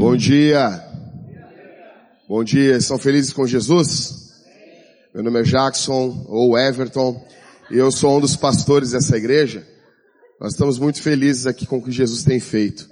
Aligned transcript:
Bom 0.00 0.16
dia. 0.16 0.82
Bom 2.26 2.42
dia. 2.42 2.78
Estão 2.78 2.98
felizes 2.98 3.34
com 3.34 3.46
Jesus? 3.46 4.32
Meu 5.14 5.22
nome 5.22 5.40
é 5.40 5.42
Jackson 5.42 6.24
ou 6.26 6.58
Everton 6.58 7.22
e 7.70 7.76
eu 7.76 7.92
sou 7.92 8.16
um 8.16 8.20
dos 8.20 8.34
pastores 8.34 8.92
dessa 8.92 9.14
igreja. 9.18 9.62
Nós 10.40 10.52
estamos 10.54 10.78
muito 10.78 11.02
felizes 11.02 11.46
aqui 11.46 11.66
com 11.66 11.76
o 11.76 11.84
que 11.84 11.92
Jesus 11.92 12.24
tem 12.24 12.40
feito 12.40 12.88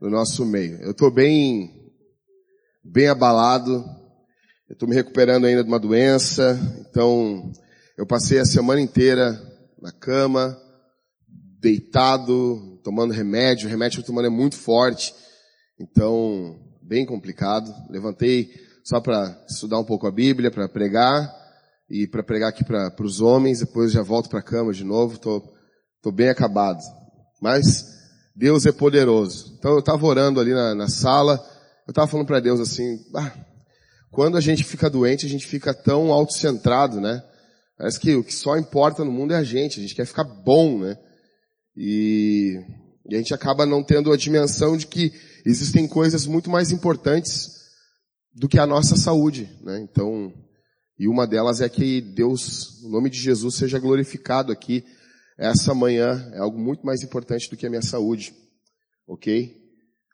no 0.00 0.08
nosso 0.08 0.46
meio. 0.46 0.80
Eu 0.82 0.92
estou 0.92 1.10
bem, 1.10 1.68
bem 2.84 3.08
abalado. 3.08 3.84
Eu 4.70 4.74
estou 4.74 4.88
me 4.88 4.94
recuperando 4.94 5.46
ainda 5.46 5.64
de 5.64 5.68
uma 5.68 5.80
doença. 5.80 6.56
Então, 6.88 7.50
eu 7.98 8.06
passei 8.06 8.38
a 8.38 8.44
semana 8.44 8.80
inteira 8.80 9.36
na 9.82 9.90
cama, 9.90 10.56
deitado, 11.60 12.80
tomando 12.84 13.12
remédio. 13.12 13.66
O 13.66 13.70
remédio 13.70 13.96
que 13.96 14.02
eu 14.04 14.06
tomando 14.06 14.26
é 14.26 14.30
muito 14.30 14.54
forte. 14.54 15.12
Então, 15.78 16.58
bem 16.82 17.06
complicado. 17.06 17.72
Levantei 17.90 18.50
só 18.84 19.00
para 19.00 19.36
estudar 19.48 19.78
um 19.78 19.84
pouco 19.84 20.06
a 20.06 20.10
Bíblia, 20.10 20.50
para 20.50 20.68
pregar 20.68 21.32
e 21.88 22.06
para 22.06 22.22
pregar 22.22 22.50
aqui 22.50 22.64
para 22.64 22.94
os 23.00 23.20
homens. 23.20 23.60
Depois 23.60 23.92
já 23.92 24.02
volto 24.02 24.28
para 24.28 24.40
a 24.40 24.44
cama 24.44 24.72
de 24.72 24.84
novo. 24.84 25.18
Tô, 25.18 25.42
tô 26.02 26.12
bem 26.12 26.28
acabado. 26.28 26.80
Mas 27.40 27.84
Deus 28.34 28.66
é 28.66 28.72
poderoso. 28.72 29.54
Então 29.58 29.72
eu 29.72 29.80
estava 29.80 30.04
orando 30.06 30.40
ali 30.40 30.52
na, 30.52 30.74
na 30.74 30.88
sala. 30.88 31.34
Eu 31.86 31.92
estava 31.92 32.06
falando 32.06 32.26
para 32.26 32.40
Deus 32.40 32.60
assim, 32.60 32.98
ah, 33.16 33.32
quando 34.10 34.36
a 34.36 34.40
gente 34.40 34.62
fica 34.62 34.90
doente, 34.90 35.26
a 35.26 35.28
gente 35.28 35.46
fica 35.46 35.74
tão 35.74 36.12
autocentrado, 36.12 37.00
né? 37.00 37.22
Parece 37.76 37.98
que 37.98 38.14
o 38.14 38.22
que 38.22 38.34
só 38.34 38.56
importa 38.56 39.04
no 39.04 39.10
mundo 39.10 39.34
é 39.34 39.36
a 39.36 39.42
gente. 39.42 39.78
A 39.78 39.82
gente 39.82 39.94
quer 39.94 40.06
ficar 40.06 40.24
bom, 40.24 40.78
né? 40.78 40.96
E, 41.76 42.60
e 43.08 43.14
a 43.14 43.18
gente 43.18 43.34
acaba 43.34 43.66
não 43.66 43.82
tendo 43.82 44.12
a 44.12 44.16
dimensão 44.16 44.76
de 44.76 44.86
que 44.86 45.12
existem 45.44 45.86
coisas 45.86 46.26
muito 46.26 46.50
mais 46.50 46.70
importantes 46.70 47.62
do 48.34 48.48
que 48.48 48.58
a 48.58 48.66
nossa 48.66 48.96
saúde, 48.96 49.50
né? 49.62 49.80
Então, 49.80 50.32
e 50.98 51.08
uma 51.08 51.26
delas 51.26 51.60
é 51.60 51.68
que 51.68 52.00
Deus, 52.00 52.82
o 52.82 52.88
nome 52.88 53.10
de 53.10 53.18
Jesus 53.18 53.56
seja 53.56 53.78
glorificado 53.78 54.52
aqui 54.52 54.84
essa 55.36 55.74
manhã, 55.74 56.30
é 56.34 56.38
algo 56.38 56.58
muito 56.58 56.86
mais 56.86 57.02
importante 57.02 57.50
do 57.50 57.56
que 57.56 57.66
a 57.66 57.70
minha 57.70 57.82
saúde, 57.82 58.34
ok? 59.06 59.60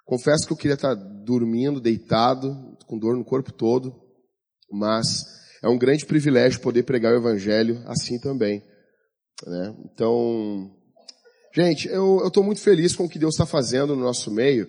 Confesso 0.05 0.47
que 0.47 0.53
eu 0.53 0.56
queria 0.56 0.75
estar 0.75 0.95
dormindo, 0.95 1.81
deitado, 1.81 2.77
com 2.87 2.99
dor 2.99 3.17
no 3.17 3.25
corpo 3.25 3.53
todo, 3.53 3.95
mas 4.71 5.27
é 5.62 5.69
um 5.69 5.79
grande 5.79 6.06
privilégio 6.06 6.61
poder 6.61 6.84
pregar 6.84 7.12
o 7.12 7.19
evangelho 7.19 7.83
assim 7.87 8.19
também, 8.19 8.62
né? 9.47 9.77
Então, 9.84 10.71
gente, 11.55 11.89
eu 11.89 12.27
estou 12.27 12.43
muito 12.43 12.61
feliz 12.61 12.97
com 12.97 13.05
o 13.05 13.09
que 13.09 13.19
Deus 13.19 13.34
está 13.34 13.45
fazendo 13.45 13.95
no 13.95 14.03
nosso 14.03 14.31
meio, 14.31 14.69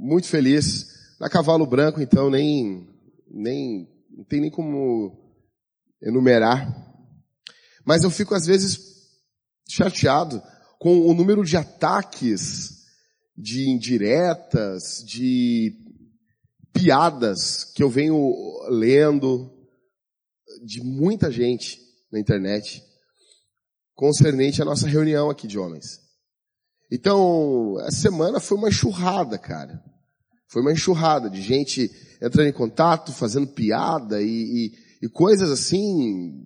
muito 0.00 0.28
feliz. 0.28 0.88
Na 1.20 1.28
Cavalo 1.28 1.66
Branco, 1.66 2.00
então, 2.00 2.30
nem, 2.30 2.88
nem, 3.30 3.86
não 4.10 4.24
tem 4.24 4.40
nem 4.40 4.50
como 4.50 5.14
enumerar. 6.02 6.74
Mas 7.84 8.02
eu 8.02 8.10
fico, 8.10 8.34
às 8.34 8.46
vezes, 8.46 8.80
chateado 9.68 10.42
com 10.78 11.06
o 11.06 11.12
número 11.12 11.44
de 11.44 11.58
ataques, 11.58 12.86
de 13.36 13.68
indiretas, 13.68 15.04
de 15.06 15.76
piadas 16.72 17.64
que 17.64 17.82
eu 17.82 17.90
venho 17.90 18.32
lendo 18.70 19.52
de 20.64 20.82
muita 20.82 21.30
gente 21.30 21.78
na 22.10 22.18
internet 22.18 22.82
concernente 23.94 24.62
à 24.62 24.64
nossa 24.64 24.88
reunião 24.88 25.28
aqui 25.28 25.46
de 25.46 25.58
homens. 25.58 26.00
Então, 26.90 27.76
a 27.78 27.90
semana 27.90 28.40
foi 28.40 28.56
uma 28.56 28.68
enxurrada, 28.68 29.38
cara. 29.38 29.89
Foi 30.50 30.62
uma 30.62 30.72
enxurrada 30.72 31.30
de 31.30 31.40
gente 31.40 31.90
entrando 32.20 32.48
em 32.48 32.52
contato, 32.52 33.12
fazendo 33.12 33.46
piada 33.46 34.20
e, 34.20 34.26
e, 34.26 35.06
e 35.06 35.08
coisas 35.08 35.48
assim, 35.48 36.44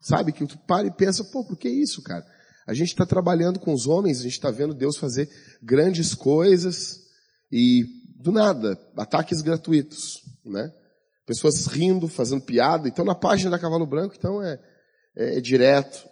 sabe, 0.00 0.32
que 0.32 0.46
tu 0.46 0.56
para 0.66 0.86
e 0.86 0.90
pensa, 0.90 1.24
pô, 1.24 1.44
por 1.44 1.58
que 1.58 1.68
isso, 1.68 2.00
cara? 2.02 2.24
A 2.66 2.72
gente 2.72 2.88
está 2.88 3.04
trabalhando 3.04 3.58
com 3.58 3.74
os 3.74 3.88
homens, 3.88 4.20
a 4.20 4.22
gente 4.22 4.32
está 4.32 4.50
vendo 4.50 4.72
Deus 4.72 4.96
fazer 4.96 5.28
grandes 5.60 6.14
coisas 6.14 7.00
e 7.50 7.84
do 8.16 8.30
nada, 8.30 8.78
ataques 8.96 9.42
gratuitos, 9.42 10.22
né? 10.44 10.72
Pessoas 11.26 11.66
rindo, 11.66 12.06
fazendo 12.06 12.42
piada. 12.42 12.88
Então 12.88 13.04
na 13.04 13.16
página 13.16 13.50
da 13.50 13.58
Cavalo 13.58 13.86
Branco, 13.86 14.14
então 14.16 14.40
é, 14.40 14.60
é, 15.16 15.38
é 15.38 15.40
direto. 15.40 16.08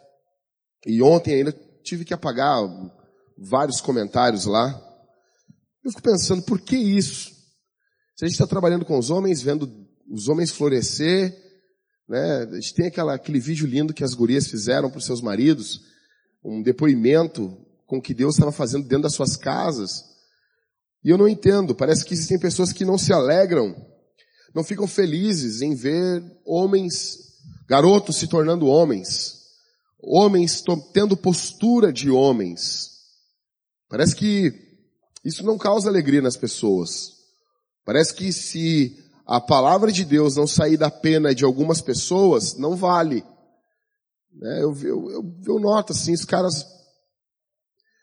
E 0.85 1.01
ontem 1.01 1.37
ainda 1.37 1.53
tive 1.85 2.05
que 2.05 2.13
apagar 2.13 2.59
vários 3.39 3.81
comentários 3.81 4.45
lá, 4.45 4.90
eu 5.85 5.91
fico 5.91 6.03
pensando, 6.03 6.43
por 6.43 6.61
que 6.61 6.77
isso? 6.77 7.31
Se 8.17 8.25
a 8.25 8.29
gente 8.29 8.35
está 8.35 8.47
trabalhando 8.47 8.85
com 8.85 8.99
os 8.99 9.11
homens, 9.11 9.41
vendo 9.41 9.89
os 10.11 10.29
homens 10.29 10.51
florescer, 10.51 11.35
né? 12.11 12.43
A 12.43 12.55
gente 12.57 12.75
tem 12.75 12.87
aquela, 12.87 13.15
aquele 13.15 13.39
vídeo 13.39 13.69
lindo 13.69 13.95
que 13.95 14.03
as 14.03 14.15
gurias 14.15 14.49
fizeram 14.49 14.91
para 14.91 14.99
os 14.99 15.07
seus 15.07 15.21
maridos, 15.21 15.81
um 16.45 16.61
depoimento 16.61 17.57
com 17.87 17.99
o 17.99 18.03
que 18.03 18.13
Deus 18.13 18.35
estava 18.35 18.51
fazendo 18.51 18.83
dentro 18.83 19.05
das 19.05 19.15
suas 19.15 19.37
casas. 19.37 20.05
E 21.05 21.11
eu 21.11 21.17
não 21.17 21.29
entendo, 21.29 21.75
parece 21.75 22.05
que 22.05 22.13
existem 22.13 22.39
pessoas 22.39 22.73
que 22.73 22.85
não 22.85 22.99
se 22.99 23.13
alegram, 23.13 23.75
não 24.53 24.65
ficam 24.65 24.89
felizes 24.89 25.63
em 25.63 25.75
ver 25.75 26.21
homens, 26.45 27.17
garotos 27.69 28.17
se 28.17 28.27
tornando 28.27 28.67
homens, 28.67 29.39
homens 30.03 30.63
tendo 30.93 31.17
postura 31.17 31.93
de 31.93 32.11
homens. 32.11 32.91
Parece 33.89 34.17
que 34.17 34.70
isso 35.25 35.45
não 35.45 35.59
causa 35.59 35.89
alegria 35.89 36.23
nas 36.23 36.37
pessoas. 36.37 37.13
Parece 37.85 38.15
que 38.15 38.33
se 38.33 38.97
a 39.27 39.41
palavra 39.41 39.93
de 39.93 40.05
Deus 40.05 40.37
não 40.37 40.47
sair 40.47 40.77
da 40.77 40.91
pena 40.91 41.35
de 41.35 41.45
algumas 41.45 41.81
pessoas, 41.81 42.57
não 42.57 42.77
vale. 42.77 43.25
Né? 44.33 44.63
Eu, 44.63 44.77
eu, 44.83 45.11
eu, 45.11 45.35
eu 45.47 45.61
noto 45.61 45.93
assim, 45.93 46.13
os 46.13 46.25
caras, 46.25 46.67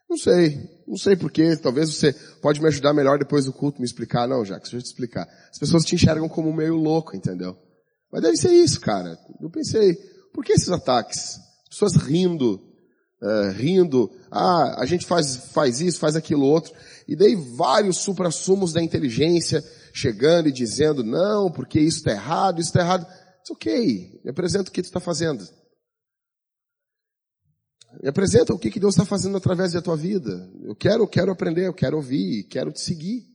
não 0.09 0.17
sei, 0.17 0.57
não 0.87 0.97
sei 0.97 1.15
porquê, 1.15 1.57
talvez 1.57 1.93
você 1.93 2.13
pode 2.41 2.61
me 2.61 2.67
ajudar 2.67 2.93
melhor 2.93 3.19
depois 3.19 3.45
do 3.45 3.53
culto, 3.53 3.81
me 3.81 3.85
explicar. 3.85 4.27
Não, 4.27 4.45
Jacques, 4.45 4.71
deixa 4.71 4.77
eu 4.77 4.81
te 4.81 4.91
explicar. 4.91 5.27
As 5.51 5.57
pessoas 5.57 5.83
te 5.83 5.95
enxergam 5.95 6.29
como 6.29 6.53
meio 6.53 6.75
louco, 6.75 7.15
entendeu? 7.15 7.57
Mas 8.11 8.21
deve 8.21 8.37
ser 8.37 8.51
isso, 8.51 8.79
cara. 8.79 9.17
Eu 9.41 9.49
pensei, 9.49 9.95
por 10.33 10.45
que 10.45 10.53
esses 10.53 10.69
ataques? 10.69 11.37
Pessoas 11.69 11.95
rindo, 11.95 12.61
uh, 13.21 13.51
rindo, 13.51 14.09
ah, 14.31 14.81
a 14.81 14.85
gente 14.85 15.05
faz, 15.05 15.35
faz 15.51 15.81
isso, 15.81 15.99
faz 15.99 16.15
aquilo 16.15 16.45
outro, 16.45 16.73
e 17.07 17.15
daí 17.15 17.35
vários 17.35 17.99
suprassumos 17.99 18.73
da 18.73 18.83
inteligência 18.83 19.63
chegando 19.93 20.49
e 20.49 20.51
dizendo, 20.51 21.03
não, 21.03 21.49
porque 21.49 21.79
isso 21.79 21.99
está 21.99 22.11
errado, 22.11 22.59
isso 22.59 22.69
está 22.69 22.81
errado. 22.81 23.07
It's 23.39 23.49
ok, 23.49 24.21
me 24.23 24.29
apresenta 24.29 24.69
o 24.69 24.73
que 24.73 24.81
tu 24.81 24.85
está 24.85 24.99
fazendo. 24.99 25.47
Me 28.03 28.09
apresenta 28.09 28.53
o 28.53 28.59
que, 28.59 28.69
que 28.69 28.79
Deus 28.79 28.93
está 28.93 29.05
fazendo 29.05 29.37
através 29.37 29.71
da 29.71 29.81
tua 29.81 29.95
vida. 29.95 30.51
Eu 30.61 30.75
quero, 30.75 31.03
eu 31.03 31.07
quero 31.07 31.31
aprender, 31.31 31.67
eu 31.67 31.73
quero 31.73 31.95
ouvir, 31.97 32.43
quero 32.43 32.71
te 32.71 32.81
seguir. 32.81 33.25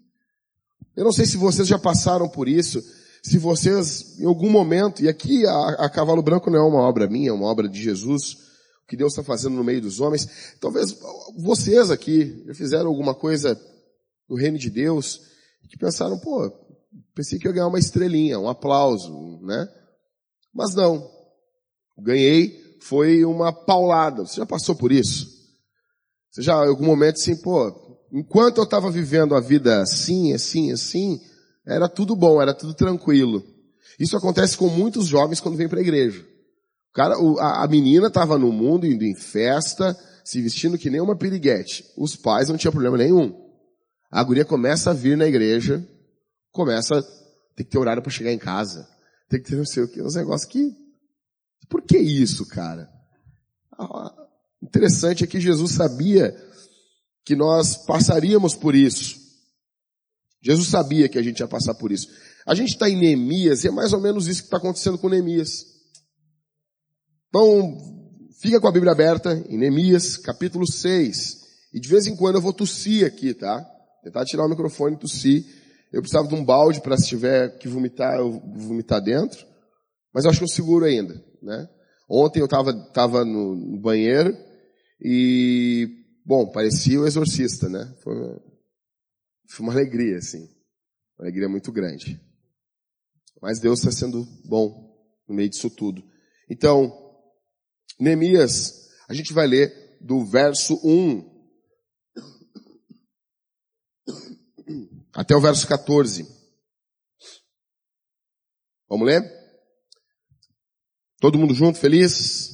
Eu 0.94 1.04
não 1.04 1.12
sei 1.12 1.24
se 1.24 1.38
vocês 1.38 1.66
já 1.66 1.78
passaram 1.78 2.28
por 2.28 2.48
isso, 2.48 2.82
se 3.22 3.38
vocês, 3.38 4.20
em 4.20 4.26
algum 4.26 4.50
momento, 4.50 5.02
e 5.02 5.08
aqui 5.08 5.46
a, 5.46 5.68
a 5.84 5.90
Cavalo 5.90 6.22
Branco 6.22 6.50
não 6.50 6.58
é 6.58 6.62
uma 6.62 6.82
obra 6.82 7.08
minha, 7.08 7.30
é 7.30 7.32
uma 7.32 7.46
obra 7.46 7.66
de 7.68 7.82
Jesus, 7.82 8.36
o 8.84 8.86
que 8.88 8.96
Deus 8.96 9.12
está 9.12 9.22
fazendo 9.22 9.54
no 9.54 9.64
meio 9.64 9.80
dos 9.80 10.00
homens. 10.00 10.56
Talvez 10.60 10.96
vocês 11.38 11.90
aqui 11.90 12.42
já 12.46 12.54
fizeram 12.54 12.88
alguma 12.88 13.14
coisa 13.14 13.58
no 14.28 14.36
reino 14.36 14.58
de 14.58 14.70
Deus 14.70 15.20
que 15.68 15.78
pensaram, 15.78 16.18
pô, 16.18 16.50
pensei 17.14 17.38
que 17.38 17.46
ia 17.46 17.52
ganhar 17.52 17.68
uma 17.68 17.78
estrelinha, 17.78 18.38
um 18.38 18.48
aplauso, 18.48 19.40
né? 19.42 19.68
Mas 20.52 20.74
não. 20.74 21.10
Ganhei 21.98 22.76
foi 22.82 23.24
uma 23.24 23.52
paulada. 23.52 24.26
Você 24.26 24.36
já 24.36 24.46
passou 24.46 24.74
por 24.74 24.92
isso? 24.92 25.26
Você 26.30 26.42
já, 26.42 26.64
em 26.64 26.68
algum 26.68 26.84
momento, 26.84 27.16
assim, 27.16 27.36
pô, 27.36 27.98
enquanto 28.12 28.58
eu 28.58 28.64
estava 28.64 28.90
vivendo 28.90 29.34
a 29.34 29.40
vida 29.40 29.80
assim, 29.80 30.32
assim, 30.32 30.72
assim, 30.72 31.20
era 31.66 31.88
tudo 31.88 32.16
bom, 32.16 32.40
era 32.40 32.52
tudo 32.52 32.74
tranquilo. 32.74 33.44
Isso 33.98 34.16
acontece 34.16 34.56
com 34.56 34.68
muitos 34.68 35.06
jovens 35.06 35.40
quando 35.40 35.56
vêm 35.56 35.68
para 35.68 35.78
a 35.78 35.82
igreja. 35.82 36.26
O 36.92 36.94
cara, 36.94 37.14
a, 37.40 37.64
a 37.64 37.68
menina 37.68 38.08
estava 38.08 38.38
no 38.38 38.52
mundo, 38.52 38.86
indo 38.86 39.02
em 39.02 39.14
festa, 39.14 39.98
se 40.22 40.42
vestindo 40.42 40.76
que 40.76 40.90
nem 40.90 41.00
uma 41.00 41.16
piriguete. 41.16 41.84
Os 41.96 42.14
pais 42.14 42.50
não 42.50 42.58
tinham 42.58 42.70
problema 42.70 42.98
nenhum. 42.98 43.34
A 44.10 44.22
guria 44.22 44.44
começa 44.44 44.90
a 44.90 44.92
vir 44.94 45.16
na 45.16 45.26
igreja, 45.26 45.82
começa, 46.50 47.02
tem 47.56 47.64
que 47.64 47.72
ter 47.72 47.78
horário 47.78 48.02
para 48.02 48.12
chegar 48.12 48.30
em 48.30 48.38
casa. 48.38 48.86
Tem 49.26 49.40
que 49.40 49.48
ter 49.48 49.56
não 49.56 49.64
sei 49.64 49.84
o 49.84 49.88
que, 49.88 50.02
uns 50.02 50.14
negócios 50.16 50.50
que, 50.50 50.76
por 51.70 51.80
que 51.80 51.96
isso, 51.96 52.44
cara? 52.44 52.86
Ah, 53.78 54.14
interessante 54.62 55.24
é 55.24 55.26
que 55.26 55.40
Jesus 55.40 55.72
sabia 55.72 56.36
que 57.24 57.34
nós 57.34 57.86
passaríamos 57.86 58.54
por 58.54 58.74
isso. 58.74 59.16
Jesus 60.42 60.68
sabia 60.68 61.08
que 61.08 61.18
a 61.18 61.22
gente 61.22 61.40
ia 61.40 61.48
passar 61.48 61.74
por 61.74 61.90
isso. 61.90 62.08
A 62.46 62.54
gente 62.54 62.70
está 62.72 62.90
em 62.90 62.96
Neemias 62.96 63.64
e 63.64 63.68
é 63.68 63.70
mais 63.70 63.94
ou 63.94 64.00
menos 64.00 64.26
isso 64.26 64.42
que 64.42 64.48
está 64.48 64.58
acontecendo 64.58 64.98
com 64.98 65.08
Neemias. 65.08 65.71
Então, 67.34 67.78
fica 68.42 68.60
com 68.60 68.68
a 68.68 68.72
Bíblia 68.72 68.92
aberta 68.92 69.32
em 69.48 69.56
Neemias, 69.56 70.18
capítulo 70.18 70.70
6. 70.70 71.40
E 71.72 71.80
de 71.80 71.88
vez 71.88 72.06
em 72.06 72.14
quando 72.14 72.34
eu 72.34 72.42
vou 72.42 72.52
tossir 72.52 73.06
aqui, 73.06 73.32
tá? 73.32 73.64
Tentar 74.04 74.26
tirar 74.26 74.44
o 74.44 74.50
microfone 74.50 74.96
e 74.96 74.98
tossir. 74.98 75.42
Eu 75.90 76.02
precisava 76.02 76.28
de 76.28 76.34
um 76.34 76.44
balde 76.44 76.82
para 76.82 76.94
se 76.98 77.06
tiver 77.08 77.56
que 77.56 77.68
vomitar, 77.68 78.18
eu 78.18 78.32
vomitar 78.54 79.00
dentro. 79.00 79.46
Mas 80.12 80.24
eu 80.24 80.30
acho 80.30 80.40
que 80.40 80.44
eu 80.44 80.48
seguro 80.48 80.84
ainda, 80.84 81.24
né? 81.42 81.66
Ontem 82.06 82.40
eu 82.40 82.44
estava 82.44 82.74
tava 82.90 83.24
no, 83.24 83.56
no, 83.56 83.80
banheiro 83.80 84.36
e, 85.00 85.88
bom, 86.26 86.52
parecia 86.52 87.00
o 87.00 87.06
exorcista, 87.06 87.66
né? 87.66 87.96
Foi 88.02 88.14
uma, 88.14 88.42
foi 89.48 89.66
uma 89.66 89.72
alegria, 89.72 90.18
assim. 90.18 90.50
Uma 91.18 91.24
alegria 91.24 91.48
muito 91.48 91.72
grande. 91.72 92.20
Mas 93.40 93.58
Deus 93.58 93.78
está 93.78 93.90
sendo 93.90 94.22
bom 94.44 94.94
no 95.26 95.34
meio 95.34 95.48
disso 95.48 95.70
tudo. 95.70 96.04
Então, 96.50 97.01
Neemias, 98.02 98.88
a 99.08 99.14
gente 99.14 99.32
vai 99.32 99.46
ler 99.46 99.96
do 100.00 100.24
verso 100.24 100.74
1 100.84 101.30
até 105.14 105.36
o 105.36 105.40
verso 105.40 105.68
14. 105.68 106.26
Vamos 108.88 109.06
ler? 109.06 109.22
Todo 111.20 111.38
mundo 111.38 111.54
junto, 111.54 111.78
feliz? 111.78 112.50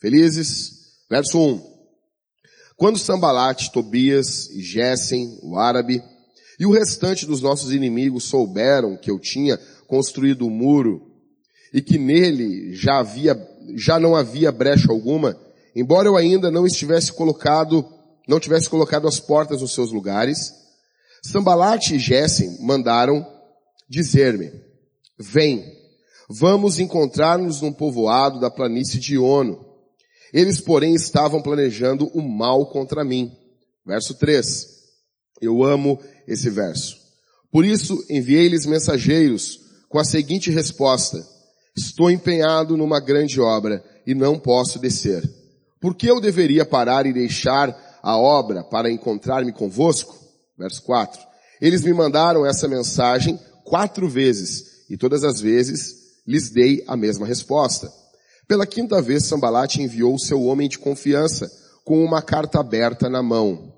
Felizes? 0.00 1.04
Verso 1.10 1.38
1. 1.38 1.72
Quando 2.74 2.98
Sambalate, 2.98 3.70
Tobias 3.72 4.48
e 4.48 4.62
Gessen, 4.62 5.38
o 5.42 5.58
árabe, 5.58 6.02
e 6.58 6.64
o 6.64 6.72
restante 6.72 7.26
dos 7.26 7.42
nossos 7.42 7.72
inimigos 7.72 8.24
souberam 8.24 8.96
que 8.96 9.10
eu 9.10 9.18
tinha 9.18 9.58
construído 9.86 10.42
o 10.42 10.48
um 10.48 10.50
muro 10.50 11.12
e 11.74 11.82
que 11.82 11.98
nele 11.98 12.74
já 12.74 13.00
havia, 13.00 13.34
já 13.76 13.98
não 13.98 14.14
havia 14.14 14.52
brecha 14.52 14.90
alguma, 14.90 15.36
embora 15.74 16.08
eu 16.08 16.16
ainda 16.16 16.50
não 16.50 16.66
estivesse 16.66 17.12
colocado, 17.12 17.84
não 18.28 18.40
tivesse 18.40 18.68
colocado 18.68 19.06
as 19.06 19.18
portas 19.18 19.60
nos 19.60 19.72
seus 19.72 19.92
lugares, 19.92 20.52
Sambalate 21.24 21.94
e 21.94 21.98
Gessen 21.98 22.58
mandaram 22.60 23.24
dizer-me, 23.88 24.50
vem, 25.18 25.64
vamos 26.28 26.78
encontrar-nos 26.78 27.60
num 27.60 27.72
povoado 27.72 28.40
da 28.40 28.50
planície 28.50 28.98
de 28.98 29.16
Ono. 29.16 29.64
Eles, 30.32 30.60
porém, 30.60 30.94
estavam 30.94 31.42
planejando 31.42 32.06
o 32.14 32.22
mal 32.22 32.66
contra 32.66 33.04
mim. 33.04 33.30
Verso 33.86 34.14
3. 34.14 34.66
Eu 35.40 35.62
amo 35.62 36.00
esse 36.26 36.48
verso. 36.48 36.96
Por 37.50 37.64
isso 37.64 38.02
enviei-lhes 38.08 38.64
mensageiros 38.64 39.60
com 39.88 39.98
a 39.98 40.04
seguinte 40.04 40.50
resposta. 40.50 41.22
Estou 41.76 42.10
empenhado 42.10 42.76
numa 42.76 43.00
grande 43.00 43.40
obra 43.40 43.82
e 44.06 44.14
não 44.14 44.38
posso 44.38 44.78
descer. 44.78 45.22
Por 45.80 45.94
que 45.94 46.06
eu 46.06 46.20
deveria 46.20 46.64
parar 46.64 47.06
e 47.06 47.12
deixar 47.12 47.76
a 48.02 48.16
obra 48.16 48.62
para 48.62 48.90
encontrar-me 48.90 49.52
convosco? 49.52 50.16
Verso 50.58 50.82
4. 50.82 51.20
Eles 51.60 51.82
me 51.82 51.92
mandaram 51.92 52.44
essa 52.44 52.68
mensagem 52.68 53.38
quatro 53.64 54.08
vezes 54.08 54.84
e 54.90 54.96
todas 54.96 55.24
as 55.24 55.40
vezes 55.40 55.94
lhes 56.26 56.50
dei 56.50 56.84
a 56.86 56.96
mesma 56.96 57.26
resposta. 57.26 57.90
Pela 58.46 58.66
quinta 58.66 59.00
vez, 59.00 59.24
Sambalate 59.24 59.80
enviou 59.80 60.18
seu 60.18 60.42
homem 60.42 60.68
de 60.68 60.78
confiança 60.78 61.50
com 61.84 62.04
uma 62.04 62.20
carta 62.20 62.60
aberta 62.60 63.08
na 63.08 63.22
mão. 63.22 63.72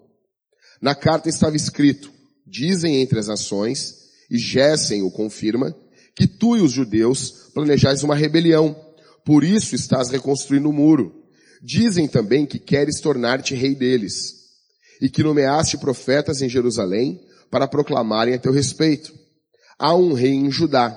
Na 0.81 0.95
carta 0.95 1.29
estava 1.29 1.57
escrito, 1.57 2.13
dizem 2.47 3.01
entre 3.01 3.19
as 3.19 3.29
nações, 3.29 3.95
e 4.31 4.37
Gessen 4.37 5.03
o 5.03 5.11
confirma, 5.11 5.75
que 6.15 6.27
tu 6.27 6.57
e 6.57 6.61
os 6.61 6.73
judeus 6.73 7.51
planejais 7.53 8.03
uma 8.03 8.15
rebelião, 8.15 8.77
por 9.25 9.43
isso 9.43 9.75
estás 9.75 10.11
reconstruindo 10.11 10.69
o 10.69 10.73
muro. 10.73 11.25
Dizem 11.63 12.07
também 12.07 12.45
que 12.45 12.59
queres 12.59 13.01
tornar-te 13.01 13.55
rei 13.55 13.75
deles 13.75 14.45
e 15.01 15.09
que 15.09 15.23
nomeaste 15.23 15.79
profetas 15.79 16.43
em 16.43 16.49
Jerusalém 16.49 17.21
para 17.51 17.67
proclamarem 17.67 18.35
a 18.35 18.39
teu 18.39 18.53
respeito. 18.53 19.13
Há 19.79 19.95
um 19.95 20.13
rei 20.13 20.33
em 20.33 20.51
Judá. 20.51 20.97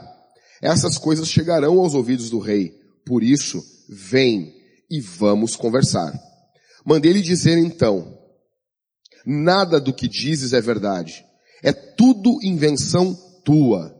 Essas 0.61 0.97
coisas 0.97 1.29
chegarão 1.29 1.79
aos 1.79 1.93
ouvidos 1.93 2.29
do 2.29 2.39
rei. 2.39 2.73
Por 3.05 3.23
isso, 3.23 3.63
vem 3.89 4.53
e 4.89 4.99
vamos 4.99 5.55
conversar. 5.55 6.13
Mandei-lhe 6.85 7.21
dizer 7.21 7.57
então, 7.57 8.17
nada 9.25 9.79
do 9.79 9.93
que 9.93 10.07
dizes 10.07 10.53
é 10.53 10.61
verdade. 10.61 11.25
É 11.63 11.71
tudo 11.71 12.39
invenção 12.43 13.13
tua. 13.43 13.96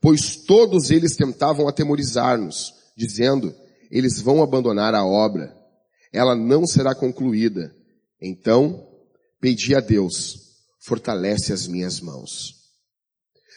Pois 0.00 0.36
todos 0.36 0.90
eles 0.90 1.14
tentavam 1.14 1.68
atemorizar-nos, 1.68 2.72
dizendo, 2.96 3.54
eles 3.90 4.20
vão 4.20 4.42
abandonar 4.42 4.94
a 4.94 5.04
obra. 5.04 5.54
Ela 6.12 6.34
não 6.34 6.66
será 6.66 6.94
concluída. 6.94 7.74
Então, 8.20 8.86
pedi 9.40 9.74
a 9.74 9.80
Deus, 9.80 10.38
fortalece 10.80 11.52
as 11.52 11.66
minhas 11.66 12.00
mãos. 12.00 12.54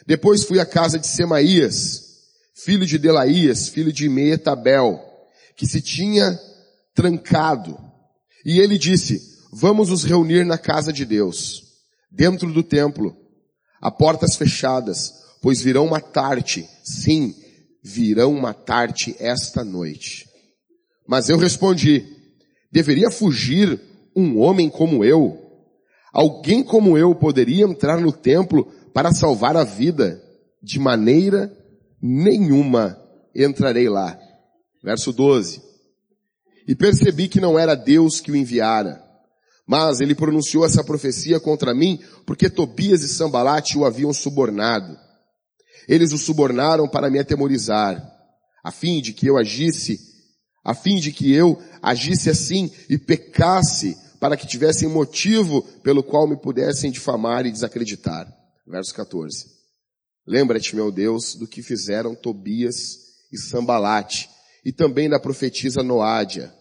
Depois 0.06 0.44
fui 0.44 0.60
à 0.60 0.66
casa 0.66 1.00
de 1.00 1.08
Semaías, 1.08 2.04
filho 2.56 2.86
de 2.86 2.98
Delaías, 2.98 3.70
filho 3.70 3.92
de 3.92 4.10
Meetabel, 4.10 5.00
que 5.56 5.66
se 5.66 5.82
tinha 5.82 6.38
trancado. 6.94 7.78
E 8.46 8.60
ele 8.60 8.78
disse, 8.78 9.22
vamos 9.52 9.90
nos 9.90 10.04
reunir 10.04 10.46
na 10.46 10.58
casa 10.58 10.92
de 10.92 11.06
Deus, 11.06 11.64
dentro 12.12 12.52
do 12.52 12.64
templo, 12.64 13.16
a 13.82 13.90
portas 13.90 14.36
fechadas, 14.36 15.23
pois 15.44 15.62
virão 15.62 15.88
matar-te, 15.88 16.66
sim, 16.86 17.36
virão 17.84 18.34
matar-te 18.34 19.14
esta 19.20 19.62
noite. 19.62 20.26
Mas 21.06 21.28
eu 21.28 21.38
respondi, 21.38 22.06
deveria 22.72 23.12
fugir 23.12 23.78
um 24.16 24.40
homem 24.40 24.70
como 24.70 25.04
eu? 25.04 25.38
Alguém 26.14 26.64
como 26.64 26.98
eu 26.98 27.14
poderia 27.14 27.66
entrar 27.66 28.00
no 28.00 28.14
templo 28.14 28.72
para 28.94 29.12
salvar 29.12 29.58
a 29.58 29.66
vida? 29.66 30.24
De 30.62 30.80
maneira 30.80 31.52
nenhuma 32.02 32.98
entrarei 33.36 33.90
lá. 33.90 34.18
Verso 34.82 35.12
12. 35.12 35.62
E 36.66 36.74
percebi 36.74 37.28
que 37.28 37.42
não 37.42 37.60
era 37.60 37.76
Deus 37.76 38.22
que 38.22 38.32
o 38.32 38.36
enviara, 38.38 39.04
mas 39.68 40.00
ele 40.00 40.16
pronunciou 40.16 40.64
essa 40.64 40.86
profecia 40.86 41.38
contra 41.38 41.76
mim 41.76 42.00
porque 42.26 42.50
Tobias 42.50 43.04
e 43.04 43.10
Sambalate 43.10 43.78
o 43.78 43.84
haviam 43.84 44.14
subornado. 44.14 45.03
Eles 45.88 46.12
o 46.12 46.18
subornaram 46.18 46.88
para 46.88 47.10
me 47.10 47.20
atemorizar, 47.20 48.02
a 48.64 48.72
fim 48.72 49.02
de 49.02 49.14
que 49.14 49.28
eu 49.28 49.38
agisse, 49.38 50.00
a 50.64 50.74
fim 50.74 50.98
de 50.98 51.12
que 51.12 51.34
eu 51.34 51.62
agisse 51.82 52.30
assim 52.30 52.72
e 52.90 52.98
pecasse 52.98 53.98
para 54.20 54.38
que 54.38 54.48
tivessem 54.48 54.88
motivo 54.88 55.62
pelo 55.84 56.02
qual 56.02 56.28
me 56.28 56.38
pudessem 56.38 56.90
difamar 56.90 57.46
e 57.46 57.52
desacreditar. 57.52 58.32
Verso 58.66 58.94
14. 58.96 59.48
Lembra-te, 60.26 60.76
meu 60.76 60.90
Deus, 60.90 61.36
do 61.36 61.46
que 61.46 61.62
fizeram 61.62 62.16
Tobias 62.16 63.00
e 63.32 63.38
Sambalate, 63.38 64.30
e 64.64 64.72
também 64.72 65.10
da 65.10 65.20
profetisa 65.20 65.84
Noádia, 65.84 66.54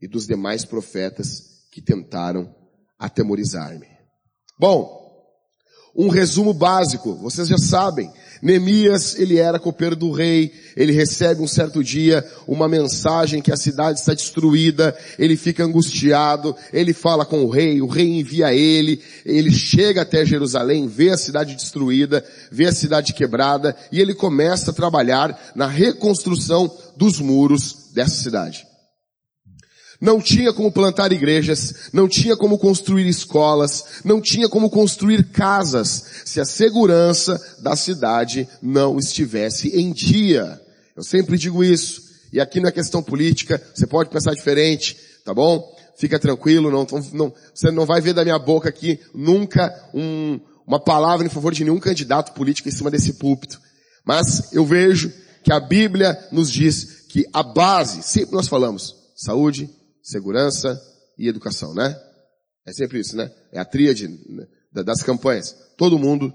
e 0.00 0.08
dos 0.08 0.26
demais 0.26 0.64
profetas 0.64 1.66
que 1.70 1.82
tentaram 1.82 2.54
atemorizar-me. 2.98 3.86
Bom, 4.58 5.03
um 5.94 6.08
resumo 6.08 6.52
básico, 6.52 7.14
vocês 7.14 7.48
já 7.48 7.58
sabem. 7.58 8.10
Neemias, 8.42 9.18
ele 9.18 9.38
era 9.38 9.58
copeiro 9.58 9.96
do 9.96 10.10
rei, 10.10 10.52
ele 10.76 10.92
recebe 10.92 11.40
um 11.40 11.46
certo 11.46 11.82
dia 11.82 12.22
uma 12.46 12.68
mensagem 12.68 13.40
que 13.40 13.52
a 13.52 13.56
cidade 13.56 14.00
está 14.00 14.12
destruída, 14.12 14.94
ele 15.18 15.36
fica 15.36 15.64
angustiado, 15.64 16.54
ele 16.72 16.92
fala 16.92 17.24
com 17.24 17.44
o 17.44 17.48
rei, 17.48 17.80
o 17.80 17.86
rei 17.86 18.18
envia 18.18 18.52
ele, 18.52 19.00
ele 19.24 19.50
chega 19.50 20.02
até 20.02 20.26
Jerusalém, 20.26 20.86
vê 20.86 21.10
a 21.10 21.16
cidade 21.16 21.54
destruída, 21.54 22.24
vê 22.50 22.66
a 22.66 22.72
cidade 22.72 23.14
quebrada, 23.14 23.74
e 23.90 24.00
ele 24.00 24.14
começa 24.14 24.72
a 24.72 24.74
trabalhar 24.74 25.52
na 25.54 25.66
reconstrução 25.66 26.70
dos 26.96 27.20
muros 27.20 27.90
dessa 27.94 28.22
cidade. 28.22 28.66
Não 30.04 30.20
tinha 30.20 30.52
como 30.52 30.70
plantar 30.70 31.12
igrejas, 31.12 31.88
não 31.90 32.06
tinha 32.06 32.36
como 32.36 32.58
construir 32.58 33.08
escolas, 33.08 34.02
não 34.04 34.20
tinha 34.20 34.50
como 34.50 34.68
construir 34.68 35.30
casas, 35.30 36.04
se 36.26 36.38
a 36.38 36.44
segurança 36.44 37.40
da 37.62 37.74
cidade 37.74 38.46
não 38.60 38.98
estivesse 38.98 39.68
em 39.68 39.92
dia. 39.92 40.60
Eu 40.94 41.02
sempre 41.02 41.38
digo 41.38 41.64
isso. 41.64 42.02
E 42.30 42.38
aqui 42.38 42.60
não 42.60 42.68
é 42.68 42.72
questão 42.72 43.02
política, 43.02 43.58
você 43.74 43.86
pode 43.86 44.10
pensar 44.10 44.34
diferente, 44.34 44.94
tá 45.24 45.32
bom? 45.32 45.74
Fica 45.96 46.18
tranquilo, 46.18 46.70
não, 46.70 46.86
não, 47.14 47.32
você 47.54 47.70
não 47.70 47.86
vai 47.86 48.02
ver 48.02 48.12
da 48.12 48.24
minha 48.24 48.38
boca 48.38 48.68
aqui 48.68 49.00
nunca 49.14 49.72
um, 49.94 50.38
uma 50.66 50.78
palavra 50.78 51.26
em 51.26 51.30
favor 51.30 51.54
de 51.54 51.64
nenhum 51.64 51.80
candidato 51.80 52.34
político 52.34 52.68
em 52.68 52.72
cima 52.72 52.90
desse 52.90 53.14
púlpito. 53.14 53.58
Mas 54.04 54.52
eu 54.52 54.66
vejo 54.66 55.10
que 55.42 55.50
a 55.50 55.58
Bíblia 55.58 56.14
nos 56.30 56.52
diz 56.52 57.06
que 57.08 57.24
a 57.32 57.42
base, 57.42 58.02
sempre 58.02 58.34
nós 58.34 58.48
falamos, 58.48 58.94
saúde, 59.16 59.70
segurança 60.04 60.80
e 61.18 61.26
educação, 61.26 61.74
né? 61.74 61.98
É 62.66 62.72
sempre 62.72 63.00
isso, 63.00 63.16
né? 63.16 63.30
É 63.50 63.58
a 63.58 63.64
tríade 63.64 64.06
né, 64.06 64.46
das 64.84 65.02
campanhas. 65.02 65.56
Todo 65.76 65.98
mundo 65.98 66.32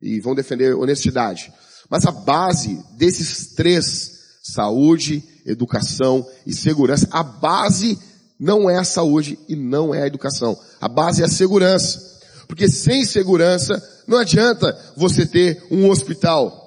e 0.00 0.18
vão 0.20 0.34
defender 0.34 0.74
honestidade. 0.74 1.52
Mas 1.88 2.06
a 2.06 2.10
base 2.10 2.82
desses 2.96 3.54
três, 3.54 4.38
saúde, 4.42 5.22
educação 5.44 6.26
e 6.46 6.52
segurança, 6.52 7.08
a 7.10 7.22
base 7.22 7.98
não 8.38 8.68
é 8.70 8.78
a 8.78 8.84
saúde 8.84 9.38
e 9.48 9.54
não 9.54 9.94
é 9.94 10.02
a 10.02 10.06
educação. 10.06 10.58
A 10.80 10.88
base 10.88 11.22
é 11.22 11.26
a 11.26 11.28
segurança. 11.28 12.08
Porque 12.48 12.68
sem 12.68 13.04
segurança 13.04 13.80
Não 14.08 14.18
adianta 14.18 14.76
você 14.96 15.24
ter 15.24 15.62
um 15.70 15.88
hospital 15.88 16.60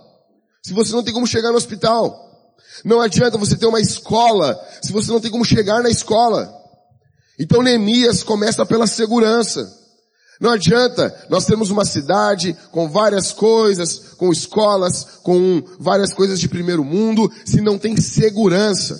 se 0.65 0.73
você 0.73 0.93
não 0.93 1.03
tem 1.03 1.13
como 1.13 1.27
chegar 1.27 1.51
no 1.51 1.57
hospital. 1.57 2.32
Não 2.83 2.99
adianta 3.01 3.37
você 3.37 3.55
ter 3.55 3.65
uma 3.65 3.79
escola 3.79 4.59
se 4.81 4.91
você 4.91 5.11
não 5.11 5.19
tem 5.19 5.31
como 5.31 5.45
chegar 5.45 5.81
na 5.81 5.89
escola. 5.89 6.51
Então 7.39 7.61
Neemias 7.61 8.23
começa 8.23 8.65
pela 8.65 8.87
segurança. 8.87 9.81
Não 10.39 10.51
adianta 10.51 11.15
nós 11.29 11.45
temos 11.45 11.69
uma 11.69 11.85
cidade 11.85 12.55
com 12.71 12.89
várias 12.89 13.31
coisas, 13.31 14.15
com 14.17 14.31
escolas, 14.31 15.19
com 15.23 15.63
várias 15.79 16.13
coisas 16.13 16.39
de 16.39 16.49
primeiro 16.49 16.83
mundo, 16.83 17.31
se 17.45 17.61
não 17.61 17.77
tem 17.77 17.95
segurança. 17.97 18.99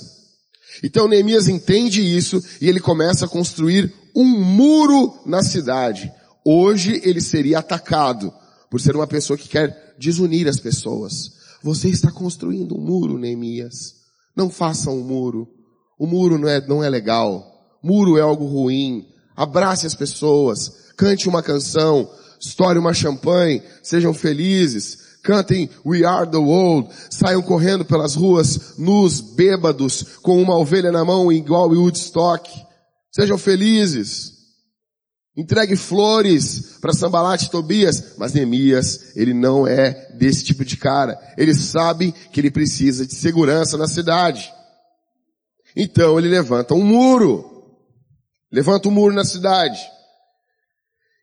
Então 0.82 1.08
Neemias 1.08 1.48
entende 1.48 2.01
isso 2.01 2.41
e 2.62 2.70
ele 2.70 2.79
começa 2.79 3.25
a 3.25 3.29
construir 3.29 3.93
um 4.15 4.25
muro 4.25 5.20
na 5.25 5.43
cidade. 5.43 6.12
Hoje 6.46 7.01
ele 7.03 7.22
seria 7.22 7.60
atacado 7.60 8.34
por 8.70 8.79
ser 8.79 8.96
uma 8.96 9.08
pessoa 9.08 9.38
que 9.38 9.48
quer 9.48 9.96
desunir 9.98 10.48
as 10.48 10.60
pessoas. 10.60 11.42
Você 11.63 11.88
está 11.88 12.12
construindo 12.12 12.77
um 12.77 12.82
muro, 12.82 13.17
Neemias. 13.17 13.96
Não 14.36 14.50
faça 14.50 14.91
um 14.91 15.01
muro. 15.01 15.48
O 15.98 16.05
muro 16.05 16.38
não 16.38 16.50
é, 16.50 16.60
não 16.67 16.84
é 16.84 16.89
legal. 16.89 17.41
Muro 17.82 18.17
é 18.17 18.22
algo 18.22 18.46
ruim. 18.46 19.05
Abrace 19.34 19.88
as 19.88 19.96
pessoas. 19.96 20.91
Cante 20.98 21.29
uma 21.29 21.41
canção. 21.41 22.10
Estoure 22.38 22.77
uma 22.77 22.93
champanhe. 22.93 23.63
Sejam 23.82 24.13
felizes. 24.13 24.98
Cantem 25.24 25.70
We 25.86 26.03
Are 26.03 26.29
the 26.29 26.38
World. 26.38 26.89
Saiam 27.10 27.41
correndo 27.41 27.86
pelas 27.86 28.13
ruas 28.13 28.77
nus, 28.77 29.22
bêbados, 29.22 30.03
com 30.22 30.41
uma 30.41 30.58
ovelha 30.58 30.91
na 30.91 31.05
mão 31.05 31.32
igual 31.32 31.70
Woodstock. 31.70 32.50
Sejam 33.10 33.38
felizes. 33.38 34.32
Entregue 35.35 35.75
flores 35.75 36.77
para 36.79 36.93
Sambalat 36.93 37.43
e 37.43 37.49
Tobias, 37.49 38.15
mas 38.17 38.33
Neemias, 38.33 39.15
ele 39.15 39.33
não 39.33 39.67
é 39.67 40.11
desse 40.13 40.43
tipo 40.43 40.63
de 40.63 40.77
cara. 40.77 41.19
Ele 41.35 41.55
sabe 41.55 42.13
que 42.31 42.39
ele 42.39 42.51
precisa 42.51 43.05
de 43.05 43.15
segurança 43.15 43.75
na 43.75 43.87
cidade. 43.87 44.53
Então 45.75 46.19
ele 46.19 46.29
levanta 46.29 46.75
um 46.75 46.83
muro. 46.83 47.49
Levanta 48.51 48.87
um 48.87 48.91
muro 48.91 49.15
na 49.15 49.25
cidade. 49.25 49.79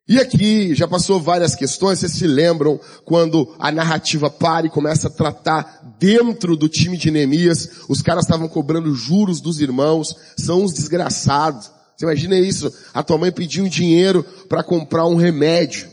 E 0.09 0.19
aqui 0.19 0.75
já 0.75 0.88
passou 0.88 1.21
várias 1.21 1.55
questões, 1.55 2.00
vocês 2.00 2.11
se 2.11 2.26
lembram 2.26 2.81
quando 3.05 3.55
a 3.61 3.71
narrativa 3.71 4.29
para 4.29 4.67
e 4.67 4.71
começa 4.71 5.07
a 5.07 5.12
tratar 5.12 5.97
dentro 6.00 6.57
do 6.57 6.69
time 6.69 6.97
de 6.97 7.12
Neemias, 7.12 7.83
os 7.88 8.02
caras 8.02 8.25
estavam 8.25 8.49
cobrando 8.49 8.93
juros 8.93 9.40
dos 9.40 9.61
irmãos, 9.61 10.17
são 10.37 10.64
uns 10.64 10.73
desgraçados. 10.73 11.71
Você 12.00 12.07
imagina 12.07 12.35
isso? 12.38 12.73
A 12.95 13.02
tua 13.02 13.19
mãe 13.19 13.30
pediu 13.30 13.69
dinheiro 13.69 14.25
para 14.49 14.64
comprar 14.64 15.07
um 15.07 15.16
remédio. 15.16 15.87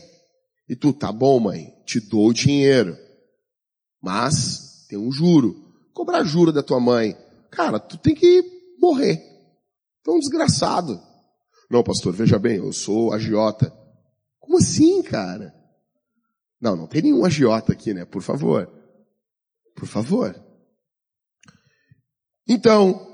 E 0.66 0.74
tu, 0.74 0.90
tá 0.90 1.12
bom 1.12 1.38
mãe, 1.38 1.70
te 1.84 2.00
dou 2.00 2.28
o 2.28 2.32
dinheiro. 2.32 2.96
Mas 4.00 4.86
tem 4.88 4.98
um 4.98 5.12
juro. 5.12 5.54
Cobrar 5.92 6.24
juro 6.24 6.50
da 6.50 6.62
tua 6.62 6.80
mãe. 6.80 7.14
Cara, 7.50 7.78
tu 7.78 7.98
tem 7.98 8.14
que 8.14 8.42
morrer. 8.80 9.18
Tu 10.02 10.10
é 10.10 10.14
um 10.14 10.18
desgraçado. 10.18 10.98
Não, 11.70 11.82
pastor, 11.82 12.14
veja 12.14 12.38
bem, 12.38 12.56
eu 12.56 12.72
sou 12.72 13.12
agiota. 13.12 13.70
Como 14.40 14.56
assim, 14.56 15.02
cara? 15.02 15.54
Não, 16.58 16.74
não 16.74 16.86
tem 16.86 17.02
nenhum 17.02 17.22
agiota 17.22 17.72
aqui, 17.72 17.92
né? 17.92 18.06
Por 18.06 18.22
favor. 18.22 18.66
Por 19.76 19.86
favor. 19.86 20.34
Então, 22.48 23.07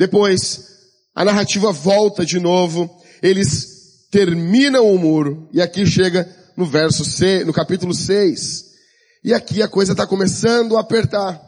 depois, 0.00 0.64
a 1.14 1.26
narrativa 1.26 1.70
volta 1.70 2.24
de 2.24 2.40
novo, 2.40 2.90
eles 3.22 4.06
terminam 4.10 4.90
o 4.90 4.98
muro, 4.98 5.46
e 5.52 5.60
aqui 5.60 5.84
chega 5.84 6.26
no 6.56 6.64
verso 6.64 7.04
6, 7.04 7.46
no 7.46 7.52
capítulo 7.52 7.92
6. 7.92 8.64
E 9.22 9.34
aqui 9.34 9.60
a 9.60 9.68
coisa 9.68 9.92
está 9.92 10.06
começando 10.06 10.78
a 10.78 10.80
apertar. 10.80 11.38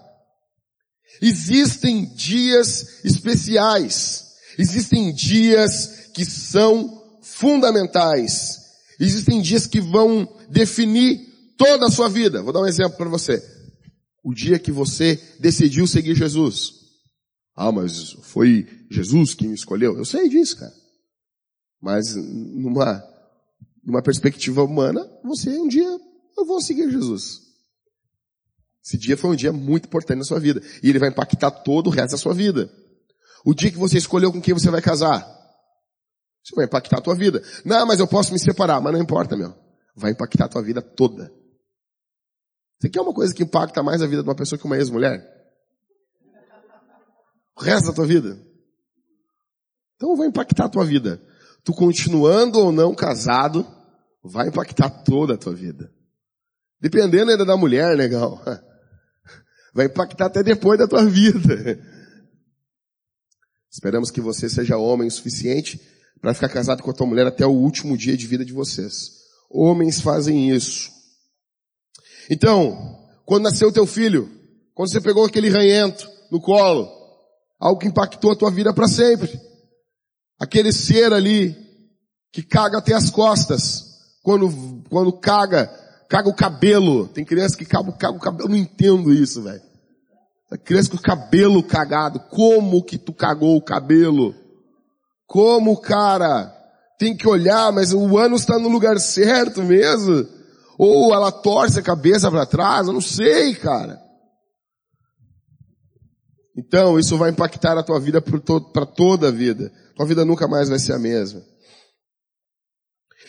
Existem 1.23 2.05
dias 2.15 3.03
especiais. 3.03 4.25
Existem 4.59 5.15
dias 5.15 6.11
que 6.13 6.27
são 6.27 7.03
fundamentais. 7.23 8.59
Existem 9.01 9.41
dias 9.41 9.67
que 9.67 9.81
vão 9.81 10.29
definir 10.51 11.21
toda 11.57 11.87
a 11.87 11.91
sua 11.91 12.11
vida. 12.11 12.43
Vou 12.43 12.53
dar 12.53 12.61
um 12.61 12.67
exemplo 12.67 12.99
para 12.99 13.09
você. 13.09 13.43
O 14.23 14.35
dia 14.35 14.59
que 14.59 14.71
você 14.71 15.19
decidiu 15.41 15.87
seguir 15.87 16.15
Jesus. 16.15 16.82
Ah, 17.55 17.71
mas 17.71 18.13
foi 18.23 18.67
Jesus 18.91 19.35
que 19.35 19.47
me 19.47 19.55
escolheu. 19.55 19.97
Eu 19.97 20.05
sei 20.05 20.29
disso, 20.29 20.59
cara. 20.59 20.73
Mas 21.81 22.15
numa, 22.15 23.03
numa 23.85 24.03
perspectiva 24.03 24.63
humana, 24.63 25.05
você 25.23 25.51
um 25.59 25.69
dia, 25.69 25.99
eu 26.37 26.45
vou 26.47 26.61
seguir 26.63 26.91
Jesus. 26.91 27.41
Esse 28.85 28.99
dia 28.99 29.17
foi 29.17 29.31
um 29.31 29.37
dia 29.37 29.53
muito 29.53 29.87
importante 29.87 30.19
na 30.19 30.25
sua 30.25 30.41
vida. 30.41 30.61
E 30.83 30.89
ele 30.89 30.99
vai 30.99 31.09
impactar 31.09 31.51
todo 31.51 31.89
o 31.89 31.91
resto 31.91 32.13
da 32.13 32.19
sua 32.19 32.35
vida. 32.35 32.71
O 33.45 33.55
dia 33.55 33.71
que 33.71 33.79
você 33.79 33.99
escolheu 33.99 34.33
com 34.33 34.41
quem 34.41 34.55
você 34.55 34.71
vai 34.71 34.81
casar. 34.81 35.21
Isso 36.45 36.55
vai 36.57 36.65
impactar 36.65 36.99
a 36.99 37.03
tua 37.03 37.15
vida. 37.15 37.43
Não, 37.65 37.87
mas 37.87 38.01
eu 38.01 38.09
posso 38.09 38.33
me 38.33 38.39
separar. 38.39 38.81
Mas 38.81 38.93
não 38.93 39.01
importa, 39.01 39.37
meu. 39.37 39.55
Vai 39.95 40.13
impactar 40.13 40.47
a 40.47 40.49
tua 40.49 40.63
vida 40.63 40.83
toda. 40.83 41.33
Você 42.81 42.89
quer 42.89 43.01
uma 43.01 43.15
coisa 43.15 43.33
que 43.33 43.45
impacta 43.45 43.83
mais 43.83 44.03
a 44.03 44.07
vida 44.07 44.23
de 44.23 44.29
uma 44.29 44.35
pessoa 44.35 44.59
que 44.59 44.65
uma 44.65 44.77
ex-mulher? 44.77 45.42
O 47.57 47.63
resto 47.63 47.89
da 47.89 47.95
tua 47.95 48.07
vida. 48.07 48.39
Então 49.97 50.17
vai 50.17 50.29
impactar 50.29 50.65
a 50.65 50.69
tua 50.69 50.85
vida. 50.85 51.23
Tu 51.65 51.73
continuando 51.73 52.59
ou 52.59 52.73
não 52.73 52.95
casado, 52.95 53.67
vai 54.23 54.49
impactar 54.49 54.91
toda 54.91 55.35
a 55.35 55.39
tua 55.39 55.55
vida. 55.55 55.93
Dependendo 56.81 57.31
ainda 57.31 57.45
da 57.45 57.57
mulher, 57.57 57.97
legal. 57.97 58.43
Vai 59.75 59.87
impactar 59.87 60.27
até 60.27 60.43
depois 60.43 60.79
da 60.79 60.87
tua 60.87 61.07
vida. 61.07 61.39
Esperamos 63.73 64.11
que 64.11 64.21
você 64.21 64.47
seja 64.51 64.77
homem 64.77 65.09
o 65.09 65.11
suficiente 65.11 65.81
para 66.21 66.35
ficar 66.35 66.51
casado 66.51 66.83
com 66.83 66.91
a 66.91 66.95
tua 66.95 67.07
mulher 67.07 67.27
até 67.27 67.47
o 67.47 67.53
último 67.53 67.97
dia 67.97 68.15
de 68.17 68.27
vida 68.27 68.45
de 68.45 68.53
vocês. 68.53 69.13
Homens 69.49 70.01
fazem 70.01 70.51
isso. 70.51 70.91
Então, 72.29 72.99
quando 73.25 73.45
nasceu 73.45 73.73
teu 73.73 73.87
filho, 73.87 74.31
quando 74.75 74.91
você 74.91 75.01
pegou 75.01 75.25
aquele 75.25 75.49
ranhento 75.49 76.07
no 76.31 76.41
colo, 76.41 77.02
algo 77.63 77.79
que 77.79 77.87
impactou 77.87 78.33
a 78.33 78.37
tua 78.37 78.51
vida 78.51 78.75
para 78.75 78.89
sempre. 78.89 79.41
Aquele 80.39 80.73
ser 80.73 81.13
ali 81.13 81.57
que 82.33 82.43
caga 82.43 82.79
até 82.79 82.93
as 82.93 83.09
costas, 83.09 83.85
quando, 84.25 84.83
quando 84.91 85.13
caga, 85.13 85.69
caga 86.09 86.29
o 86.29 86.35
cabelo. 86.35 87.07
Tem 87.07 87.25
criança 87.25 87.57
que 87.57 87.65
caga, 87.65 87.93
caga 87.93 88.17
o 88.17 88.21
cabelo, 88.21 88.49
eu 88.49 88.51
não 88.51 88.57
entendo 88.57 89.13
isso, 89.13 89.43
velho. 89.43 89.63
Criança 90.65 90.91
com 90.91 90.97
o 90.97 91.01
cabelo 91.01 91.63
cagado, 91.63 92.19
como 92.29 92.83
que 92.83 92.99
tu 92.99 93.13
cagou 93.13 93.57
o 93.57 93.63
cabelo? 93.63 94.35
Como, 95.25 95.81
cara? 95.81 96.53
Tem 96.99 97.17
que 97.17 97.29
olhar, 97.29 97.73
mas 97.73 97.93
o 97.93 98.19
ano 98.19 98.35
está 98.35 98.59
no 98.59 98.69
lugar 98.69 98.99
certo 98.99 99.63
mesmo? 99.63 100.27
Ou 100.77 101.15
ela 101.15 101.31
torce 101.31 101.79
a 101.79 101.83
cabeça 101.83 102.29
para 102.29 102.45
trás? 102.45 102.89
Eu 102.89 102.93
não 102.93 103.01
sei, 103.01 103.55
cara. 103.55 104.02
Então, 106.57 106.99
isso 106.99 107.17
vai 107.17 107.31
impactar 107.31 107.79
a 107.79 107.83
tua 107.83 107.99
vida 107.99 108.21
para 108.21 108.87
toda 108.87 109.29
a 109.29 109.31
vida. 109.31 109.73
Tua 109.97 110.07
vida 110.07 110.25
nunca 110.25 110.47
mais 110.47 110.69
vai 110.69 110.79
ser 110.79 110.93
a 110.93 110.99
mesma. 110.99 111.43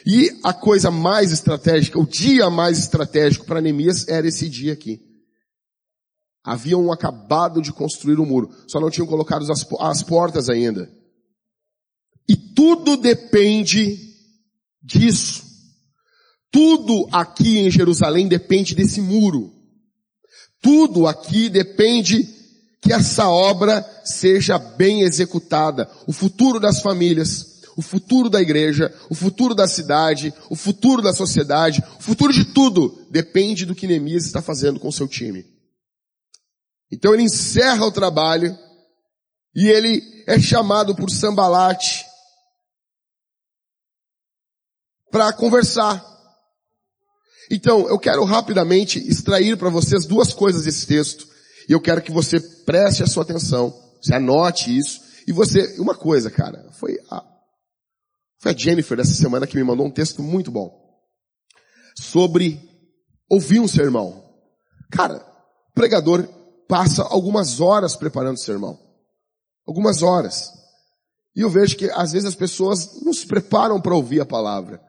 E 0.05 0.37
a 0.43 0.53
coisa 0.53 0.91
mais 0.91 1.31
estratégica, 1.31 1.97
o 1.97 2.05
dia 2.05 2.49
mais 2.49 2.77
estratégico 2.77 3.45
para 3.45 3.61
Neemias 3.61 4.07
era 4.07 4.27
esse 4.27 4.49
dia 4.49 4.73
aqui. 4.73 4.99
Haviam 6.43 6.91
acabado 6.91 7.61
de 7.61 7.71
construir 7.71 8.19
o 8.19 8.23
um 8.23 8.25
muro, 8.25 8.49
só 8.67 8.81
não 8.81 8.89
tinham 8.89 9.07
colocado 9.07 9.49
as, 9.49 9.65
as 9.79 10.03
portas 10.03 10.49
ainda. 10.49 10.91
E 12.27 12.35
tudo 12.35 12.97
depende 12.97 13.97
disso. 14.81 15.43
Tudo 16.51 17.07
aqui 17.11 17.59
em 17.59 17.71
Jerusalém 17.71 18.27
depende 18.27 18.75
desse 18.75 18.99
muro. 18.99 19.51
Tudo 20.61 21.07
aqui 21.07 21.49
depende 21.49 22.23
que 22.83 22.91
essa 22.91 23.29
obra 23.29 23.81
seja 24.03 24.57
bem 24.57 25.03
executada. 25.03 25.89
O 26.05 26.11
futuro 26.11 26.59
das 26.59 26.81
famílias, 26.81 27.61
o 27.77 27.81
futuro 27.81 28.29
da 28.29 28.41
igreja, 28.41 28.93
o 29.09 29.15
futuro 29.15 29.55
da 29.55 29.69
cidade, 29.69 30.33
o 30.49 30.55
futuro 30.55 31.01
da 31.01 31.13
sociedade, 31.13 31.81
o 31.97 32.03
futuro 32.03 32.33
de 32.33 32.43
tudo 32.43 33.07
depende 33.09 33.65
do 33.65 33.73
que 33.73 33.87
Neemias 33.87 34.25
está 34.25 34.41
fazendo 34.41 34.81
com 34.81 34.89
o 34.89 34.93
seu 34.93 35.07
time. 35.07 35.45
Então 36.91 37.13
ele 37.13 37.23
encerra 37.23 37.85
o 37.85 37.91
trabalho 37.91 38.53
e 39.55 39.69
ele 39.69 40.03
é 40.27 40.37
chamado 40.37 40.93
por 40.93 41.09
Sambalate 41.09 42.05
para 45.09 45.31
conversar. 45.31 46.03
Então, 47.49 47.87
eu 47.87 47.99
quero 47.99 48.23
rapidamente 48.23 48.99
extrair 48.99 49.57
para 49.57 49.69
vocês 49.69 50.05
duas 50.05 50.33
coisas 50.33 50.65
desse 50.65 50.87
texto 50.87 51.32
e 51.67 51.73
eu 51.73 51.81
quero 51.81 52.01
que 52.01 52.11
você 52.11 52.39
preste 52.39 53.03
a 53.03 53.07
sua 53.07 53.23
atenção, 53.23 53.73
você 54.01 54.15
anote 54.15 54.75
isso. 54.75 55.01
E 55.27 55.31
você, 55.31 55.79
uma 55.79 55.95
coisa, 55.95 56.29
cara, 56.29 56.69
foi 56.73 56.99
a, 57.09 57.23
foi 58.39 58.51
a 58.51 58.57
Jennifer 58.57 58.99
essa 58.99 59.13
semana 59.13 59.47
que 59.47 59.55
me 59.55 59.63
mandou 59.63 59.85
um 59.85 59.91
texto 59.91 60.21
muito 60.21 60.51
bom. 60.51 60.81
sobre 61.95 62.59
ouvir 63.29 63.59
um 63.59 63.67
sermão. 63.67 64.23
Cara, 64.91 65.25
pregador 65.73 66.27
passa 66.67 67.03
algumas 67.03 67.61
horas 67.61 67.95
preparando 67.95 68.35
o 68.35 68.41
sermão. 68.41 68.79
Algumas 69.65 70.01
horas. 70.01 70.51
E 71.35 71.41
eu 71.41 71.49
vejo 71.49 71.77
que 71.77 71.89
às 71.91 72.11
vezes 72.11 72.27
as 72.27 72.35
pessoas 72.35 73.01
não 73.01 73.13
se 73.13 73.25
preparam 73.25 73.79
para 73.81 73.95
ouvir 73.95 74.19
a 74.19 74.25
palavra. 74.25 74.81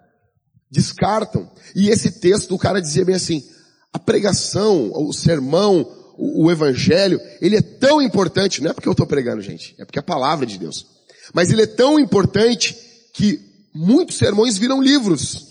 Descartam. 0.71 1.51
E 1.75 1.89
esse 1.89 2.21
texto, 2.21 2.55
o 2.55 2.59
cara 2.59 2.81
dizia 2.81 3.05
bem 3.05 3.15
assim, 3.15 3.43
a 3.93 3.99
pregação, 3.99 4.91
o 4.93 5.13
sermão, 5.13 5.87
o, 6.17 6.45
o 6.45 6.51
evangelho, 6.51 7.21
ele 7.41 7.57
é 7.57 7.63
tão 7.63 8.01
importante, 8.01 8.63
não 8.63 8.71
é 8.71 8.75
porque 8.75 8.89
eu 8.89 8.93
estou 8.93 9.07
pregando, 9.07 9.43
gente, 9.43 9.75
é 9.79 9.85
porque 9.85 9.99
é 9.99 10.01
a 10.01 10.05
palavra 10.05 10.47
de 10.47 10.59
Deus. 10.59 10.87
Mas 11.33 11.51
ele 11.51 11.63
é 11.63 11.67
tão 11.67 11.99
importante 11.99 12.77
que 13.15 13.41
muitos 13.75 14.17
sermões 14.17 14.57
viram 14.57 14.83
livros. 14.83 15.49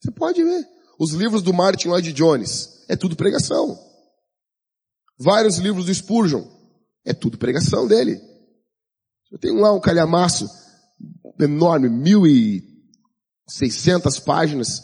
Você 0.00 0.10
pode 0.10 0.42
ver. 0.42 0.66
Os 0.98 1.12
livros 1.12 1.42
do 1.42 1.52
Martin 1.52 1.88
Lloyd 1.88 2.12
Jones, 2.12 2.84
é 2.88 2.96
tudo 2.96 3.16
pregação. 3.16 3.78
Vários 5.18 5.58
livros 5.58 5.86
do 5.86 5.94
Spurgeon, 5.94 6.44
é 7.04 7.12
tudo 7.12 7.38
pregação 7.38 7.86
dele. 7.86 8.20
Eu 9.30 9.38
tenho 9.38 9.60
lá 9.60 9.72
um 9.72 9.80
calhamaço 9.80 10.48
enorme, 11.38 11.88
mil 11.88 12.26
e 12.26 12.62
seiscentas 13.48 14.18
páginas, 14.18 14.82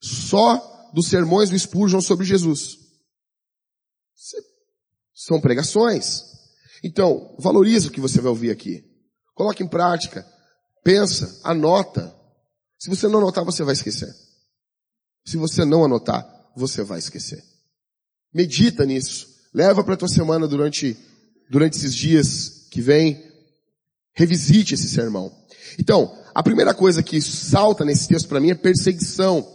só 0.00 0.90
dos 0.92 1.08
sermões 1.08 1.50
do 1.50 1.58
Spurgeon 1.58 2.00
sobre 2.00 2.26
Jesus. 2.26 2.85
São 5.14 5.40
pregações. 5.40 6.24
Então, 6.82 7.34
valorize 7.38 7.88
o 7.88 7.90
que 7.90 8.00
você 8.00 8.20
vai 8.20 8.30
ouvir 8.30 8.50
aqui. 8.50 8.84
Coloque 9.34 9.62
em 9.62 9.68
prática. 9.68 10.26
Pensa, 10.82 11.40
anota. 11.42 12.14
Se 12.78 12.88
você 12.88 13.08
não 13.08 13.18
anotar, 13.18 13.44
você 13.44 13.62
vai 13.62 13.74
esquecer. 13.74 14.14
Se 15.24 15.36
você 15.36 15.64
não 15.64 15.84
anotar, 15.84 16.24
você 16.56 16.82
vai 16.82 16.98
esquecer. 16.98 17.42
Medita 18.32 18.84
nisso. 18.84 19.28
Leva 19.52 19.82
para 19.82 19.94
a 19.94 19.96
tua 19.96 20.08
semana 20.08 20.46
durante, 20.46 20.96
durante 21.50 21.76
esses 21.76 21.94
dias 21.94 22.66
que 22.70 22.80
vem. 22.80 23.22
Revisite 24.14 24.74
esse 24.74 24.88
sermão. 24.88 25.32
Então, 25.78 26.16
a 26.34 26.42
primeira 26.42 26.74
coisa 26.74 27.02
que 27.02 27.20
salta 27.20 27.84
nesse 27.84 28.06
texto 28.06 28.28
para 28.28 28.40
mim 28.40 28.50
é 28.50 28.54
perseguição. 28.54 29.46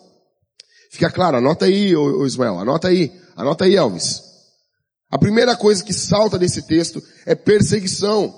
Fica 0.92 1.10
claro, 1.10 1.38
anota 1.38 1.66
aí, 1.66 1.96
ô, 1.96 2.26
Ismael, 2.26 2.60
anota 2.60 2.90
aí, 2.90 3.12
anota 3.36 3.66
aí, 3.66 3.76
Elvis. 3.76 4.31
A 5.12 5.18
primeira 5.18 5.58
coisa 5.58 5.84
que 5.84 5.94
salta 5.94 6.40
desse 6.40 6.62
texto 6.62 7.04
é 7.26 7.36
perseguição. 7.36 8.34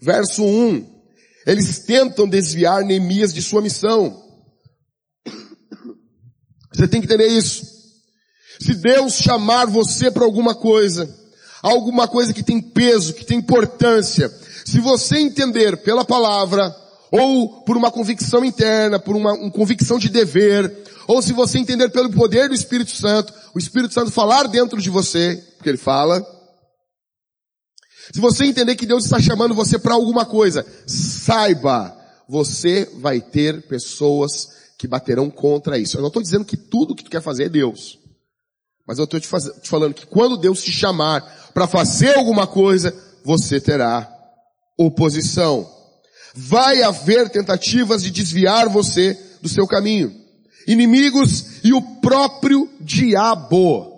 Verso 0.00 0.42
1. 0.42 0.98
Eles 1.46 1.80
tentam 1.80 2.26
desviar 2.26 2.82
Neemias 2.82 3.32
de 3.32 3.42
sua 3.42 3.60
missão. 3.60 4.24
Você 6.72 6.88
tem 6.88 7.00
que 7.00 7.06
entender 7.06 7.26
isso. 7.28 7.62
Se 8.60 8.74
Deus 8.74 9.14
chamar 9.14 9.66
você 9.66 10.10
para 10.10 10.24
alguma 10.24 10.54
coisa, 10.54 11.14
alguma 11.62 12.08
coisa 12.08 12.32
que 12.32 12.42
tem 12.42 12.60
peso, 12.60 13.14
que 13.14 13.24
tem 13.24 13.38
importância, 13.38 14.32
se 14.64 14.80
você 14.80 15.18
entender 15.18 15.76
pela 15.78 16.04
palavra, 16.04 16.74
ou 17.10 17.62
por 17.62 17.76
uma 17.76 17.90
convicção 17.90 18.44
interna, 18.44 18.98
por 18.98 19.16
uma, 19.16 19.32
uma 19.32 19.50
convicção 19.50 19.98
de 19.98 20.08
dever, 20.08 20.84
ou 21.06 21.22
se 21.22 21.32
você 21.32 21.58
entender 21.58 21.88
pelo 21.88 22.10
poder 22.10 22.48
do 22.48 22.54
Espírito 22.54 22.90
Santo, 22.90 23.32
o 23.54 23.58
Espírito 23.58 23.94
Santo 23.94 24.10
falar 24.10 24.46
dentro 24.46 24.80
de 24.80 24.90
você, 24.90 25.42
porque 25.58 25.68
ele 25.68 25.76
fala, 25.76 26.24
se 28.12 28.20
você 28.20 28.46
entender 28.46 28.76
que 28.76 28.86
Deus 28.86 29.04
está 29.04 29.20
chamando 29.20 29.54
você 29.54 29.78
para 29.78 29.94
alguma 29.94 30.24
coisa, 30.24 30.64
saiba, 30.86 31.94
você 32.28 32.88
vai 32.94 33.20
ter 33.20 33.66
pessoas 33.68 34.48
que 34.78 34.86
baterão 34.86 35.28
contra 35.28 35.78
isso. 35.78 35.96
Eu 35.96 36.00
não 36.00 36.08
estou 36.08 36.22
dizendo 36.22 36.44
que 36.44 36.56
tudo 36.56 36.94
que 36.94 37.04
tu 37.04 37.10
quer 37.10 37.20
fazer 37.20 37.44
é 37.44 37.48
Deus. 37.48 37.98
Mas 38.86 38.98
eu 38.98 39.04
estou 39.04 39.20
te, 39.20 39.28
te, 39.28 39.68
falando 39.68 39.92
que 39.92 40.06
quando 40.06 40.38
Deus 40.38 40.62
te 40.62 40.70
chamar 40.72 41.20
para 41.52 41.66
fazer 41.66 42.16
alguma 42.16 42.46
coisa, 42.46 42.94
você 43.24 43.60
terá 43.60 44.08
oposição. 44.78 45.68
Vai 46.34 46.82
haver 46.82 47.28
tentativas 47.28 48.02
de 48.02 48.10
desviar 48.10 48.68
você 48.68 49.18
do 49.42 49.48
seu 49.48 49.66
caminho. 49.66 50.14
Inimigos 50.66 51.62
e 51.64 51.72
o 51.74 51.82
próprio 52.00 52.70
diabo. 52.80 53.97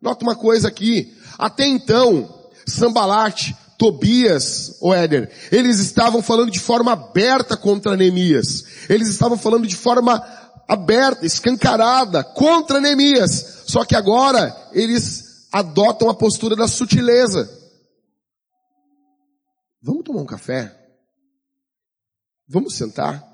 Nota 0.00 0.24
uma 0.24 0.36
coisa 0.36 0.68
aqui. 0.68 1.16
Até 1.38 1.66
então, 1.66 2.50
Sambalate, 2.66 3.56
Tobias, 3.76 4.76
o 4.80 4.92
Éder, 4.92 5.30
eles 5.52 5.78
estavam 5.78 6.20
falando 6.20 6.50
de 6.50 6.58
forma 6.58 6.92
aberta 6.92 7.56
contra 7.56 7.96
Neemias. 7.96 8.64
Eles 8.88 9.08
estavam 9.08 9.38
falando 9.38 9.66
de 9.66 9.76
forma 9.76 10.22
aberta, 10.68 11.24
escancarada, 11.24 12.24
contra 12.24 12.80
Neemias. 12.80 13.64
Só 13.66 13.84
que 13.84 13.94
agora 13.94 14.54
eles 14.72 15.48
adotam 15.52 16.10
a 16.10 16.14
postura 16.14 16.56
da 16.56 16.68
sutileza. 16.68 17.48
Vamos 19.80 20.04
tomar 20.04 20.22
um 20.22 20.26
café? 20.26 20.74
Vamos 22.46 22.74
sentar? 22.74 23.24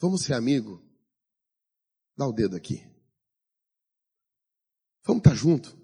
Vamos 0.00 0.22
ser 0.22 0.34
amigo? 0.34 0.82
Dá 2.16 2.26
o 2.26 2.32
dedo 2.32 2.56
aqui. 2.56 2.95
Vamos 5.06 5.20
estar 5.20 5.34
junto? 5.34 5.76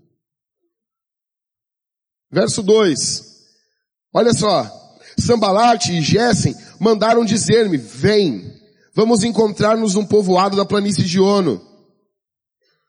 Verso 2.31 2.63
2. 2.63 3.33
Olha 4.13 4.33
só. 4.33 4.83
Sambalate 5.19 5.93
e 5.93 6.03
Gessen 6.03 6.55
mandaram 6.81 7.25
dizer-me, 7.25 7.77
vem, 7.77 8.51
vamos 8.95 9.23
encontrar-nos 9.23 9.95
num 9.95 10.07
povoado 10.07 10.57
da 10.57 10.65
planície 10.65 11.05
de 11.05 11.21
Ono. 11.21 11.61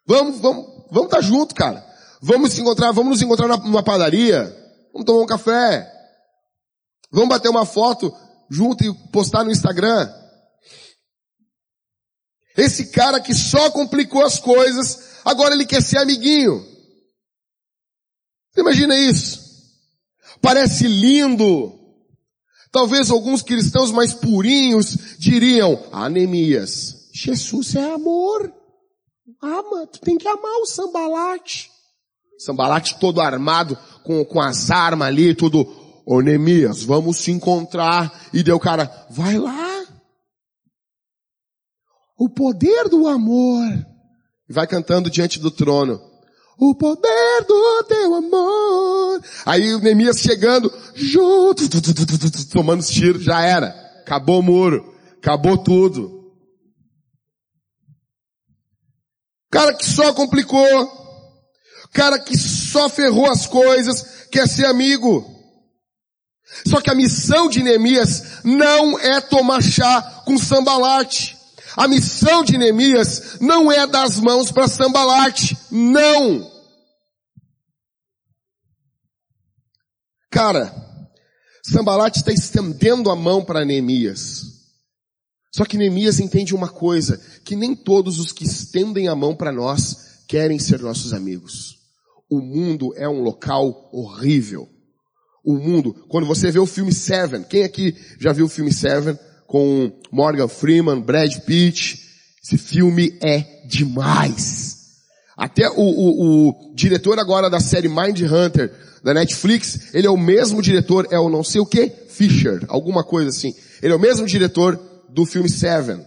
Vamos, 0.07 0.39
vamos, 0.39 0.65
vamos 0.89 1.05
estar 1.05 1.21
junto, 1.21 1.53
cara. 1.53 1.85
Vamos 2.21 2.53
se 2.53 2.61
encontrar, 2.61 2.91
vamos 2.93 3.11
nos 3.11 3.21
encontrar 3.21 3.47
numa 3.47 3.83
padaria. 3.83 4.43
Vamos 4.93 5.05
tomar 5.05 5.23
um 5.23 5.27
café. 5.27 5.89
Vamos 7.11 7.29
bater 7.29 7.49
uma 7.49 7.65
foto 7.65 8.15
junto 8.49 8.83
e 8.83 8.93
postar 9.11 9.43
no 9.43 9.51
Instagram. 9.51 10.09
Esse 12.55 12.87
cara 12.87 13.19
que 13.19 13.33
só 13.33 13.69
complicou 13.71 14.23
as 14.23 14.39
coisas, 14.39 15.12
agora 15.23 15.53
ele 15.53 15.65
quer 15.65 15.81
ser 15.81 15.97
amiguinho. 15.97 16.65
Você 18.51 18.61
imagina 18.61 18.95
isso? 18.95 19.41
Parece 20.41 20.87
lindo. 20.87 21.79
Talvez 22.71 23.09
alguns 23.11 23.41
cristãos 23.41 23.91
mais 23.91 24.13
purinhos 24.13 25.17
diriam, 25.19 25.87
Anemias, 25.91 27.09
Jesus 27.13 27.75
é 27.75 27.93
amor. 27.93 28.51
Ama, 29.41 29.87
tu 29.87 29.99
tem 29.99 30.17
que 30.17 30.27
amar 30.27 30.55
o 30.61 30.65
sambalate. 30.65 31.71
Sambalate 32.39 32.99
todo 32.99 33.21
armado, 33.21 33.77
com, 34.03 34.25
com 34.25 34.41
as 34.41 34.71
armas 34.71 35.07
ali, 35.07 35.35
tudo, 35.35 35.65
Ô 36.05 36.19
Neemias, 36.21 36.83
vamos 36.83 37.17
se 37.17 37.31
encontrar. 37.31 38.27
E 38.33 38.43
deu 38.43 38.59
cara, 38.59 39.07
vai 39.09 39.37
lá. 39.37 39.85
O 42.17 42.29
poder 42.29 42.89
do 42.89 43.07
amor. 43.07 43.69
E 44.53 44.55
vai 44.55 44.67
cantando 44.67 45.09
diante 45.09 45.39
do 45.39 45.49
trono. 45.49 45.99
O 46.59 46.75
poder 46.75 47.43
do 47.47 47.83
teu 47.85 48.13
amor. 48.13 49.19
Aí 49.47 49.73
o 49.73 49.79
Neemias 49.79 50.19
chegando, 50.19 50.71
junto, 50.93 51.63
tomando 52.51 52.81
os 52.81 52.87
tiros, 52.87 53.23
já 53.23 53.41
era. 53.41 53.69
Acabou 54.01 54.41
o 54.41 54.43
muro. 54.43 54.93
Acabou 55.17 55.57
tudo. 55.57 56.31
Cara 59.49 59.73
que 59.73 59.87
só 59.87 60.13
complicou. 60.13 60.61
Cara 61.91 62.19
que 62.19 62.37
só 62.37 62.87
ferrou 62.87 63.25
as 63.31 63.47
coisas, 63.47 64.27
quer 64.29 64.47
ser 64.47 64.67
amigo. 64.67 65.25
Só 66.67 66.79
que 66.79 66.91
a 66.91 66.95
missão 66.95 67.49
de 67.49 67.63
Neemias 67.63 68.43
não 68.43 68.99
é 68.99 69.19
tomar 69.19 69.63
chá 69.63 70.21
com 70.27 70.37
sambalate. 70.37 71.42
A 71.75 71.87
missão 71.87 72.43
de 72.43 72.57
Neemias 72.57 73.39
não 73.39 73.71
é 73.71 73.85
dar 73.87 74.03
as 74.03 74.19
mãos 74.19 74.51
para 74.51 74.67
sambalate. 74.67 75.57
Não! 75.71 76.51
Cara, 80.29 80.73
Sambalate 81.63 82.19
está 82.19 82.31
estendendo 82.31 83.09
a 83.09 83.15
mão 83.15 83.45
para 83.45 83.63
Neemias. 83.63 84.43
Só 85.55 85.63
que 85.63 85.77
Neemias 85.77 86.19
entende 86.19 86.55
uma 86.55 86.67
coisa, 86.67 87.21
que 87.45 87.55
nem 87.55 87.75
todos 87.75 88.19
os 88.19 88.31
que 88.31 88.43
estendem 88.43 89.07
a 89.07 89.15
mão 89.15 89.35
para 89.35 89.51
nós 89.51 90.23
querem 90.27 90.57
ser 90.57 90.79
nossos 90.79 91.13
amigos. 91.13 91.77
O 92.29 92.41
mundo 92.41 92.93
é 92.97 93.07
um 93.07 93.21
local 93.21 93.89
horrível 93.93 94.67
o 95.43 95.55
mundo. 95.55 95.93
Quando 96.07 96.25
você 96.25 96.49
vê 96.49 96.59
o 96.59 96.65
filme 96.65 96.93
Seven, 96.93 97.43
quem 97.43 97.63
aqui 97.63 97.95
já 98.19 98.31
viu 98.31 98.45
o 98.45 98.49
filme 98.49 98.71
Seven 98.71 99.17
com 99.53 99.91
Morgan 100.11 100.47
Freeman, 100.47 100.99
Brad 100.99 101.31
Pitt? 101.41 101.99
Esse 102.43 102.57
filme 102.57 103.15
é 103.21 103.61
demais. 103.67 104.77
Até 105.37 105.69
o, 105.69 105.75
o, 105.75 106.49
o 106.49 106.73
diretor 106.73 107.19
agora 107.19 107.51
da 107.51 107.59
série 107.59 107.87
Mind 107.87 108.19
Hunter 108.21 108.73
da 109.03 109.13
Netflix, 109.13 109.93
ele 109.93 110.07
é 110.07 110.09
o 110.09 110.17
mesmo 110.17 110.59
diretor, 110.59 111.07
é 111.11 111.19
o 111.19 111.29
não 111.29 111.43
sei 111.43 111.61
o 111.61 111.67
que, 111.67 111.87
Fisher, 112.09 112.65
alguma 112.67 113.03
coisa 113.03 113.29
assim. 113.29 113.53
Ele 113.79 113.93
é 113.93 113.95
o 113.95 113.99
mesmo 113.99 114.25
diretor 114.25 114.79
do 115.07 115.23
filme 115.23 115.47
Seven. 115.47 116.03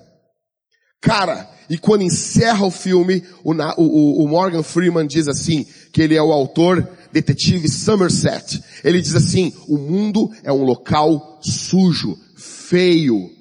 Cara, 1.01 1.49
e 1.71 1.79
quando 1.79 2.03
encerra 2.03 2.67
o 2.67 2.71
filme, 2.73 3.23
o, 3.45 3.53
o, 3.53 4.25
o, 4.25 4.29
Morgan 4.29 4.65
Freeman 4.65 5.07
diz 5.07 5.29
assim, 5.29 5.65
que 5.93 6.03
ele 6.03 6.17
é 6.17 6.23
o 6.23 6.33
autor, 6.33 6.85
detetive 7.13 7.69
Somerset. 7.69 8.61
Ele 8.83 9.01
diz 9.01 9.15
assim, 9.15 9.53
o 9.69 9.79
mundo 9.79 10.33
é 10.43 10.53
um 10.53 10.65
local 10.65 11.39
sujo, 11.41 12.19
feio, 12.37 13.36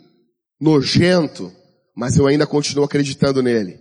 nojento, 0.65 1.53
mas 1.95 2.17
eu 2.17 2.25
ainda 2.25 2.47
continuo 2.47 2.83
acreditando 2.83 3.43
nele. 3.43 3.79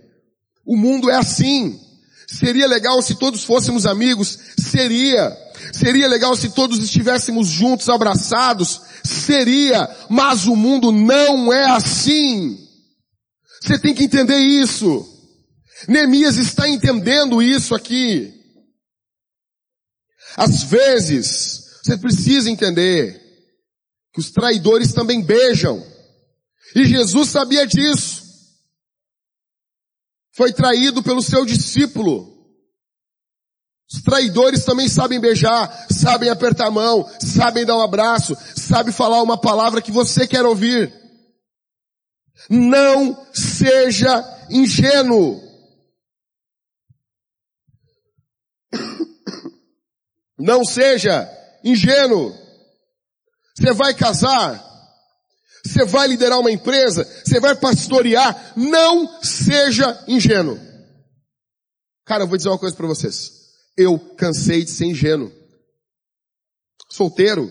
O 0.64 0.76
mundo 0.76 1.10
é 1.10 1.16
assim. 1.16 1.80
Seria 2.26 2.66
legal 2.66 3.00
se 3.02 3.14
todos 3.14 3.42
fôssemos 3.42 3.86
amigos? 3.86 4.38
Seria. 4.58 5.34
Seria 5.72 6.06
legal 6.06 6.36
se 6.36 6.50
todos 6.50 6.78
estivéssemos 6.82 7.48
juntos, 7.48 7.88
abraçados? 7.88 8.82
Seria. 9.02 9.88
Mas 10.10 10.46
o 10.46 10.54
mundo 10.54 10.92
não 10.92 11.52
é 11.52 11.64
assim. 11.70 12.58
Você 13.62 13.78
tem 13.78 13.94
que 13.94 14.04
entender 14.04 14.38
isso. 14.38 15.08
Neemias 15.88 16.36
está 16.36 16.68
entendendo 16.68 17.42
isso 17.42 17.74
aqui. 17.74 18.32
Às 20.36 20.64
vezes, 20.64 21.64
você 21.82 21.96
precisa 21.96 22.50
entender 22.50 23.20
que 24.12 24.20
os 24.20 24.30
traidores 24.30 24.92
também 24.92 25.22
beijam. 25.22 25.93
E 26.74 26.84
Jesus 26.84 27.28
sabia 27.28 27.66
disso. 27.66 28.24
Foi 30.32 30.52
traído 30.52 31.02
pelo 31.02 31.22
seu 31.22 31.44
discípulo. 31.46 32.34
Os 33.90 34.02
traidores 34.02 34.64
também 34.64 34.88
sabem 34.88 35.20
beijar, 35.20 35.86
sabem 35.88 36.28
apertar 36.28 36.66
a 36.66 36.70
mão, 36.70 37.08
sabem 37.20 37.64
dar 37.64 37.76
um 37.76 37.82
abraço, 37.82 38.36
sabem 38.56 38.92
falar 38.92 39.22
uma 39.22 39.40
palavra 39.40 39.80
que 39.80 39.92
você 39.92 40.26
quer 40.26 40.44
ouvir. 40.44 40.92
Não 42.50 43.24
seja 43.32 44.46
ingênuo. 44.50 45.40
Não 50.36 50.64
seja 50.64 51.30
ingênuo. 51.62 52.34
Você 53.56 53.72
vai 53.72 53.94
casar, 53.94 54.60
você 55.64 55.84
vai 55.84 56.08
liderar 56.08 56.38
uma 56.38 56.50
empresa, 56.50 57.04
você 57.24 57.40
vai 57.40 57.56
pastorear, 57.56 58.52
não 58.56 59.22
seja 59.22 60.04
ingênuo. 60.06 60.60
Cara, 62.04 62.24
eu 62.24 62.28
vou 62.28 62.36
dizer 62.36 62.50
uma 62.50 62.58
coisa 62.58 62.76
para 62.76 62.86
vocês. 62.86 63.32
Eu 63.76 63.98
cansei 64.16 64.62
de 64.62 64.70
ser 64.70 64.84
ingênuo. 64.84 65.32
Solteiro. 66.90 67.50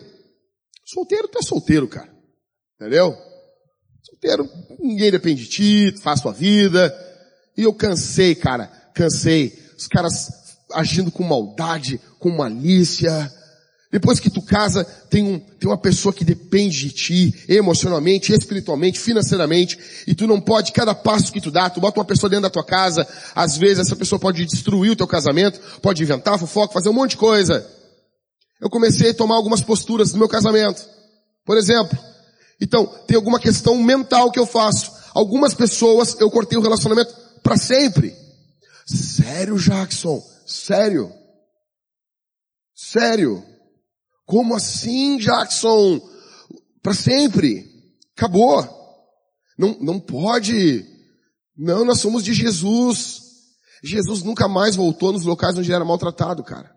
Solteiro 0.85 1.29
é 1.35 1.41
solteiro, 1.41 1.87
cara. 1.87 2.13
Entendeu? 2.75 3.15
Solteiro, 4.03 4.47
ninguém 4.79 5.09
depende 5.09 5.43
de 5.43 5.49
ti, 5.49 6.01
faz 6.01 6.21
tua 6.21 6.31
vida. 6.31 6.93
E 7.57 7.63
eu 7.63 7.73
cansei, 7.73 8.35
cara, 8.35 8.67
cansei. 8.93 9.57
Os 9.75 9.87
caras 9.87 10.29
agindo 10.71 11.11
com 11.11 11.23
maldade, 11.23 11.99
com 12.19 12.29
malícia. 12.29 13.31
Depois 13.93 14.19
que 14.19 14.27
tu 14.27 14.41
casa, 14.41 14.83
tem, 15.07 15.23
um, 15.23 15.39
tem 15.39 15.69
uma 15.69 15.77
pessoa 15.77 16.11
que 16.11 16.25
depende 16.25 16.79
de 16.79 16.89
ti, 16.89 17.45
emocionalmente, 17.47 18.33
espiritualmente, 18.33 18.99
financeiramente, 18.99 19.77
e 20.07 20.15
tu 20.15 20.25
não 20.25 20.41
pode, 20.41 20.71
cada 20.71 20.95
passo 20.95 21.31
que 21.31 21.39
tu 21.39 21.51
dá, 21.51 21.69
tu 21.69 21.79
bota 21.79 21.99
uma 21.99 22.05
pessoa 22.05 22.27
dentro 22.27 22.41
da 22.41 22.49
tua 22.49 22.65
casa, 22.65 23.07
às 23.35 23.55
vezes 23.55 23.85
essa 23.85 23.95
pessoa 23.95 24.17
pode 24.17 24.43
destruir 24.45 24.89
o 24.89 24.95
teu 24.95 25.05
casamento, 25.05 25.61
pode 25.79 26.01
inventar 26.01 26.39
fofoca, 26.39 26.73
fazer 26.73 26.89
um 26.89 26.93
monte 26.93 27.11
de 27.11 27.17
coisa. 27.17 27.69
Eu 28.59 28.67
comecei 28.67 29.11
a 29.11 29.13
tomar 29.13 29.35
algumas 29.35 29.61
posturas 29.61 30.11
no 30.11 30.17
meu 30.17 30.27
casamento. 30.27 30.83
Por 31.45 31.55
exemplo, 31.55 31.95
então, 32.59 32.87
tem 33.05 33.15
alguma 33.15 33.39
questão 33.39 33.77
mental 33.77 34.31
que 34.31 34.39
eu 34.39 34.47
faço. 34.47 34.91
Algumas 35.13 35.53
pessoas 35.53 36.19
eu 36.19 36.31
cortei 36.31 36.57
o 36.57 36.63
relacionamento 36.63 37.13
para 37.43 37.57
sempre. 37.57 38.11
Sério, 38.87 39.55
Jackson? 39.59 40.19
Sério? 40.47 41.11
Sério? 42.73 43.52
Como 44.25 44.55
assim, 44.55 45.17
Jackson? 45.17 46.01
Para 46.81 46.93
sempre? 46.93 47.65
Acabou. 48.15 48.67
Não, 49.57 49.77
não 49.79 49.99
pode. 49.99 50.85
Não, 51.57 51.85
nós 51.85 51.99
somos 51.99 52.23
de 52.23 52.33
Jesus. 52.33 53.21
Jesus 53.83 54.23
nunca 54.23 54.47
mais 54.47 54.75
voltou 54.75 55.11
nos 55.11 55.23
locais 55.23 55.57
onde 55.57 55.71
era 55.71 55.85
maltratado, 55.85 56.43
cara. 56.43 56.73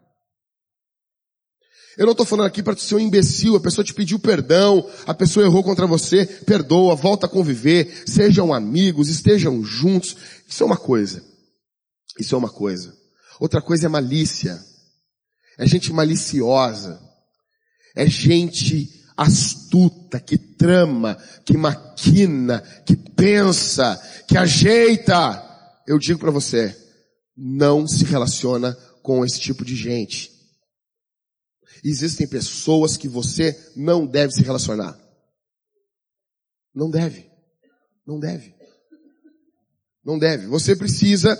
Eu 1.96 2.04
não 2.04 2.12
estou 2.12 2.26
falando 2.26 2.46
aqui 2.46 2.62
para 2.62 2.76
ser 2.76 2.96
um 2.96 3.00
imbecil, 3.00 3.56
a 3.56 3.60
pessoa 3.60 3.84
te 3.84 3.94
pediu 3.94 4.18
perdão, 4.18 4.86
a 5.06 5.14
pessoa 5.14 5.46
errou 5.46 5.64
contra 5.64 5.86
você, 5.86 6.26
perdoa, 6.26 6.94
volta 6.94 7.24
a 7.24 7.28
conviver, 7.28 8.02
sejam 8.06 8.52
amigos, 8.52 9.08
estejam 9.08 9.64
juntos. 9.64 10.14
Isso 10.46 10.62
é 10.62 10.66
uma 10.66 10.76
coisa. 10.76 11.24
Isso 12.18 12.34
é 12.34 12.38
uma 12.38 12.50
coisa. 12.50 12.94
Outra 13.40 13.62
coisa 13.62 13.86
é 13.86 13.88
malícia. 13.88 14.62
É 15.58 15.66
gente 15.66 15.90
maliciosa. 15.90 17.00
É 17.96 18.06
gente 18.06 18.94
astuta, 19.16 20.20
que 20.20 20.36
trama, 20.36 21.16
que 21.44 21.56
maquina, 21.56 22.60
que 22.84 22.94
pensa, 22.94 23.96
que 24.28 24.36
ajeita. 24.36 25.42
Eu 25.86 25.98
digo 25.98 26.20
para 26.20 26.30
você, 26.30 26.76
não 27.34 27.88
se 27.88 28.04
relaciona 28.04 28.74
com 29.02 29.24
esse 29.24 29.40
tipo 29.40 29.64
de 29.64 29.74
gente. 29.74 30.30
Existem 31.82 32.28
pessoas 32.28 32.96
que 32.96 33.08
você 33.08 33.72
não 33.74 34.06
deve 34.06 34.32
se 34.32 34.42
relacionar. 34.42 34.98
Não 36.74 36.90
deve. 36.90 37.30
Não 38.06 38.20
deve. 38.20 38.54
Não 40.04 40.18
deve. 40.18 40.46
Você 40.46 40.76
precisa, 40.76 41.38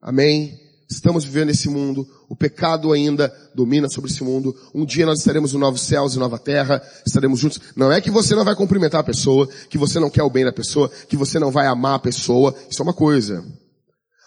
amém, 0.00 0.58
Estamos 0.90 1.22
vivendo 1.22 1.50
esse 1.50 1.68
mundo, 1.68 2.08
o 2.30 2.34
pecado 2.34 2.92
ainda 2.92 3.28
domina 3.54 3.90
sobre 3.90 4.10
esse 4.10 4.24
mundo. 4.24 4.56
Um 4.74 4.86
dia 4.86 5.04
nós 5.04 5.18
estaremos 5.18 5.52
no 5.52 5.58
novos 5.58 5.82
céus 5.82 6.14
e 6.14 6.18
nova 6.18 6.38
terra, 6.38 6.82
estaremos 7.04 7.38
juntos. 7.38 7.60
Não 7.76 7.92
é 7.92 8.00
que 8.00 8.10
você 8.10 8.34
não 8.34 8.42
vai 8.42 8.56
cumprimentar 8.56 9.02
a 9.02 9.04
pessoa, 9.04 9.46
que 9.68 9.76
você 9.76 10.00
não 10.00 10.08
quer 10.08 10.22
o 10.22 10.30
bem 10.30 10.46
da 10.46 10.52
pessoa, 10.52 10.88
que 10.88 11.16
você 11.16 11.38
não 11.38 11.50
vai 11.50 11.66
amar 11.66 11.96
a 11.96 11.98
pessoa, 11.98 12.54
isso 12.70 12.80
é 12.80 12.84
uma 12.84 12.94
coisa. 12.94 13.44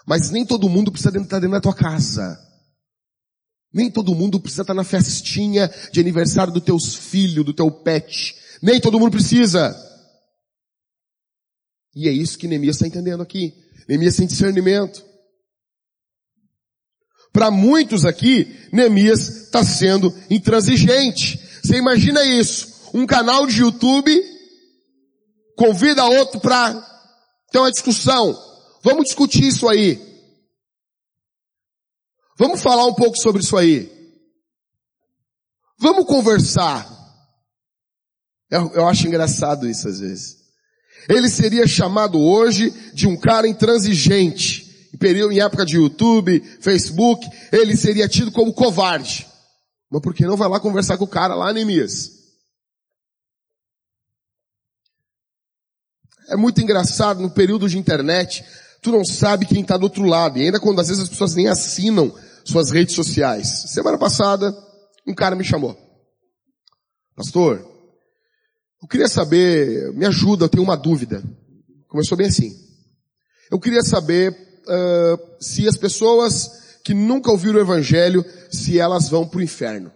Mas 0.06 0.30
nem 0.30 0.46
todo 0.46 0.68
mundo 0.68 0.92
precisa 0.92 1.16
estar 1.18 1.40
dentro 1.40 1.50
da 1.50 1.60
tua 1.60 1.74
casa. 1.74 2.38
Nem 3.74 3.90
todo 3.90 4.14
mundo 4.14 4.38
precisa 4.38 4.62
estar 4.62 4.74
na 4.74 4.84
festinha 4.84 5.68
de 5.90 5.98
aniversário 5.98 6.52
dos 6.52 6.62
teus 6.62 6.94
filhos, 6.94 7.44
do 7.44 7.52
teu 7.52 7.72
pet. 7.72 8.36
Nem 8.62 8.80
todo 8.80 9.00
mundo 9.00 9.12
precisa. 9.12 9.74
E 11.96 12.08
é 12.08 12.12
isso 12.12 12.38
que 12.38 12.46
Neemias 12.46 12.76
está 12.76 12.86
entendendo 12.86 13.22
aqui. 13.22 13.52
Neemias 13.88 14.14
tem 14.14 14.28
discernimento. 14.28 15.11
Para 17.32 17.50
muitos 17.50 18.04
aqui, 18.04 18.68
Neemias 18.70 19.28
está 19.46 19.64
sendo 19.64 20.14
intransigente. 20.28 21.40
Você 21.64 21.76
imagina 21.76 22.22
isso? 22.24 22.90
Um 22.92 23.06
canal 23.06 23.46
de 23.46 23.60
YouTube 23.60 24.12
convida 25.56 26.04
outro 26.04 26.40
para 26.40 26.74
ter 27.50 27.58
uma 27.58 27.70
discussão. 27.70 28.38
Vamos 28.82 29.04
discutir 29.04 29.46
isso 29.46 29.68
aí. 29.68 30.00
Vamos 32.38 32.60
falar 32.60 32.84
um 32.86 32.94
pouco 32.94 33.16
sobre 33.16 33.42
isso 33.42 33.56
aí. 33.56 33.90
Vamos 35.78 36.06
conversar. 36.06 36.86
Eu, 38.50 38.70
eu 38.74 38.86
acho 38.86 39.06
engraçado 39.06 39.68
isso 39.68 39.88
às 39.88 40.00
vezes. 40.00 40.36
Ele 41.08 41.28
seria 41.28 41.66
chamado 41.66 42.20
hoje 42.20 42.70
de 42.92 43.08
um 43.08 43.16
cara 43.16 43.48
intransigente 43.48 44.61
período, 45.02 45.32
em 45.32 45.40
época 45.40 45.66
de 45.66 45.76
YouTube, 45.76 46.40
Facebook, 46.60 47.28
ele 47.50 47.76
seria 47.76 48.08
tido 48.08 48.30
como 48.30 48.54
covarde. 48.54 49.26
Mas 49.90 50.00
por 50.00 50.14
que 50.14 50.24
não 50.24 50.36
vai 50.36 50.48
lá 50.48 50.60
conversar 50.60 50.96
com 50.96 51.04
o 51.04 51.08
cara 51.08 51.34
lá, 51.34 51.52
Neemias? 51.52 52.22
É 56.28 56.36
muito 56.36 56.62
engraçado, 56.62 57.20
no 57.20 57.30
período 57.30 57.68
de 57.68 57.76
internet, 57.76 58.44
tu 58.80 58.92
não 58.92 59.04
sabe 59.04 59.44
quem 59.44 59.62
está 59.62 59.76
do 59.76 59.82
outro 59.82 60.04
lado. 60.04 60.38
E 60.38 60.42
ainda 60.42 60.60
quando 60.60 60.80
às 60.80 60.86
vezes 60.86 61.02
as 61.02 61.08
pessoas 61.08 61.34
nem 61.34 61.48
assinam 61.48 62.14
suas 62.44 62.70
redes 62.70 62.94
sociais. 62.94 63.72
Semana 63.72 63.98
passada, 63.98 64.56
um 65.04 65.14
cara 65.14 65.34
me 65.34 65.42
chamou. 65.42 65.76
Pastor, 67.16 67.58
eu 68.80 68.88
queria 68.88 69.08
saber, 69.08 69.92
me 69.94 70.06
ajuda, 70.06 70.44
eu 70.44 70.48
tenho 70.48 70.62
uma 70.62 70.76
dúvida. 70.76 71.22
Começou 71.88 72.16
bem 72.16 72.28
assim. 72.28 72.56
Eu 73.50 73.58
queria 73.58 73.82
saber 73.82 74.51
uh, 74.62 75.20
se 75.40 75.66
as 75.66 75.76
pessoas 75.76 76.78
que 76.84 76.94
nunca 76.94 77.30
ouviram 77.30 77.58
o 77.58 77.62
Evangelho, 77.62 78.24
se 78.50 78.78
elas 78.78 79.08
vão 79.08 79.26
para 79.26 79.38
o 79.38 79.42
inferno. 79.42 79.92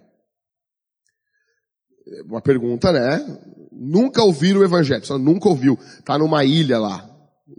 Uma 2.24 2.40
pergunta, 2.40 2.92
né? 2.92 3.38
Nunca 3.72 4.22
ouviram 4.22 4.60
o 4.60 4.64
Evangelho, 4.64 5.04
só 5.04 5.18
nunca 5.18 5.48
ouviu. 5.48 5.78
Tá 6.04 6.18
numa 6.18 6.44
ilha 6.44 6.78
lá, 6.78 7.08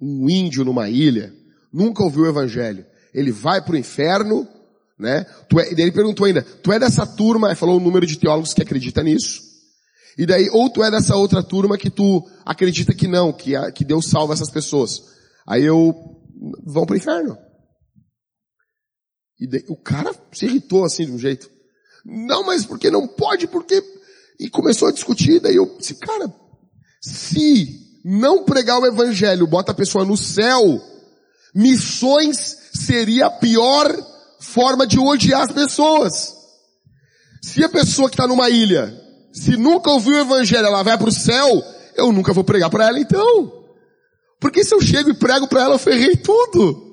um 0.02 0.30
índio 0.30 0.64
numa 0.64 0.90
ilha, 0.90 1.34
nunca 1.72 2.04
ouviu 2.04 2.24
o 2.24 2.28
Evangelho. 2.28 2.86
Ele 3.14 3.32
vai 3.32 3.62
para 3.62 3.74
o 3.74 3.78
inferno, 3.78 4.48
né? 4.98 5.26
É, 5.58 5.82
ele 5.82 5.92
perguntou 5.92 6.26
ainda, 6.26 6.42
tu 6.42 6.72
é 6.72 6.80
dessa 6.80 7.06
turma, 7.06 7.54
falou 7.56 7.78
o 7.78 7.84
número 7.84 8.06
de 8.06 8.18
teólogos 8.18 8.54
que 8.54 8.62
acredita 8.62 9.04
nisso. 9.04 9.42
E 10.18 10.26
daí, 10.26 10.50
ou 10.52 10.70
tu 10.70 10.84
é 10.84 10.90
dessa 10.90 11.16
outra 11.16 11.44
turma 11.44 11.78
que 11.78 11.92
tu 11.92 12.28
acredita 12.44 12.94
que 12.94 13.08
não, 13.08 13.32
que, 13.32 13.54
que 13.74 13.86
Deus 13.86 14.08
salva 14.08 14.34
essas 14.34 14.50
pessoas. 14.50 15.04
Aí 15.46 15.64
eu, 15.64 15.94
vão 16.66 16.86
pro 16.86 16.98
inferno. 16.98 17.38
E 19.40 19.48
o 19.68 19.76
cara 19.76 20.14
se 20.32 20.46
irritou 20.46 20.84
assim 20.84 21.06
de 21.06 21.12
um 21.12 21.20
jeito. 21.20 21.50
Não, 22.06 22.44
mas 22.44 22.66
porque 22.66 22.90
não 22.90 23.08
pode, 23.08 23.48
porque... 23.48 23.84
E 24.40 24.50
começou 24.50 24.88
a 24.88 24.92
discutir, 24.92 25.40
daí 25.40 25.56
eu 25.56 25.78
disse, 25.80 25.96
cara, 25.96 26.32
se 27.02 28.02
não 28.06 28.44
pregar 28.44 28.80
o 28.80 28.86
evangelho 28.86 29.48
bota 29.48 29.72
a 29.72 29.76
pessoa 29.76 30.06
no 30.06 30.16
céu, 30.16 30.80
missões 31.56 32.58
seria 32.74 33.26
a 33.26 33.32
pior 33.32 33.92
forma 34.40 34.86
de 34.86 35.00
odiar 35.00 35.42
as 35.42 35.52
pessoas. 35.52 36.36
Se 37.42 37.64
a 37.64 37.70
pessoa 37.70 38.10
que 38.10 38.14
está 38.14 38.28
numa 38.28 38.50
ilha, 38.50 38.94
se 39.34 39.58
nunca 39.58 39.90
ouviu 39.90 40.14
o 40.14 40.22
evangelho, 40.22 40.68
ela 40.68 40.84
vai 40.84 40.98
para 40.98 41.10
o 41.10 41.12
céu, 41.12 41.64
eu 41.96 42.12
nunca 42.12 42.34
vou 42.34 42.44
pregar 42.44 42.70
para 42.70 42.88
ela 42.88 43.00
então. 43.00 43.57
Porque 44.40 44.64
se 44.64 44.74
eu 44.74 44.82
chego 44.82 45.10
e 45.10 45.18
prego 45.18 45.48
para 45.48 45.64
ela, 45.64 45.76
eu 45.76 45.80
ferrei 45.80 46.16
tudo. 46.16 46.88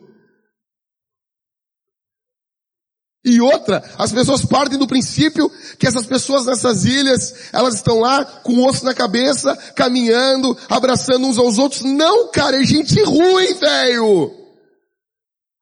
E 3.25 3.41
outra, 3.41 3.83
as 3.97 4.13
pessoas 4.13 4.45
partem 4.45 4.79
do 4.79 4.87
princípio 4.87 5.51
que 5.79 5.87
essas 5.87 6.05
pessoas 6.05 6.45
nessas 6.45 6.85
ilhas, 6.85 7.35
elas 7.55 7.75
estão 7.77 7.99
lá 7.99 8.23
com 8.23 8.67
osso 8.67 8.85
na 8.85 8.93
cabeça, 8.93 9.57
caminhando, 9.75 10.57
abraçando 10.69 11.27
uns 11.27 11.39
aos 11.39 11.57
outros. 11.57 11.81
Não, 11.81 12.31
cara, 12.31 12.61
é 12.61 12.65
gente 12.65 13.03
ruim, 13.03 13.55
velho. 13.55 14.31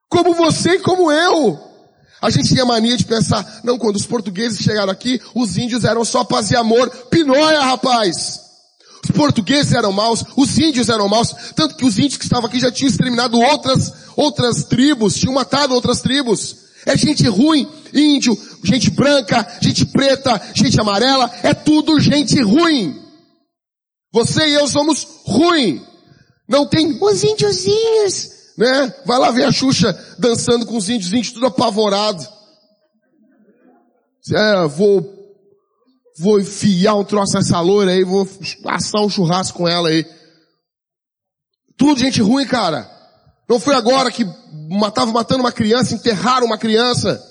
Como 0.09 0.35
você 0.35 0.73
e 0.73 0.81
como 0.81 1.13
eu. 1.13 1.59
A 2.21 2.31
gente 2.31 2.49
tinha 2.49 2.65
mania 2.65 2.97
de 2.97 3.05
pensar, 3.05 3.61
não, 3.63 3.79
quando 3.79 3.97
os 3.97 4.07
portugueses 4.07 4.59
chegaram 4.59 4.93
aqui, 4.93 5.21
os 5.35 5.57
índios 5.57 5.85
eram 5.85 6.05
só 6.05 6.25
paz 6.25 6.51
e 6.51 6.57
amor. 6.57 6.91
Pinóia, 7.11 7.61
rapaz! 7.61 8.42
Os 9.05 9.11
portugueses 9.11 9.73
eram 9.73 9.93
maus, 9.93 10.25
os 10.37 10.59
índios 10.59 10.89
eram 10.89 11.09
maus, 11.09 11.35
tanto 11.57 11.77
que 11.77 11.85
os 11.85 11.99
índios 11.99 12.17
que 12.17 12.25
estavam 12.25 12.47
aqui 12.47 12.61
já 12.61 12.71
tinham 12.71 12.89
exterminado 12.89 13.39
outras, 13.41 13.93
outras 14.17 14.65
tribos, 14.65 15.15
tinham 15.15 15.35
matado 15.35 15.75
outras 15.75 16.01
tribos. 16.01 16.63
É 16.87 16.97
gente 16.97 17.27
ruim, 17.29 17.69
índio, 17.93 18.37
gente 18.65 18.91
branca, 18.91 19.47
gente 19.61 19.87
preta, 19.87 20.41
gente 20.55 20.81
amarela, 20.81 21.31
é 21.43 21.53
tudo 21.55 22.01
gente 22.01 22.41
ruim. 22.41 23.01
Você 24.13 24.49
e 24.49 24.55
eu 24.55 24.69
somos 24.69 25.07
ruim. 25.25 25.85
Não 26.49 26.67
tem 26.67 26.99
os 27.01 27.25
índiozinhos, 27.25 28.31
né? 28.59 28.95
Vai 29.07 29.19
lá 29.19 29.31
ver 29.31 29.45
a 29.45 29.53
Xuxa 29.53 29.99
dançando 30.19 30.67
com 30.67 30.77
os 30.77 30.89
índios, 30.89 31.13
índios 31.13 31.33
tudo 31.33 31.47
apavorado. 31.47 32.27
É, 34.33 34.67
vou, 34.67 35.22
vou 36.19 36.41
enfiar 36.41 36.95
um 36.95 37.05
troço 37.05 37.35
nessa 37.35 37.61
loira 37.61 37.93
aí, 37.93 38.05
vou 38.05 38.29
assar 38.67 39.03
um 39.03 39.11
churrasco 39.11 39.59
com 39.59 39.69
ela 39.69 39.89
aí. 39.89 40.05
Tudo 41.77 42.01
gente 42.01 42.21
ruim, 42.21 42.47
cara. 42.47 42.91
Não 43.49 43.59
foi 43.59 43.75
agora 43.75 44.11
que 44.11 44.25
matava 44.71 45.11
matando 45.11 45.43
uma 45.43 45.53
criança, 45.53 45.95
enterraram 45.95 46.47
uma 46.47 46.59
criança. 46.59 47.23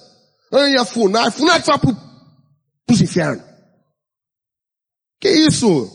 Ai, 0.52 0.76
a 0.76 0.86
FUNAI, 0.86 1.32
FUNAI 1.32 1.60
vai 1.62 1.80
pro, 1.80 1.98
pros 2.86 3.02
infernos. 3.02 3.44
Que 5.20 5.30
isso? 5.30 5.90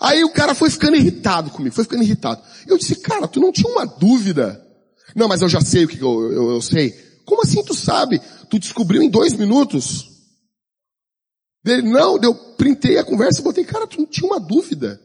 Aí 0.00 0.24
o 0.24 0.32
cara 0.32 0.54
foi 0.54 0.70
ficando 0.70 0.96
irritado 0.96 1.50
comigo, 1.50 1.74
foi 1.74 1.84
ficando 1.84 2.02
irritado. 2.02 2.42
Eu 2.66 2.78
disse, 2.78 2.96
cara, 2.96 3.28
tu 3.28 3.40
não 3.40 3.52
tinha 3.52 3.70
uma 3.70 3.86
dúvida? 3.86 4.60
Não, 5.14 5.28
mas 5.28 5.42
eu 5.42 5.48
já 5.48 5.60
sei 5.60 5.84
o 5.84 5.88
que 5.88 6.00
eu, 6.00 6.32
eu, 6.32 6.50
eu 6.52 6.62
sei. 6.62 6.90
Como 7.24 7.42
assim 7.42 7.62
tu 7.62 7.74
sabe? 7.74 8.20
Tu 8.48 8.58
descobriu 8.58 9.02
em 9.02 9.10
dois 9.10 9.34
minutos? 9.34 10.11
Ele, 11.64 11.82
não, 11.82 12.18
eu 12.20 12.34
printei 12.56 12.98
a 12.98 13.04
conversa 13.04 13.40
e 13.40 13.44
botei, 13.44 13.64
cara, 13.64 13.86
tu 13.86 13.98
não 13.98 14.06
tinha 14.06 14.26
uma 14.26 14.40
dúvida. 14.40 15.00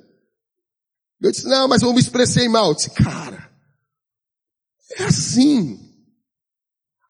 Eu 1.22 1.32
disse, 1.32 1.48
não, 1.48 1.68
mas 1.68 1.82
eu 1.82 1.94
me 1.94 2.00
expressei 2.00 2.48
mal. 2.50 2.70
Eu 2.70 2.76
disse, 2.76 2.90
cara, 2.92 3.50
é 4.98 5.04
assim. 5.04 5.80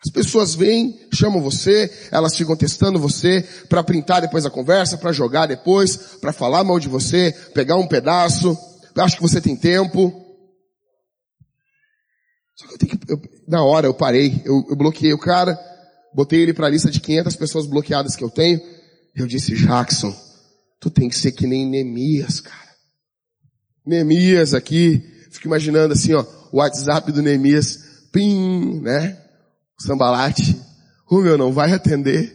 As 0.06 0.12
pessoas 0.12 0.54
vêm, 0.54 1.08
chamam 1.14 1.42
você, 1.42 1.92
elas 2.12 2.38
ficam 2.38 2.56
testando 2.56 3.00
você 3.00 3.42
para 3.68 3.84
printar 3.84 4.22
depois 4.22 4.46
a 4.46 4.50
conversa, 4.50 4.98
para 4.98 5.12
jogar 5.12 5.48
depois, 5.48 5.98
para 6.22 6.32
falar 6.32 6.64
mal 6.64 6.80
de 6.80 6.88
você, 6.88 7.32
pegar 7.54 7.78
um 7.78 7.88
pedaço, 7.88 8.56
acho 8.96 9.16
que 9.16 9.22
você 9.22 9.42
tem 9.42 9.56
tempo. 9.56 10.14
Só 12.56 12.68
que 12.68 12.74
eu 12.74 12.78
tenho 12.78 12.98
que, 12.98 13.12
eu, 13.12 13.22
na 13.48 13.64
hora 13.64 13.88
eu 13.88 13.94
parei, 13.94 14.42
eu, 14.46 14.66
eu 14.70 14.76
bloqueei 14.76 15.14
o 15.14 15.20
cara, 15.20 15.60
botei 16.14 16.42
ele 16.42 16.54
para 16.54 16.68
a 16.68 16.70
lista 16.70 16.92
de 16.92 17.00
500 17.00 17.36
pessoas 17.36 17.66
bloqueadas 17.66 18.16
que 18.16 18.24
eu 18.24 18.30
tenho. 18.30 18.62
Eu 19.18 19.26
disse, 19.26 19.56
Jackson, 19.56 20.16
tu 20.80 20.92
tem 20.92 21.10
que 21.10 21.18
ser 21.18 21.32
que 21.32 21.48
nem 21.48 21.68
Neemias, 21.68 22.40
cara. 22.40 22.76
Neemias 23.84 24.54
aqui, 24.54 25.00
fico 25.32 25.48
imaginando 25.48 25.96
assim, 25.96 26.14
ó, 26.14 26.24
o 26.52 26.58
WhatsApp 26.58 27.12
do 27.12 27.24
Neemias, 27.24 28.10
pim, 28.12 28.80
né? 28.80 29.20
Sambalate. 29.80 30.62
O 31.10 31.20
meu 31.20 31.36
não 31.36 31.52
vai 31.52 31.74
atender. 31.74 32.32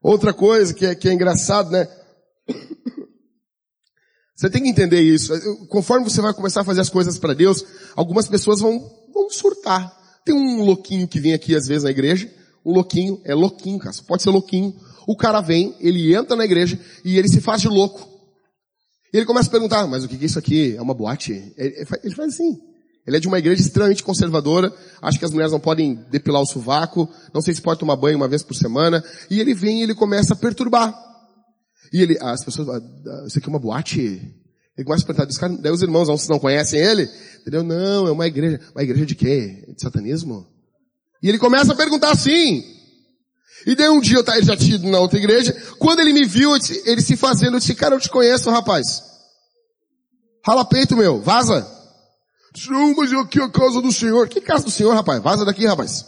Outra 0.00 0.32
coisa 0.32 0.72
que 0.72 0.86
é, 0.86 0.94
que 0.94 1.10
é 1.10 1.12
engraçado, 1.12 1.70
né? 1.70 1.86
Você 4.40 4.48
tem 4.48 4.62
que 4.62 4.70
entender 4.70 5.02
isso. 5.02 5.32
Conforme 5.66 6.08
você 6.08 6.22
vai 6.22 6.32
começar 6.32 6.62
a 6.62 6.64
fazer 6.64 6.80
as 6.80 6.88
coisas 6.88 7.18
para 7.18 7.34
Deus, 7.34 7.62
algumas 7.94 8.26
pessoas 8.26 8.60
vão, 8.60 8.80
vão 9.12 9.28
surtar. 9.28 9.92
Tem 10.24 10.34
um 10.34 10.62
louquinho 10.62 11.06
que 11.06 11.20
vem 11.20 11.34
aqui 11.34 11.54
às 11.54 11.66
vezes 11.66 11.84
na 11.84 11.90
igreja. 11.90 12.30
Um 12.64 12.72
louquinho, 12.72 13.20
é 13.24 13.34
louquinho, 13.34 13.78
cara. 13.78 13.94
Pode 14.06 14.22
ser 14.22 14.30
louquinho 14.30 14.74
o 15.10 15.16
cara 15.16 15.40
vem, 15.40 15.74
ele 15.80 16.14
entra 16.14 16.36
na 16.36 16.44
igreja 16.44 16.78
e 17.04 17.18
ele 17.18 17.28
se 17.28 17.40
faz 17.40 17.60
de 17.60 17.66
louco. 17.66 18.08
E 19.12 19.16
ele 19.16 19.26
começa 19.26 19.48
a 19.48 19.50
perguntar, 19.50 19.84
mas 19.88 20.04
o 20.04 20.08
que 20.08 20.14
é 20.14 20.24
isso 20.24 20.38
aqui? 20.38 20.76
É 20.76 20.80
uma 20.80 20.94
boate? 20.94 21.52
Ele 21.56 22.14
faz 22.14 22.34
assim. 22.34 22.56
Ele 23.04 23.16
é 23.16 23.20
de 23.20 23.26
uma 23.26 23.40
igreja 23.40 23.60
extremamente 23.60 24.04
conservadora, 24.04 24.72
acha 25.02 25.18
que 25.18 25.24
as 25.24 25.32
mulheres 25.32 25.50
não 25.50 25.58
podem 25.58 25.96
depilar 26.12 26.40
o 26.40 26.46
sovaco, 26.46 27.08
não 27.34 27.40
sei 27.40 27.52
se 27.52 27.60
pode 27.60 27.80
tomar 27.80 27.96
banho 27.96 28.16
uma 28.16 28.28
vez 28.28 28.44
por 28.44 28.54
semana, 28.54 29.02
e 29.28 29.40
ele 29.40 29.52
vem 29.52 29.80
e 29.80 29.82
ele 29.82 29.96
começa 29.96 30.34
a 30.34 30.36
perturbar. 30.36 31.09
E 31.92 32.02
ele, 32.02 32.18
as 32.20 32.44
pessoas, 32.44 32.68
ah, 32.68 33.24
isso 33.26 33.38
aqui 33.38 33.46
é 33.46 33.50
uma 33.50 33.58
boate? 33.58 34.00
Ele 34.76 34.84
começa 34.84 35.04
a 35.04 35.06
perguntar, 35.06 35.26
dos 35.26 35.38
caras, 35.38 35.58
daí 35.60 35.72
os 35.72 35.82
irmãos 35.82 36.08
não, 36.08 36.16
não 36.28 36.38
conhecem 36.38 36.80
ele, 36.80 37.08
entendeu? 37.40 37.62
Não, 37.62 38.06
é 38.06 38.12
uma 38.12 38.26
igreja, 38.26 38.60
uma 38.74 38.82
igreja 38.82 39.06
de 39.06 39.14
quê? 39.14 39.64
De 39.74 39.80
satanismo? 39.80 40.46
E 41.22 41.28
ele 41.28 41.38
começa 41.38 41.72
a 41.72 41.76
perguntar 41.76 42.12
assim, 42.12 42.64
e 43.66 43.74
daí 43.74 43.90
um 43.90 44.00
dia 44.00 44.18
eu 44.18 44.34
ele 44.34 44.46
já 44.46 44.56
tinha 44.56 44.76
ido 44.76 44.88
na 44.88 45.00
outra 45.00 45.18
igreja, 45.18 45.52
quando 45.78 46.00
ele 46.00 46.12
me 46.12 46.24
viu, 46.24 46.52
ele 46.86 47.02
se 47.02 47.16
fazendo, 47.16 47.54
eu 47.54 47.58
disse, 47.58 47.74
cara, 47.74 47.94
eu 47.94 48.00
te 48.00 48.08
conheço, 48.08 48.50
rapaz. 48.50 49.02
Rala 50.46 50.64
peito 50.64 50.96
meu, 50.96 51.20
vaza. 51.20 51.66
Não, 52.68 52.94
mas 52.96 53.12
aqui 53.12 53.38
é 53.38 53.44
a 53.44 53.50
casa 53.50 53.80
do 53.80 53.92
Senhor. 53.92 54.28
Que 54.28 54.40
casa 54.40 54.64
do 54.64 54.70
Senhor, 54.70 54.92
rapaz? 54.94 55.22
Vaza 55.22 55.44
daqui, 55.44 55.66
rapaz. 55.66 56.04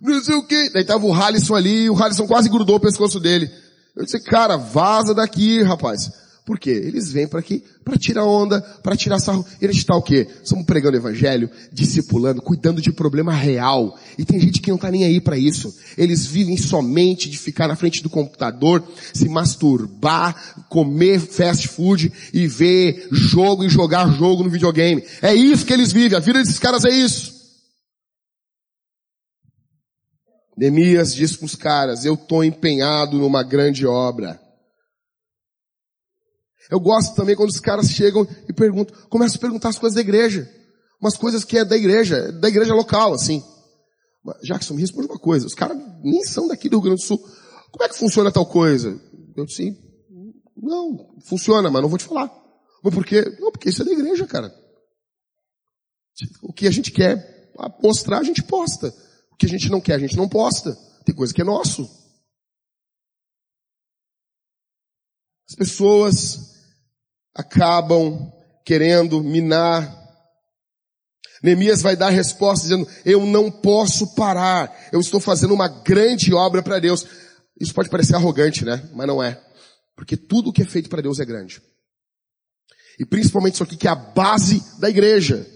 Não 0.00 0.20
sei 0.22 0.34
o 0.34 0.46
quê. 0.46 0.70
Daí 0.72 0.84
tava 0.84 1.06
o 1.06 1.14
Halisson 1.14 1.54
ali, 1.54 1.88
o 1.88 1.96
Halisson 1.96 2.26
quase 2.26 2.48
grudou 2.48 2.76
o 2.76 2.80
pescoço 2.80 3.20
dele. 3.20 3.50
Eu 3.96 4.04
disse, 4.04 4.20
cara, 4.20 4.56
vaza 4.56 5.14
daqui, 5.14 5.62
rapaz. 5.62 6.10
Por 6.44 6.58
quê? 6.58 6.70
Eles 6.70 7.12
vêm 7.12 7.28
para 7.28 7.40
aqui 7.40 7.62
para 7.84 7.98
tirar 7.98 8.24
onda, 8.24 8.60
para 8.82 8.96
tirar 8.96 9.18
sarro. 9.18 9.44
Eles 9.60 9.76
estão 9.76 9.98
o 9.98 10.02
quê? 10.02 10.26
Estamos 10.42 10.64
pregando 10.64 10.96
evangelho, 10.96 11.50
discipulando, 11.72 12.40
cuidando 12.40 12.80
de 12.80 12.92
problema 12.92 13.32
real. 13.32 13.98
E 14.16 14.24
tem 14.24 14.40
gente 14.40 14.60
que 14.60 14.68
não 14.68 14.76
está 14.76 14.90
nem 14.90 15.04
aí 15.04 15.20
para 15.20 15.36
isso. 15.36 15.74
Eles 15.98 16.26
vivem 16.26 16.56
somente 16.56 17.28
de 17.28 17.38
ficar 17.38 17.68
na 17.68 17.76
frente 17.76 18.02
do 18.02 18.10
computador, 18.10 18.82
se 19.12 19.28
masturbar, 19.28 20.64
comer 20.68 21.20
fast 21.20 21.68
food 21.68 22.12
e 22.32 22.46
ver 22.46 23.08
jogo 23.10 23.64
e 23.64 23.68
jogar 23.68 24.12
jogo 24.12 24.44
no 24.44 24.50
videogame. 24.50 25.04
É 25.20 25.34
isso 25.34 25.66
que 25.66 25.72
eles 25.72 25.92
vivem. 25.92 26.16
A 26.16 26.20
vida 26.20 26.38
desses 26.38 26.58
caras 26.58 26.84
é 26.84 26.90
isso. 26.90 27.39
Neemias 30.60 31.14
diz 31.14 31.34
para 31.34 31.46
os 31.46 31.54
caras, 31.54 32.04
eu 32.04 32.12
estou 32.12 32.44
empenhado 32.44 33.16
numa 33.16 33.42
grande 33.42 33.86
obra. 33.86 34.38
Eu 36.70 36.78
gosto 36.78 37.14
também 37.14 37.34
quando 37.34 37.48
os 37.48 37.58
caras 37.58 37.88
chegam 37.88 38.28
e 38.46 38.52
perguntam, 38.52 38.94
começam 39.08 39.38
a 39.38 39.40
perguntar 39.40 39.70
as 39.70 39.78
coisas 39.78 39.94
da 39.94 40.02
igreja. 40.02 40.46
Umas 41.00 41.16
coisas 41.16 41.44
que 41.44 41.56
é 41.56 41.64
da 41.64 41.78
igreja, 41.78 42.30
da 42.32 42.46
igreja 42.46 42.74
local, 42.74 43.14
assim. 43.14 43.42
Jackson, 44.42 44.74
me 44.74 44.82
responde 44.82 45.08
uma 45.08 45.18
coisa. 45.18 45.46
Os 45.46 45.54
caras 45.54 45.78
nem 46.04 46.22
são 46.24 46.46
daqui 46.46 46.68
do 46.68 46.76
Rio 46.76 46.82
Grande 46.82 47.00
do 47.00 47.06
Sul. 47.06 47.18
Como 47.72 47.82
é 47.82 47.88
que 47.88 47.96
funciona 47.96 48.30
tal 48.30 48.44
coisa? 48.44 49.00
Eu 49.34 49.46
disse, 49.46 49.74
não, 50.54 51.16
funciona, 51.24 51.70
mas 51.70 51.80
não 51.80 51.88
vou 51.88 51.96
te 51.96 52.04
falar. 52.04 52.30
Mas 52.84 52.94
por 52.94 53.06
quê? 53.06 53.24
Não, 53.40 53.50
porque 53.50 53.70
isso 53.70 53.80
é 53.80 53.86
da 53.86 53.92
igreja, 53.92 54.26
cara. 54.26 54.54
O 56.42 56.52
que 56.52 56.66
a 56.66 56.70
gente 56.70 56.90
quer 56.90 57.50
mostrar, 57.82 58.18
a 58.18 58.24
gente 58.24 58.42
posta. 58.42 58.92
O 59.40 59.46
que 59.46 59.46
a 59.46 59.48
gente 59.48 59.70
não 59.70 59.80
quer, 59.80 59.94
a 59.94 59.98
gente 59.98 60.16
não 60.16 60.28
posta. 60.28 60.76
Tem 61.02 61.14
coisa 61.14 61.32
que 61.32 61.40
é 61.40 61.44
nosso. 61.44 61.88
As 65.48 65.56
pessoas 65.56 66.56
acabam 67.34 68.30
querendo 68.66 69.22
minar. 69.22 69.98
Neemias 71.42 71.80
vai 71.80 71.96
dar 71.96 72.10
resposta 72.10 72.68
dizendo, 72.68 72.86
eu 73.02 73.24
não 73.24 73.50
posso 73.50 74.14
parar, 74.14 74.78
eu 74.92 75.00
estou 75.00 75.18
fazendo 75.18 75.54
uma 75.54 75.68
grande 75.68 76.34
obra 76.34 76.62
para 76.62 76.78
Deus. 76.78 77.06
Isso 77.58 77.72
pode 77.72 77.88
parecer 77.88 78.14
arrogante, 78.14 78.62
né? 78.62 78.90
Mas 78.92 79.06
não 79.06 79.22
é. 79.22 79.42
Porque 79.96 80.18
tudo 80.18 80.52
que 80.52 80.60
é 80.60 80.66
feito 80.66 80.90
para 80.90 81.00
Deus 81.00 81.18
é 81.18 81.24
grande. 81.24 81.62
E 82.98 83.06
principalmente 83.06 83.54
isso 83.54 83.62
aqui 83.62 83.78
que 83.78 83.88
é 83.88 83.90
a 83.90 83.94
base 83.94 84.62
da 84.78 84.90
igreja. 84.90 85.46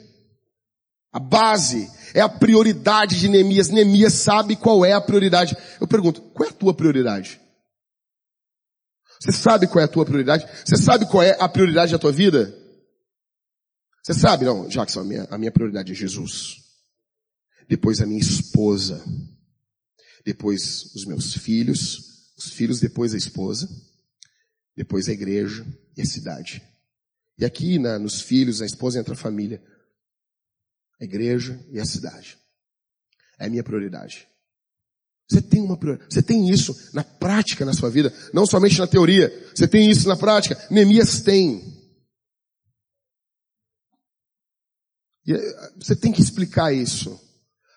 A 1.12 1.20
base 1.20 1.86
é 2.14 2.20
a 2.20 2.28
prioridade 2.28 3.18
de 3.18 3.28
Neemias. 3.28 3.68
Neemias 3.68 4.14
sabe 4.14 4.54
qual 4.54 4.84
é 4.84 4.92
a 4.92 5.00
prioridade. 5.00 5.56
Eu 5.80 5.88
pergunto, 5.88 6.22
qual 6.22 6.48
é 6.48 6.52
a 6.52 6.54
tua 6.54 6.72
prioridade? 6.72 7.40
Você 9.20 9.32
sabe 9.32 9.66
qual 9.66 9.82
é 9.82 9.84
a 9.84 9.88
tua 9.88 10.04
prioridade? 10.04 10.46
Você 10.64 10.76
sabe 10.76 11.06
qual 11.06 11.22
é 11.22 11.36
a 11.40 11.48
prioridade 11.48 11.90
da 11.90 11.98
tua 11.98 12.12
vida? 12.12 12.56
Você 14.02 14.14
sabe? 14.14 14.44
Não, 14.44 14.68
Jackson, 14.68 15.00
a 15.00 15.04
minha, 15.04 15.24
a 15.24 15.36
minha 15.36 15.50
prioridade 15.50 15.90
é 15.90 15.94
Jesus. 15.94 16.58
Depois 17.68 18.00
a 18.00 18.06
minha 18.06 18.20
esposa. 18.20 19.02
Depois 20.24 20.94
os 20.94 21.04
meus 21.04 21.34
filhos. 21.34 22.32
Os 22.38 22.50
filhos 22.50 22.78
depois 22.78 23.12
a 23.12 23.16
esposa. 23.16 23.68
Depois 24.76 25.08
a 25.08 25.12
igreja 25.12 25.66
e 25.96 26.02
a 26.02 26.06
cidade. 26.06 26.62
E 27.38 27.44
aqui 27.44 27.78
na, 27.78 27.98
nos 27.98 28.20
filhos, 28.20 28.62
a 28.62 28.66
esposa 28.66 29.00
entra 29.00 29.14
a 29.14 29.16
família. 29.16 29.60
A 31.04 31.06
igreja 31.06 31.60
e 31.70 31.78
a 31.78 31.84
cidade. 31.84 32.38
É 33.38 33.44
a 33.44 33.50
minha 33.50 33.62
prioridade. 33.62 34.26
Você 35.28 35.42
tem 35.42 35.60
uma 35.60 35.78
você 36.08 36.22
tem 36.22 36.48
isso 36.48 36.74
na 36.94 37.04
prática 37.04 37.62
na 37.62 37.74
sua 37.74 37.90
vida, 37.90 38.10
não 38.32 38.46
somente 38.46 38.78
na 38.78 38.86
teoria. 38.86 39.30
Você 39.54 39.68
tem 39.68 39.90
isso 39.90 40.08
na 40.08 40.16
prática. 40.16 40.56
Neemias 40.70 41.20
tem. 41.20 41.62
Eh, 45.28 45.72
você 45.76 45.94
tem 45.94 46.10
que 46.10 46.22
explicar 46.22 46.72
isso. 46.72 47.20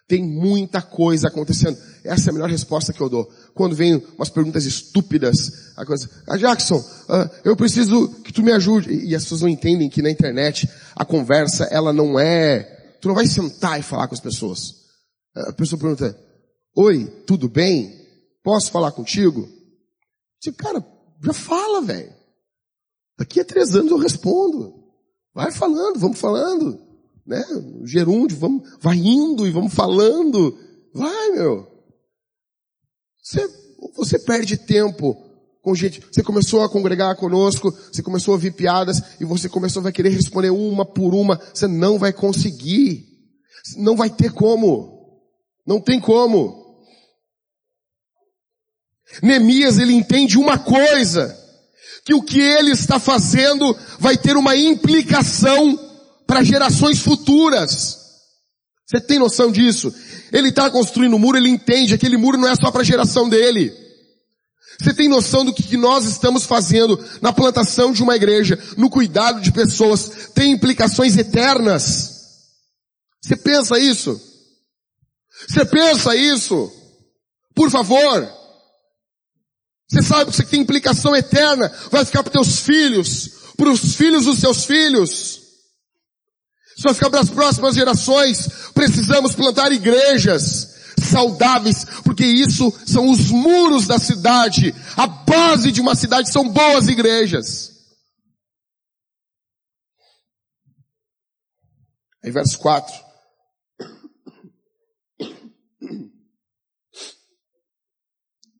Tem 0.08 0.24
muita 0.24 0.82
coisa 0.82 1.28
acontecendo. 1.28 1.78
Essa 2.06 2.30
é 2.30 2.32
a 2.32 2.34
melhor 2.34 2.50
resposta 2.50 2.94
que 2.94 3.02
eu 3.02 3.10
dou. 3.10 3.30
Quando 3.54 3.76
vem 3.76 4.02
umas 4.18 4.30
perguntas 4.30 4.64
estúpidas, 4.64 5.74
a 5.76 5.86
coisa, 5.86 6.10
ah, 6.26 6.38
Jackson, 6.38 6.78
uh, 6.78 7.30
eu 7.44 7.58
preciso 7.58 8.08
que 8.24 8.32
tu 8.32 8.42
me 8.42 8.54
ajude. 8.54 8.90
E, 8.90 9.10
e 9.10 9.16
as 9.16 9.24
pessoas 9.24 9.42
não 9.42 9.50
entendem 9.50 9.90
que 9.90 10.02
na 10.02 10.10
internet 10.10 10.70
a 10.96 11.04
conversa, 11.04 11.66
ela 11.66 11.92
não 11.92 12.18
é, 12.18 12.77
tu 13.00 13.08
não 13.08 13.16
vai 13.16 13.28
sentar 13.28 13.80
e 13.80 13.84
falar 13.84 14.08
com 14.08 14.14
as 14.14 14.20
pessoas. 14.20 14.86
A 15.36 15.54
pessoa 15.54 15.80
pergunta, 15.80 16.20
oi, 16.76 17.06
tudo 17.26 17.48
bem? 17.48 17.94
Posso 18.44 18.72
falar 18.72 18.92
contigo? 18.92 19.48
Tipo, 20.40 20.58
cara, 20.58 20.86
já 21.24 21.34
fala, 21.34 21.82
velho. 21.82 22.14
Daqui 23.18 23.40
a 23.40 23.46
três 23.46 23.76
anos 23.76 23.92
eu 23.92 23.98
respondo. 23.98 24.84
Vai 25.34 25.52
falando, 25.52 26.00
vamos 26.00 26.20
falando 26.20 26.88
né? 27.28 27.44
Gerúndio, 27.84 28.38
vamos, 28.38 28.64
vai 28.80 28.96
indo 28.96 29.46
e 29.46 29.52
vamos 29.52 29.74
falando. 29.74 30.58
Vai, 30.94 31.32
meu. 31.32 31.68
Você, 33.22 33.46
você 33.94 34.18
perde 34.18 34.58
tempo 34.58 35.22
com 35.68 35.76
gente. 35.76 36.02
Você 36.10 36.24
começou 36.24 36.64
a 36.64 36.70
congregar 36.70 37.14
conosco, 37.18 37.76
você 37.92 38.02
começou 38.02 38.32
a 38.32 38.36
ouvir 38.36 38.52
piadas 38.52 39.02
e 39.20 39.26
você 39.26 39.50
começou 39.50 39.86
a 39.86 39.92
querer 39.92 40.12
responder 40.12 40.50
uma 40.50 40.86
por 40.86 41.14
uma. 41.14 41.38
Você 41.54 41.68
não 41.68 42.00
vai 42.00 42.14
conseguir. 42.14 43.06
Não 43.76 43.94
vai 43.94 44.10
ter 44.10 44.32
como. 44.32 45.22
Não 45.68 45.82
tem 45.82 46.00
como. 46.00 46.66
Neemias, 49.22 49.78
ele 49.78 49.92
entende 49.92 50.38
uma 50.38 50.58
coisa, 50.58 51.38
que 52.06 52.14
o 52.14 52.22
que 52.22 52.40
ele 52.40 52.72
está 52.72 52.98
fazendo 52.98 53.76
vai 54.00 54.18
ter 54.18 54.38
uma 54.38 54.56
implicação 54.56 55.78
para 56.26 56.44
gerações 56.44 57.00
futuras. 57.00 57.98
Você 58.86 59.02
tem 59.02 59.20
noção 59.20 59.52
disso? 59.52 59.94
Ele 60.32 60.48
está 60.48 60.70
construindo 60.70 61.18
um 61.18 61.20
muro, 61.20 61.38
ele 61.38 61.50
entende, 61.50 61.94
aquele 61.94 62.16
muro 62.16 62.38
não 62.38 62.48
é 62.48 62.56
só 62.56 62.72
para 62.72 62.82
a 62.82 62.86
geração 62.86 63.28
dele. 63.28 63.87
Você 64.80 64.94
tem 64.94 65.08
noção 65.08 65.44
do 65.44 65.54
que 65.54 65.76
nós 65.76 66.06
estamos 66.06 66.46
fazendo 66.46 67.04
na 67.22 67.34
plantação 67.34 67.92
de 67.92 68.04
uma 68.04 68.16
igreja, 68.16 68.58
no 68.78 68.90
cuidado 68.90 69.42
de 69.42 69.52
pessoas, 69.52 70.30
tem 70.36 70.52
implicações 70.52 71.18
eternas? 71.18 72.16
Você 73.22 73.36
pensa 73.36 73.80
isso? 73.80 74.22
Você 75.48 75.66
pensa 75.66 76.16
isso? 76.16 76.72
Por 77.56 77.72
favor. 77.72 78.32
Você 79.90 80.04
sabe 80.04 80.32
que 80.32 80.38
você 80.38 80.44
tem 80.44 80.62
implicação 80.62 81.16
eterna, 81.16 81.72
vai 81.90 82.06
ficar 82.06 82.22
para 82.22 82.34
teus 82.34 82.60
filhos, 82.60 83.30
para 83.56 83.70
os 83.70 83.96
filhos 83.96 84.26
dos 84.26 84.40
seus 84.40 84.66
filhos. 84.66 85.42
Isso 86.78 86.84
vai 86.84 86.94
ficar 86.94 87.10
para 87.10 87.22
as 87.22 87.30
próximas 87.30 87.74
gerações. 87.74 88.48
Precisamos 88.76 89.34
plantar 89.34 89.72
igrejas 89.72 90.77
saudáveis, 91.02 91.86
porque 92.04 92.26
isso 92.26 92.72
são 92.86 93.10
os 93.10 93.30
muros 93.30 93.88
da 93.88 94.00
cidade. 94.00 94.74
A 94.96 95.08
base 95.08 95.72
de 95.72 95.82
uma 95.82 95.96
cidade 95.96 96.32
são 96.32 96.50
boas 96.50 96.88
igrejas. 96.88 97.78
Aí 102.24 102.32
verso 102.32 102.58
4. 102.60 103.08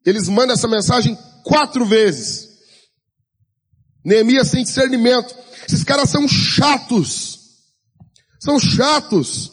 Eles 0.06 0.26
mandam 0.28 0.54
essa 0.54 0.66
mensagem 0.66 1.18
quatro 1.44 1.84
vezes. 1.84 2.48
Neemias 4.02 4.48
sem 4.48 4.64
discernimento. 4.64 5.36
Esses 5.66 5.84
caras 5.84 6.08
são 6.08 6.26
chatos. 6.26 7.38
São 8.40 8.58
chatos. 8.58 9.52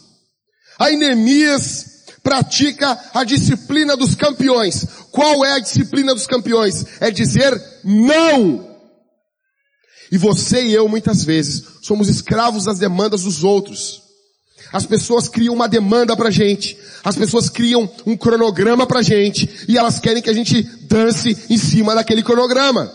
Aí 0.79 0.95
Neemias 0.95 1.94
pratica 2.25 2.99
a 3.13 3.23
disciplina 3.23 3.95
dos 3.95 4.15
campeões. 4.15 4.83
Qual 5.11 5.45
é 5.45 5.51
a 5.51 5.59
disciplina 5.59 6.11
dos 6.11 6.25
campeões? 6.25 6.99
É 6.99 7.11
dizer 7.11 7.53
não. 7.83 8.75
E 10.11 10.17
você 10.17 10.63
e 10.63 10.73
eu 10.73 10.89
muitas 10.89 11.23
vezes 11.23 11.63
somos 11.83 12.09
escravos 12.09 12.65
das 12.65 12.79
demandas 12.79 13.23
dos 13.23 13.43
outros. 13.43 14.01
As 14.73 14.87
pessoas 14.87 15.29
criam 15.29 15.53
uma 15.53 15.69
demanda 15.69 16.17
pra 16.17 16.31
gente. 16.31 16.75
As 17.03 17.15
pessoas 17.15 17.47
criam 17.47 17.87
um 18.07 18.17
cronograma 18.17 18.87
pra 18.87 19.03
gente. 19.03 19.47
E 19.69 19.77
elas 19.77 19.99
querem 19.99 20.21
que 20.21 20.29
a 20.29 20.33
gente 20.33 20.63
dance 20.87 21.45
em 21.47 21.57
cima 21.59 21.93
daquele 21.93 22.23
cronograma. 22.23 22.91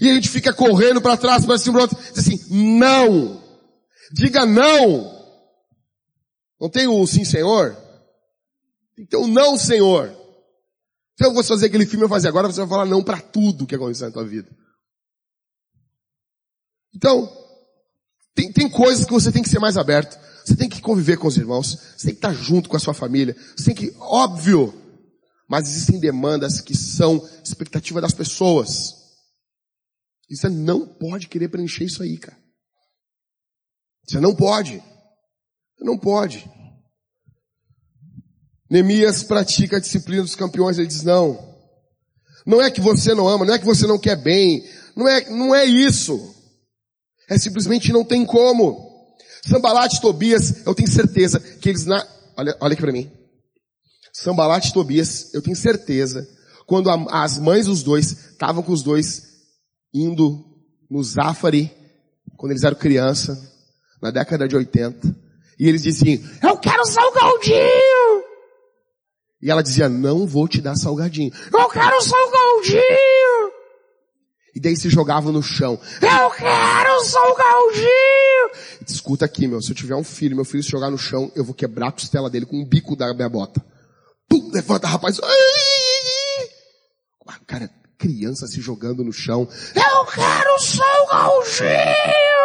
E 0.00 0.08
a 0.08 0.14
gente 0.14 0.30
fica 0.30 0.50
correndo 0.50 1.02
para 1.02 1.16
trás, 1.18 1.44
para 1.44 1.58
cima, 1.58 1.74
para 1.74 1.82
outro. 1.82 1.98
Diz 2.14 2.26
assim, 2.26 2.40
não. 2.50 3.42
Diga 4.12 4.46
não. 4.46 5.15
Não 6.60 6.70
tem 6.70 6.86
o 6.86 7.06
sim, 7.06 7.24
senhor? 7.24 7.74
Tem 8.94 9.04
que 9.04 9.10
ter 9.10 9.16
o 9.16 9.26
não, 9.26 9.58
senhor. 9.58 10.08
Então 11.14 11.28
eu 11.28 11.34
vou 11.34 11.44
fazer 11.44 11.66
aquele 11.66 11.86
filme 11.86 12.04
eu 12.04 12.08
fazer 12.08 12.28
agora, 12.28 12.46
você 12.46 12.60
vai 12.60 12.68
falar 12.68 12.86
não 12.86 13.02
para 13.02 13.20
tudo 13.20 13.66
que 13.66 13.74
aconteceu 13.74 14.06
na 14.06 14.12
tua 14.12 14.24
vida. 14.24 14.50
Então, 16.94 17.30
tem, 18.34 18.52
tem 18.52 18.70
coisas 18.70 19.04
que 19.04 19.12
você 19.12 19.30
tem 19.30 19.42
que 19.42 19.48
ser 19.48 19.58
mais 19.58 19.76
aberto. 19.76 20.18
Você 20.44 20.54
tem 20.54 20.68
que 20.68 20.80
conviver 20.80 21.16
com 21.16 21.26
os 21.26 21.36
irmãos. 21.36 21.78
Você 21.96 22.06
tem 22.06 22.14
que 22.14 22.18
estar 22.18 22.32
junto 22.32 22.68
com 22.68 22.76
a 22.76 22.80
sua 22.80 22.94
família. 22.94 23.36
Você 23.56 23.64
tem 23.64 23.74
que, 23.74 23.96
óbvio, 23.98 24.74
mas 25.48 25.68
existem 25.68 25.98
demandas 25.98 26.60
que 26.60 26.76
são 26.76 27.26
expectativa 27.42 28.00
das 28.00 28.14
pessoas. 28.14 28.94
E 30.28 30.36
você 30.36 30.48
não 30.48 30.86
pode 30.86 31.28
querer 31.28 31.48
preencher 31.48 31.84
isso 31.84 32.02
aí, 32.02 32.18
cara. 32.18 32.38
Você 34.06 34.20
não 34.20 34.34
pode. 34.34 34.82
Não 35.80 35.98
pode. 35.98 36.48
Neemias 38.68 39.22
pratica 39.22 39.76
a 39.76 39.80
disciplina 39.80 40.22
dos 40.22 40.34
campeões, 40.34 40.78
ele 40.78 40.88
diz 40.88 41.02
não. 41.02 41.54
Não 42.44 42.60
é 42.60 42.70
que 42.70 42.80
você 42.80 43.14
não 43.14 43.28
ama, 43.28 43.44
não 43.44 43.54
é 43.54 43.58
que 43.58 43.64
você 43.64 43.86
não 43.86 43.98
quer 43.98 44.16
bem, 44.16 44.64
não 44.94 45.08
é, 45.08 45.28
não 45.30 45.54
é 45.54 45.64
isso. 45.64 46.34
É 47.28 47.38
simplesmente 47.38 47.92
não 47.92 48.04
tem 48.04 48.24
como. 48.24 48.86
Sambalat 49.44 49.94
e 49.94 50.00
Tobias, 50.00 50.66
eu 50.66 50.74
tenho 50.74 50.90
certeza 50.90 51.38
que 51.40 51.68
eles 51.68 51.86
na, 51.86 52.04
olha, 52.36 52.56
olha 52.60 52.72
aqui 52.72 52.82
para 52.82 52.92
mim. 52.92 53.10
Sambalat 54.12 54.68
e 54.68 54.72
Tobias, 54.72 55.32
eu 55.34 55.42
tenho 55.42 55.56
certeza, 55.56 56.26
quando 56.66 56.90
a, 56.90 57.24
as 57.24 57.38
mães 57.38 57.66
dos 57.66 57.82
dois 57.82 58.30
estavam 58.30 58.62
com 58.62 58.72
os 58.72 58.82
dois 58.82 59.22
indo 59.92 60.44
no 60.90 61.02
Zafari, 61.02 61.70
quando 62.36 62.52
eles 62.52 62.64
eram 62.64 62.76
criança, 62.76 63.40
na 64.00 64.10
década 64.10 64.46
de 64.46 64.56
80, 64.56 65.25
e 65.58 65.68
eles 65.68 65.82
diziam, 65.82 66.22
eu 66.42 66.56
quero 66.58 66.84
salgadinho! 66.84 68.24
E 69.40 69.50
ela 69.50 69.62
dizia, 69.62 69.88
não 69.88 70.26
vou 70.26 70.48
te 70.48 70.60
dar 70.60 70.76
salgadinho. 70.76 71.32
Eu 71.52 71.68
quero 71.68 72.00
salgadinho! 72.02 73.52
E 74.54 74.60
daí 74.60 74.76
se 74.76 74.88
jogavam 74.88 75.32
no 75.32 75.42
chão. 75.42 75.78
Eu 76.00 76.30
quero 76.30 77.04
salgadinho! 77.04 77.86
Escuta 78.86 79.24
aqui, 79.24 79.46
meu, 79.46 79.60
se 79.60 79.70
eu 79.70 79.76
tiver 79.76 79.94
um 79.94 80.04
filho, 80.04 80.34
meu 80.34 80.44
filho 80.44 80.62
se 80.62 80.70
jogar 80.70 80.90
no 80.90 80.98
chão, 80.98 81.30
eu 81.34 81.44
vou 81.44 81.54
quebrar 81.54 81.88
a 81.88 81.92
costela 81.92 82.30
dele 82.30 82.46
com 82.46 82.60
o 82.60 82.66
bico 82.66 82.96
da 82.96 83.12
minha 83.12 83.28
bota. 83.28 83.64
Pum, 84.28 84.50
levanta, 84.52 84.86
rapaz. 84.86 85.20
Ai! 85.22 86.48
Cara, 87.46 87.70
criança 87.98 88.46
se 88.46 88.60
jogando 88.60 89.04
no 89.04 89.12
chão. 89.12 89.48
Eu 89.74 90.06
quero 90.06 90.58
salgadinho! 90.58 92.35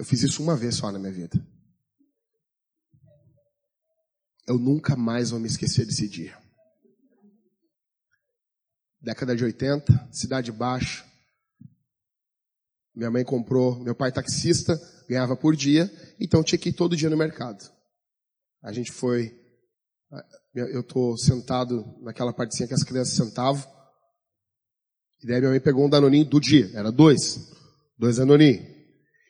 Eu 0.00 0.04
fiz 0.06 0.22
isso 0.22 0.42
uma 0.42 0.56
vez 0.56 0.76
só 0.76 0.90
na 0.90 0.98
minha 0.98 1.12
vida. 1.12 1.38
Eu 4.48 4.58
nunca 4.58 4.96
mais 4.96 5.28
vou 5.28 5.38
me 5.38 5.46
esquecer 5.46 5.84
desse 5.84 6.08
dia. 6.08 6.34
década 8.98 9.36
de 9.36 9.44
80, 9.44 10.08
cidade 10.10 10.50
baixa. 10.50 11.04
Minha 12.94 13.10
mãe 13.10 13.22
comprou, 13.22 13.78
meu 13.78 13.94
pai 13.94 14.10
taxista, 14.10 14.80
ganhava 15.06 15.36
por 15.36 15.54
dia, 15.54 15.92
então 16.18 16.42
tinha 16.42 16.58
que 16.58 16.70
ir 16.70 16.72
todo 16.72 16.96
dia 16.96 17.10
no 17.10 17.16
mercado. 17.18 17.70
A 18.62 18.72
gente 18.72 18.90
foi, 18.90 19.38
eu 20.54 20.82
tô 20.82 21.14
sentado 21.18 21.84
naquela 22.00 22.32
partezinha 22.32 22.66
que 22.66 22.72
as 22.72 22.82
crianças 22.82 23.16
sentavam, 23.16 23.70
e 25.22 25.26
daí 25.26 25.40
minha 25.40 25.50
mãe 25.50 25.60
pegou 25.60 25.84
um 25.84 25.90
danoninho 25.90 26.24
do 26.24 26.40
dia, 26.40 26.70
era 26.72 26.90
dois, 26.90 27.52
dois 27.98 28.16
danoninhos. 28.16 28.79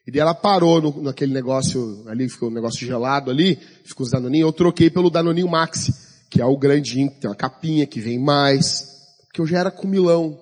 E 0.07 0.11
daí 0.11 0.21
ela 0.21 0.35
parou 0.35 0.81
no, 0.81 1.03
naquele 1.03 1.33
negócio 1.33 2.05
ali, 2.09 2.29
ficou 2.29 2.49
um 2.49 2.53
negócio 2.55 2.87
gelado 2.87 3.31
ali, 3.31 3.57
ficou 3.85 4.05
os 4.05 4.11
danoninhos, 4.11 4.47
eu 4.47 4.53
troquei 4.53 4.91
pelo 4.91 5.11
danoninho 5.11 5.49
Maxi, 5.49 5.93
que 6.31 6.41
é 6.41 6.45
o 6.45 6.57
grandinho, 6.57 7.11
que 7.11 7.21
tem 7.21 7.31
uma 7.31 7.37
capinha, 7.37 7.87
que 7.87 8.01
vem 8.01 8.19
mais, 8.19 8.89
porque 9.27 9.41
eu 9.41 9.47
já 9.47 9.59
era 9.59 9.71
comilão. 9.71 10.41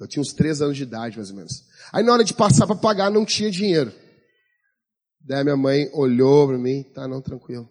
Eu 0.00 0.08
tinha 0.08 0.20
uns 0.20 0.32
três 0.32 0.60
anos 0.60 0.76
de 0.76 0.82
idade, 0.82 1.16
mais 1.16 1.30
ou 1.30 1.36
menos. 1.36 1.64
Aí 1.92 2.02
na 2.02 2.12
hora 2.12 2.24
de 2.24 2.34
passar 2.34 2.66
para 2.66 2.76
pagar, 2.76 3.10
não 3.10 3.24
tinha 3.24 3.50
dinheiro. 3.50 3.92
Daí 5.20 5.42
minha 5.42 5.56
mãe 5.56 5.88
olhou 5.94 6.48
para 6.48 6.58
mim, 6.58 6.82
tá, 6.94 7.08
não, 7.08 7.22
tranquilo. 7.22 7.68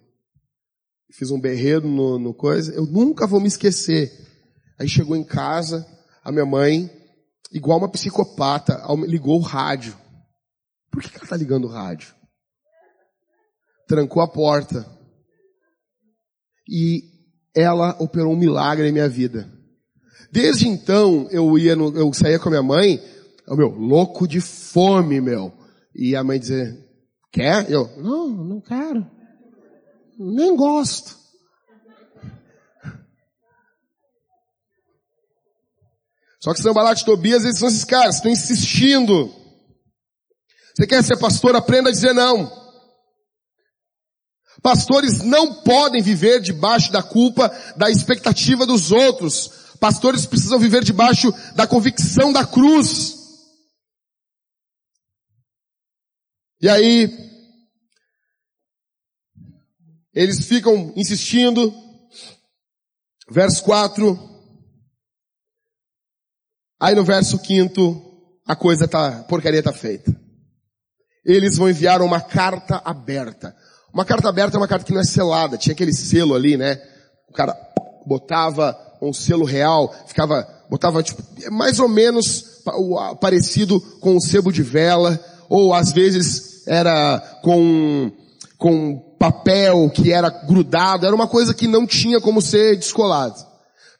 Fiz 1.11 1.29
um 1.29 1.39
berredo 1.39 1.87
no, 1.87 2.17
no 2.17 2.33
coisa, 2.33 2.73
eu 2.73 2.85
nunca 2.85 3.27
vou 3.27 3.39
me 3.39 3.47
esquecer. 3.47 4.11
Aí 4.79 4.89
chegou 4.89 5.15
em 5.15 5.23
casa, 5.23 5.85
a 6.23 6.31
minha 6.31 6.45
mãe, 6.45 6.89
igual 7.53 7.77
uma 7.77 7.89
psicopata, 7.89 8.83
ligou 9.07 9.39
o 9.39 9.43
rádio. 9.43 9.95
Por 10.91 11.01
que 11.01 11.15
ela 11.15 11.27
tá 11.27 11.37
ligando 11.37 11.65
o 11.65 11.71
rádio? 11.71 12.13
Trancou 13.87 14.21
a 14.21 14.27
porta. 14.27 14.85
E 16.67 17.03
ela 17.55 17.95
operou 17.99 18.33
um 18.33 18.37
milagre 18.37 18.87
em 18.87 18.91
minha 18.91 19.07
vida. 19.07 19.51
Desde 20.31 20.67
então, 20.67 21.27
eu 21.29 21.57
ia 21.59 21.75
no, 21.75 21.95
eu 21.95 22.11
saía 22.13 22.39
com 22.39 22.49
a 22.49 22.51
minha 22.51 22.63
mãe, 22.63 22.99
o 23.47 23.55
meu, 23.55 23.69
louco 23.69 24.27
de 24.27 24.41
fome, 24.41 25.21
meu. 25.21 25.53
E 25.95 26.15
a 26.15 26.23
mãe 26.23 26.39
dizia, 26.39 26.75
quer? 27.31 27.69
Eu, 27.69 27.87
não, 27.97 28.29
não 28.29 28.61
quero. 28.61 29.05
Nem 30.17 30.55
gosto. 30.55 31.22
Só 36.43 36.53
que 36.53 36.61
Sambalat 36.61 37.05
Tobias, 37.05 37.45
eles 37.45 37.57
são 37.57 37.69
esses 37.69 37.85
caras, 37.85 38.15
estão 38.15 38.29
insistindo. 38.29 39.33
Você 40.75 40.85
quer 40.85 41.01
ser 41.01 41.17
pastor? 41.17 41.55
Aprenda 41.55 41.87
a 41.87 41.91
dizer 41.93 42.11
não. 42.11 42.51
Pastores 44.61 45.21
não 45.21 45.63
podem 45.63 46.01
viver 46.01 46.41
debaixo 46.41 46.91
da 46.91 47.01
culpa, 47.01 47.47
da 47.77 47.89
expectativa 47.89 48.65
dos 48.65 48.91
outros. 48.91 49.77
Pastores 49.79 50.25
precisam 50.25 50.59
viver 50.59 50.83
debaixo 50.83 51.31
da 51.55 51.65
convicção 51.65 52.33
da 52.33 52.45
cruz. 52.45 53.15
E 56.59 56.67
aí, 56.67 57.09
eles 60.13 60.45
ficam 60.45 60.91
insistindo. 60.97 61.73
Verso 63.31 63.63
4. 63.63 64.32
Aí 66.83 66.95
no 66.95 67.05
verso 67.05 67.39
5, 67.41 68.01
a 68.45 68.57
coisa 68.57 68.89
tá, 68.89 69.07
a 69.07 69.23
porcaria 69.23 69.63
tá 69.63 69.71
feita. 69.71 70.13
Eles 71.25 71.55
vão 71.55 71.69
enviar 71.69 72.01
uma 72.01 72.19
carta 72.19 72.81
aberta. 72.83 73.55
Uma 73.93 74.03
carta 74.03 74.27
aberta 74.27 74.57
é 74.57 74.59
uma 74.59 74.67
carta 74.67 74.85
que 74.85 74.91
não 74.91 74.99
é 74.99 75.05
selada. 75.05 75.57
Tinha 75.57 75.71
aquele 75.71 75.93
selo 75.93 76.35
ali, 76.35 76.57
né? 76.57 76.77
O 77.29 77.33
cara 77.33 77.55
botava 78.05 78.77
um 79.01 79.13
selo 79.13 79.45
real, 79.45 79.95
ficava, 80.07 80.45
botava 80.69 81.01
tipo, 81.01 81.23
mais 81.53 81.79
ou 81.79 81.87
menos 81.87 82.61
parecido 83.21 83.79
com 84.01 84.17
o 84.17 84.21
sebo 84.21 84.51
de 84.51 84.61
vela, 84.61 85.17
ou 85.47 85.73
às 85.73 85.93
vezes 85.93 86.67
era 86.67 87.17
com, 87.41 88.11
com 88.57 89.15
papel 89.17 89.89
que 89.89 90.11
era 90.11 90.29
grudado, 90.29 91.05
era 91.05 91.15
uma 91.15 91.29
coisa 91.29 91.53
que 91.53 91.65
não 91.65 91.87
tinha 91.87 92.19
como 92.19 92.41
ser 92.41 92.75
descolado. 92.75 93.52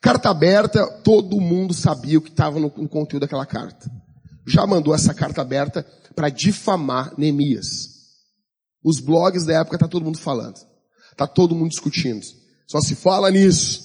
Carta 0.04 0.30
aberta, 0.30 0.86
todo 1.02 1.40
mundo 1.40 1.74
sabia 1.74 2.18
o 2.18 2.22
que 2.22 2.30
estava 2.30 2.60
no, 2.60 2.68
no 2.76 2.90
conteúdo 2.90 3.22
daquela 3.22 3.46
carta. 3.46 3.90
Já 4.46 4.68
mandou 4.68 4.94
essa 4.94 5.14
carta 5.14 5.42
aberta 5.42 5.82
para 6.14 6.28
difamar 6.28 7.14
Neemias. 7.18 7.88
Os 8.84 9.00
blogs 9.00 9.46
da 9.46 9.62
época 9.62 9.78
tá 9.78 9.88
todo 9.88 10.04
mundo 10.04 10.18
falando. 10.18 10.60
Tá 11.16 11.26
todo 11.26 11.56
mundo 11.56 11.70
discutindo. 11.70 12.22
Só 12.68 12.82
se 12.82 12.96
fala 12.96 13.32
nisso. 13.32 13.82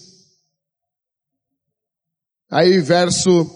Aí 2.50 2.80
verso 2.80 3.48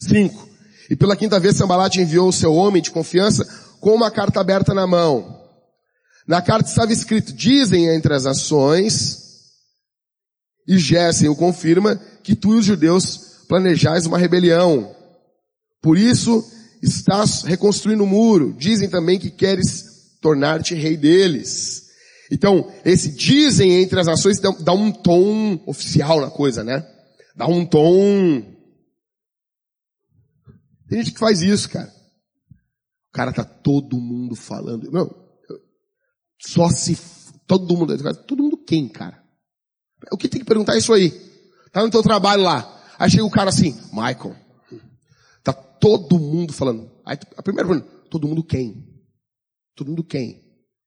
5. 0.00 0.48
E 0.88 0.96
pela 0.96 1.14
quinta 1.14 1.38
vez 1.38 1.56
Sambalat 1.56 1.94
enviou 1.96 2.30
o 2.30 2.32
seu 2.32 2.54
homem 2.54 2.80
de 2.80 2.90
confiança 2.90 3.44
com 3.80 3.94
uma 3.94 4.10
carta 4.10 4.40
aberta 4.40 4.72
na 4.72 4.86
mão. 4.86 5.44
Na 6.26 6.40
carta 6.40 6.70
estava 6.70 6.90
escrito, 6.90 7.34
dizem 7.34 7.86
entre 7.94 8.14
as 8.14 8.24
ações, 8.24 9.25
e 10.66 10.78
Gessen 10.78 11.28
o 11.28 11.36
confirma, 11.36 11.96
que 12.22 12.34
tu 12.34 12.54
e 12.54 12.58
os 12.58 12.64
judeus 12.64 13.44
planejais 13.48 14.06
uma 14.06 14.18
rebelião. 14.18 14.94
Por 15.80 15.96
isso, 15.96 16.44
estás 16.82 17.42
reconstruindo 17.42 18.04
o 18.04 18.06
muro. 18.06 18.54
Dizem 18.54 18.88
também 18.88 19.18
que 19.18 19.30
queres 19.30 20.18
tornar-te 20.20 20.74
rei 20.74 20.96
deles. 20.96 21.86
Então, 22.30 22.72
esse 22.84 23.12
dizem 23.12 23.82
entre 23.82 24.00
as 24.00 24.08
ações 24.08 24.40
dá, 24.40 24.50
dá 24.60 24.72
um 24.72 24.90
tom 24.90 25.62
oficial 25.66 26.20
na 26.20 26.30
coisa, 26.30 26.64
né? 26.64 26.84
Dá 27.36 27.46
um 27.46 27.64
tom. 27.64 28.42
Tem 30.88 30.98
gente 30.98 31.12
que 31.12 31.20
faz 31.20 31.40
isso, 31.42 31.68
cara. 31.68 31.94
Cara, 33.12 33.32
tá 33.32 33.44
todo 33.44 34.00
mundo 34.00 34.34
falando. 34.34 34.90
Não, 34.90 35.08
só 36.40 36.68
se 36.68 36.98
todo 37.46 37.76
mundo, 37.76 37.96
todo 38.26 38.42
mundo 38.42 38.56
quem, 38.56 38.88
cara? 38.88 39.25
O 40.10 40.16
que 40.16 40.28
tem 40.28 40.40
que 40.40 40.46
perguntar 40.46 40.74
é 40.74 40.78
isso 40.78 40.92
aí? 40.92 41.10
Tá 41.72 41.82
no 41.82 41.90
teu 41.90 42.02
trabalho 42.02 42.42
lá. 42.42 42.72
Aí 42.98 43.10
chega 43.10 43.24
o 43.24 43.30
cara 43.30 43.50
assim, 43.50 43.78
Michael, 43.92 44.34
tá 45.42 45.52
todo 45.52 46.18
mundo 46.18 46.52
falando. 46.52 46.90
Aí 47.04 47.18
a 47.36 47.42
primeira 47.42 47.68
pergunta, 47.68 47.90
todo 48.10 48.26
mundo 48.26 48.42
quem? 48.42 48.86
Todo 49.74 49.88
mundo 49.88 50.02
quem? 50.02 50.42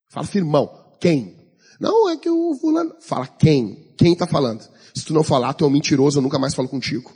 Fala 0.10 0.26
firmão, 0.26 0.96
quem? 1.00 1.38
Não, 1.80 2.10
é 2.10 2.18
que 2.18 2.30
o 2.30 2.56
fulano, 2.56 2.96
fala 3.00 3.28
quem? 3.28 3.94
Quem 3.98 4.16
tá 4.16 4.26
falando? 4.26 4.68
Se 4.94 5.06
tu 5.06 5.14
não 5.14 5.24
falar, 5.24 5.54
tu 5.54 5.64
é 5.64 5.68
um 5.68 5.72
mentiroso, 5.72 6.18
eu 6.18 6.24
nunca 6.24 6.40
mais 6.40 6.56
falo 6.56 6.68
contigo. 6.68 7.14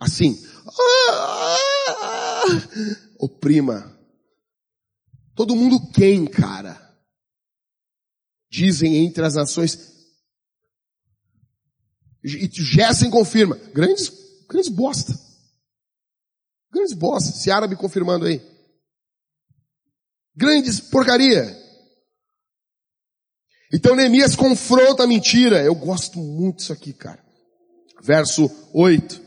Assim. 0.00 0.40
Ah, 1.10 1.56
ah, 1.88 2.44
oprima 3.18 3.92
Todo 5.34 5.56
mundo 5.56 5.90
quem, 5.92 6.26
cara? 6.26 6.78
Dizem 8.50 8.96
entre 8.96 9.24
as 9.24 9.34
nações. 9.34 9.91
E 12.24 12.48
Gessen 12.52 13.10
confirma. 13.10 13.56
Grandes, 13.74 14.12
grandes 14.48 14.70
bosta. 14.70 15.18
Grandes 16.72 16.94
bosta. 16.94 17.30
Esse 17.30 17.50
árabe 17.50 17.76
confirmando 17.76 18.26
aí. 18.26 18.40
Grandes 20.36 20.80
porcaria. 20.80 21.56
Então 23.72 23.96
Neemias 23.96 24.36
confronta 24.36 25.02
a 25.04 25.06
mentira. 25.06 25.62
Eu 25.62 25.74
gosto 25.74 26.18
muito 26.18 26.58
disso 26.58 26.72
aqui, 26.72 26.92
cara. 26.92 27.18
Verso 28.02 28.50
8. 28.72 29.20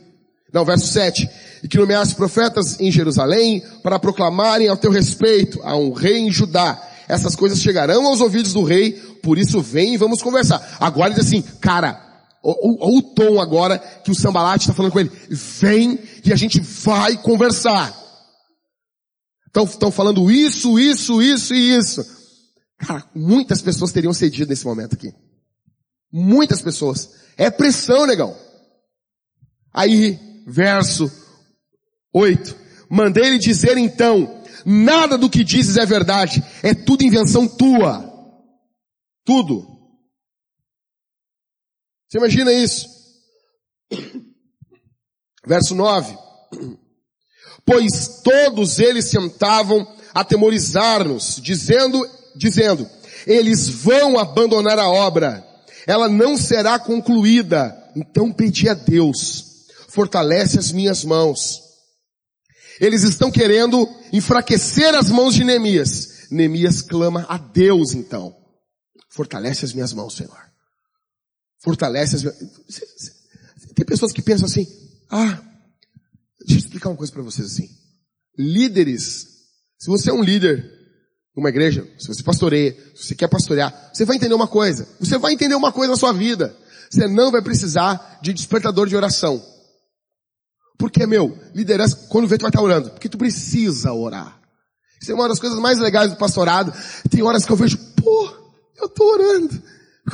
Não, 0.52 0.64
verso 0.64 0.86
7. 0.86 1.28
E 1.62 1.68
que 1.68 1.76
nomeasse 1.76 2.14
profetas 2.14 2.80
em 2.80 2.90
Jerusalém 2.90 3.62
para 3.82 3.98
proclamarem 3.98 4.68
ao 4.68 4.76
teu 4.76 4.90
respeito 4.90 5.60
a 5.62 5.76
um 5.76 5.92
rei 5.92 6.18
em 6.18 6.30
Judá. 6.30 6.82
Essas 7.08 7.36
coisas 7.36 7.60
chegarão 7.60 8.06
aos 8.06 8.20
ouvidos 8.20 8.52
do 8.52 8.64
rei, 8.64 8.92
por 9.22 9.38
isso 9.38 9.60
vem 9.60 9.94
e 9.94 9.96
vamos 9.96 10.22
conversar. 10.22 10.76
Agora 10.80 11.10
ele 11.10 11.20
diz 11.20 11.26
assim, 11.26 11.42
cara, 11.60 12.05
olha 12.46 12.98
o 12.98 13.02
tom 13.02 13.40
agora 13.40 13.78
que 13.78 14.10
o 14.10 14.14
Sambalate 14.14 14.64
está 14.64 14.74
falando 14.74 14.92
com 14.92 15.00
ele. 15.00 15.10
Vem 15.28 15.98
e 16.24 16.32
a 16.32 16.36
gente 16.36 16.60
vai 16.60 17.16
conversar. 17.16 17.94
Estão 19.46 19.90
falando 19.90 20.30
isso, 20.30 20.78
isso, 20.78 21.22
isso 21.22 21.54
e 21.54 21.76
isso. 21.76 22.04
Cara, 22.78 23.04
muitas 23.14 23.62
pessoas 23.62 23.92
teriam 23.92 24.12
cedido 24.12 24.50
nesse 24.50 24.66
momento 24.66 24.94
aqui. 24.94 25.12
Muitas 26.12 26.60
pessoas. 26.62 27.10
É 27.36 27.50
pressão, 27.50 28.06
negão. 28.06 28.36
Aí 29.72 30.18
verso 30.46 31.10
8. 32.14 32.56
Mandei-lhe 32.88 33.38
dizer 33.38 33.76
então, 33.76 34.42
nada 34.64 35.18
do 35.18 35.28
que 35.28 35.42
dizes 35.42 35.76
é 35.76 35.84
verdade, 35.84 36.42
é 36.62 36.72
tudo 36.72 37.02
invenção 37.02 37.48
tua. 37.48 38.04
Tudo. 39.24 39.75
Você 42.08 42.18
imagina 42.18 42.52
isso? 42.52 42.86
Verso 45.46 45.74
9. 45.74 46.16
Pois 47.64 48.20
todos 48.22 48.78
eles 48.78 49.10
tentavam 49.10 49.86
atemorizar-nos, 50.14 51.40
dizendo, 51.42 52.00
dizendo, 52.36 52.88
eles 53.26 53.68
vão 53.68 54.18
abandonar 54.18 54.78
a 54.78 54.88
obra, 54.88 55.44
ela 55.86 56.08
não 56.08 56.36
será 56.36 56.78
concluída, 56.78 57.76
então 57.94 58.32
pedi 58.32 58.68
a 58.68 58.74
Deus, 58.74 59.66
fortalece 59.88 60.58
as 60.58 60.70
minhas 60.70 61.04
mãos. 61.04 61.60
Eles 62.80 63.02
estão 63.02 63.30
querendo 63.30 63.88
enfraquecer 64.12 64.94
as 64.94 65.10
mãos 65.10 65.34
de 65.34 65.42
Neemias. 65.42 66.28
Neemias 66.30 66.82
clama 66.82 67.24
a 67.28 67.38
Deus 67.38 67.94
então. 67.94 68.34
Fortalece 69.08 69.64
as 69.64 69.72
minhas 69.72 69.92
mãos, 69.92 70.14
Senhor. 70.14 70.45
Fortalece 71.66 72.14
as. 72.14 72.22
Tem 73.74 73.84
pessoas 73.84 74.12
que 74.12 74.22
pensam 74.22 74.46
assim, 74.46 74.64
ah, 75.10 75.42
deixa 76.38 76.54
eu 76.54 76.58
explicar 76.58 76.90
uma 76.90 76.96
coisa 76.96 77.12
para 77.12 77.22
vocês 77.22 77.48
assim. 77.48 77.68
Líderes, 78.38 79.26
se 79.76 79.88
você 79.88 80.10
é 80.10 80.12
um 80.12 80.22
líder 80.22 80.76
uma 81.36 81.48
igreja, 81.48 81.84
se 81.98 82.06
você 82.06 82.22
pastoreia, 82.22 82.72
se 82.94 83.08
você 83.08 83.14
quer 83.16 83.28
pastorear, 83.28 83.90
você 83.92 84.04
vai 84.04 84.14
entender 84.14 84.34
uma 84.34 84.46
coisa. 84.46 84.88
Você 85.00 85.18
vai 85.18 85.32
entender 85.32 85.56
uma 85.56 85.72
coisa 85.72 85.90
na 85.90 85.98
sua 85.98 86.12
vida. 86.12 86.56
Você 86.88 87.08
não 87.08 87.32
vai 87.32 87.42
precisar 87.42 88.20
de 88.22 88.32
despertador 88.32 88.86
de 88.86 88.96
oração. 88.96 89.44
Porque, 90.78 91.04
meu, 91.04 91.36
liderança, 91.52 92.06
quando 92.08 92.28
vê, 92.28 92.38
tu 92.38 92.42
vai 92.42 92.50
estar 92.50 92.62
orando. 92.62 92.90
Porque 92.90 93.08
tu 93.08 93.18
precisa 93.18 93.92
orar. 93.92 94.40
Isso 95.02 95.10
é 95.10 95.14
uma 95.14 95.28
das 95.28 95.40
coisas 95.40 95.58
mais 95.58 95.80
legais 95.80 96.10
do 96.10 96.16
pastorado. 96.16 96.72
Tem 97.10 97.22
horas 97.22 97.44
que 97.44 97.50
eu 97.50 97.56
vejo, 97.56 97.76
pô, 97.96 98.32
eu 98.78 98.88
tô 98.88 99.04
orando. 99.12 99.62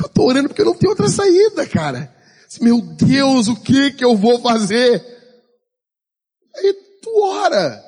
Eu 0.01 0.09
tô 0.09 0.23
orando 0.23 0.49
porque 0.49 0.61
eu 0.61 0.65
não 0.65 0.75
tenho 0.75 0.91
outra 0.91 1.07
saída, 1.07 1.67
cara. 1.67 2.13
Meu 2.61 2.81
Deus, 2.81 3.47
o 3.47 3.55
que 3.55 3.91
que 3.91 4.05
eu 4.05 4.15
vou 4.15 4.41
fazer? 4.41 5.03
Aí 6.55 6.73
tu 7.01 7.23
ora. 7.23 7.83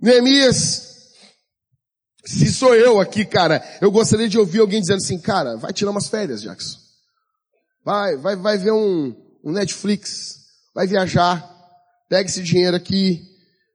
Neemias 0.00 0.86
se 2.26 2.52
sou 2.52 2.74
eu 2.74 3.00
aqui, 3.00 3.24
cara, 3.24 3.64
eu 3.80 3.90
gostaria 3.90 4.28
de 4.28 4.36
ouvir 4.36 4.58
alguém 4.58 4.80
dizendo 4.80 4.96
assim, 4.96 5.18
cara, 5.18 5.56
vai 5.56 5.72
tirar 5.72 5.92
umas 5.92 6.08
férias, 6.08 6.42
Jackson. 6.42 6.76
Vai, 7.84 8.16
vai, 8.16 8.34
vai 8.34 8.58
ver 8.58 8.72
um, 8.72 9.14
um 9.44 9.52
Netflix. 9.52 10.40
Vai 10.74 10.88
viajar. 10.88 11.48
Pega 12.08 12.28
esse 12.28 12.42
dinheiro 12.42 12.76
aqui. 12.76 13.22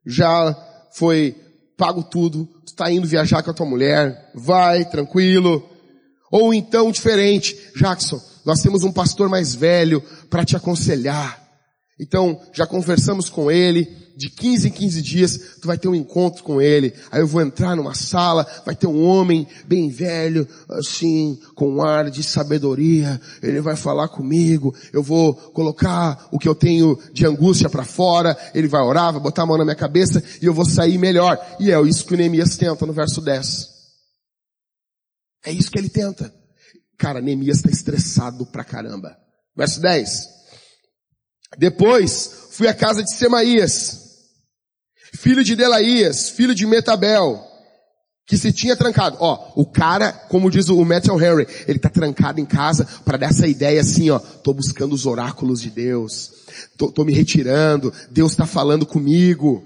Já 0.06 0.54
foi 0.92 1.34
pago 1.78 2.04
tudo. 2.04 2.46
Tu 2.66 2.76
tá 2.76 2.92
indo 2.92 3.08
viajar 3.08 3.42
com 3.42 3.52
a 3.52 3.54
tua 3.54 3.66
mulher. 3.66 4.32
Vai, 4.36 4.84
tranquilo. 4.84 5.68
Ou 6.32 6.54
então, 6.54 6.92
diferente. 6.92 7.58
Jackson, 7.76 8.22
nós 8.46 8.62
temos 8.62 8.84
um 8.84 8.92
pastor 8.92 9.30
mais 9.30 9.54
velho 9.54 10.02
para 10.30 10.46
te 10.46 10.56
aconselhar. 10.56 11.40
Então, 12.00 12.40
já 12.54 12.66
conversamos 12.66 13.30
com 13.30 13.52
ele 13.52 14.02
de 14.22 14.30
15 14.30 14.68
em 14.68 14.72
15 14.72 15.02
dias, 15.02 15.40
tu 15.60 15.68
vai 15.68 15.78
ter 15.78 15.88
um 15.88 15.96
encontro 15.96 16.44
com 16.44 16.62
ele. 16.62 16.94
Aí 17.12 17.22
eu 17.22 17.28
vou 17.28 17.42
entrar 17.42 17.76
numa 17.76 17.96
sala, 17.96 18.46
vai 18.66 18.76
ter 18.76 18.88
um 18.88 19.04
homem 19.04 19.48
bem 19.66 19.90
velho, 19.90 20.48
assim, 20.70 21.40
com 21.56 21.76
um 21.76 21.82
ar 21.82 22.10
de 22.10 22.22
sabedoria. 22.22 23.20
Ele 23.42 23.62
vai 23.62 23.76
falar 23.76 24.10
comigo. 24.10 24.76
Eu 24.94 25.02
vou 25.02 25.34
colocar 25.34 26.28
o 26.32 26.38
que 26.38 26.48
eu 26.48 26.54
tenho 26.54 26.98
de 27.12 27.26
angústia 27.26 27.70
para 27.70 27.84
fora. 27.84 28.38
Ele 28.54 28.68
vai 28.68 28.82
orar, 28.82 29.12
vai 29.12 29.22
botar 29.22 29.44
a 29.44 29.46
mão 29.46 29.58
na 29.58 29.66
minha 29.66 29.76
cabeça 29.76 30.24
e 30.42 30.46
eu 30.46 30.54
vou 30.54 30.66
sair 30.66 30.98
melhor. 30.98 31.40
E 31.60 31.72
é 31.72 31.82
isso 31.82 32.06
que 32.06 32.14
o 32.14 32.18
Neemias 32.18 32.58
tenta 32.58 32.86
no 32.86 32.94
verso 32.94 33.22
10. 33.22 33.81
É 35.46 35.52
isso 35.52 35.72
que 35.72 35.78
ele 35.78 35.90
tenta. 35.90 36.34
Cara, 36.98 37.22
Neemias 37.22 37.58
está 37.58 37.70
estressado 37.70 38.46
pra 38.46 38.64
caramba. 38.64 39.18
Verso 39.56 39.82
10. 39.82 40.30
Depois 41.58 42.50
fui 42.52 42.68
à 42.68 42.74
casa 42.74 43.04
de 43.04 43.14
Semaías, 43.14 44.00
filho 45.14 45.44
de 45.44 45.56
Delaías, 45.56 46.30
filho 46.30 46.56
de 46.56 46.66
Metabel, 46.66 47.44
que 48.26 48.38
se 48.38 48.54
tinha 48.54 48.78
trancado. 48.78 49.18
Ó, 49.20 49.52
o 49.56 49.66
cara, 49.66 50.12
como 50.12 50.50
diz 50.50 50.70
o 50.70 50.86
Matthew 50.86 51.22
Henry, 51.22 51.48
ele 51.68 51.80
tá 51.80 51.90
trancado 51.90 52.40
em 52.40 52.46
casa 52.46 52.88
para 53.04 53.18
dar 53.18 53.30
essa 53.30 53.48
ideia 53.48 53.82
assim, 53.82 54.10
ó, 54.10 54.20
tô 54.20 54.54
buscando 54.54 54.94
os 54.94 55.06
oráculos 55.06 55.62
de 55.62 55.70
Deus, 55.70 56.32
tô, 56.78 56.92
tô 56.92 57.04
me 57.04 57.14
retirando, 57.14 57.94
Deus 58.10 58.32
está 58.32 58.46
falando 58.46 58.86
comigo. 58.86 59.66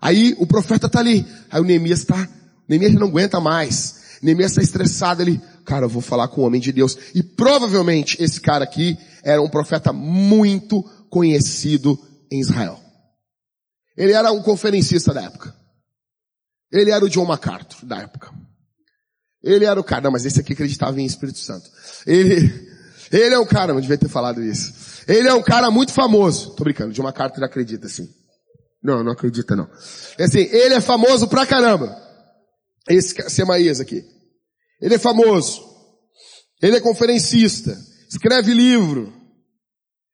Aí 0.00 0.34
o 0.38 0.46
profeta 0.46 0.88
tá 0.88 0.98
ali, 0.98 1.24
aí 1.48 1.60
o 1.60 1.64
Neemias 1.64 2.04
tá, 2.04 2.28
Neemias 2.68 2.94
não 2.94 3.06
aguenta 3.06 3.38
mais. 3.40 4.01
Neemias 4.22 4.52
está 4.52 4.62
estressado, 4.62 5.22
ele, 5.22 5.40
cara, 5.64 5.86
eu 5.86 5.88
vou 5.88 6.00
falar 6.00 6.28
com 6.28 6.42
o 6.42 6.44
homem 6.44 6.60
de 6.60 6.70
Deus. 6.70 6.96
E 7.14 7.22
provavelmente 7.22 8.22
esse 8.22 8.40
cara 8.40 8.62
aqui 8.62 8.96
era 9.24 9.42
um 9.42 9.48
profeta 9.48 9.92
muito 9.92 10.82
conhecido 11.10 11.98
em 12.30 12.40
Israel. 12.40 12.78
Ele 13.96 14.12
era 14.12 14.30
um 14.30 14.40
conferencista 14.40 15.12
da 15.12 15.22
época. 15.22 15.54
Ele 16.72 16.90
era 16.90 17.04
o 17.04 17.08
John 17.08 17.26
MacArthur 17.26 17.84
da 17.84 17.98
época. 17.98 18.32
Ele 19.42 19.64
era 19.64 19.78
o 19.78 19.84
cara, 19.84 20.02
não, 20.02 20.12
mas 20.12 20.24
esse 20.24 20.40
aqui 20.40 20.52
acreditava 20.52 21.00
em 21.00 21.04
Espírito 21.04 21.38
Santo. 21.38 21.68
Ele, 22.06 22.70
ele 23.10 23.34
é 23.34 23.38
um 23.38 23.44
cara, 23.44 23.74
não 23.74 23.80
devia 23.80 23.98
ter 23.98 24.08
falado 24.08 24.40
isso. 24.40 25.02
Ele 25.08 25.26
é 25.26 25.34
um 25.34 25.42
cara 25.42 25.70
muito 25.70 25.92
famoso. 25.92 26.54
Tô 26.54 26.62
brincando, 26.62 26.92
John 26.92 27.02
MacArthur 27.02 27.44
acredita 27.44 27.88
sim. 27.88 28.08
Não, 28.82 29.02
não 29.02 29.12
acredita 29.12 29.54
não. 29.54 29.68
É 30.16 30.24
assim, 30.24 30.40
ele 30.40 30.74
é 30.74 30.80
famoso 30.80 31.28
pra 31.28 31.44
caramba. 31.44 32.01
Esse 32.88 33.14
Semaías 33.30 33.80
aqui. 33.80 34.04
Ele 34.80 34.94
é 34.94 34.98
famoso. 34.98 35.62
Ele 36.60 36.76
é 36.76 36.80
conferencista. 36.80 37.76
Escreve 38.08 38.52
livro. 38.52 39.12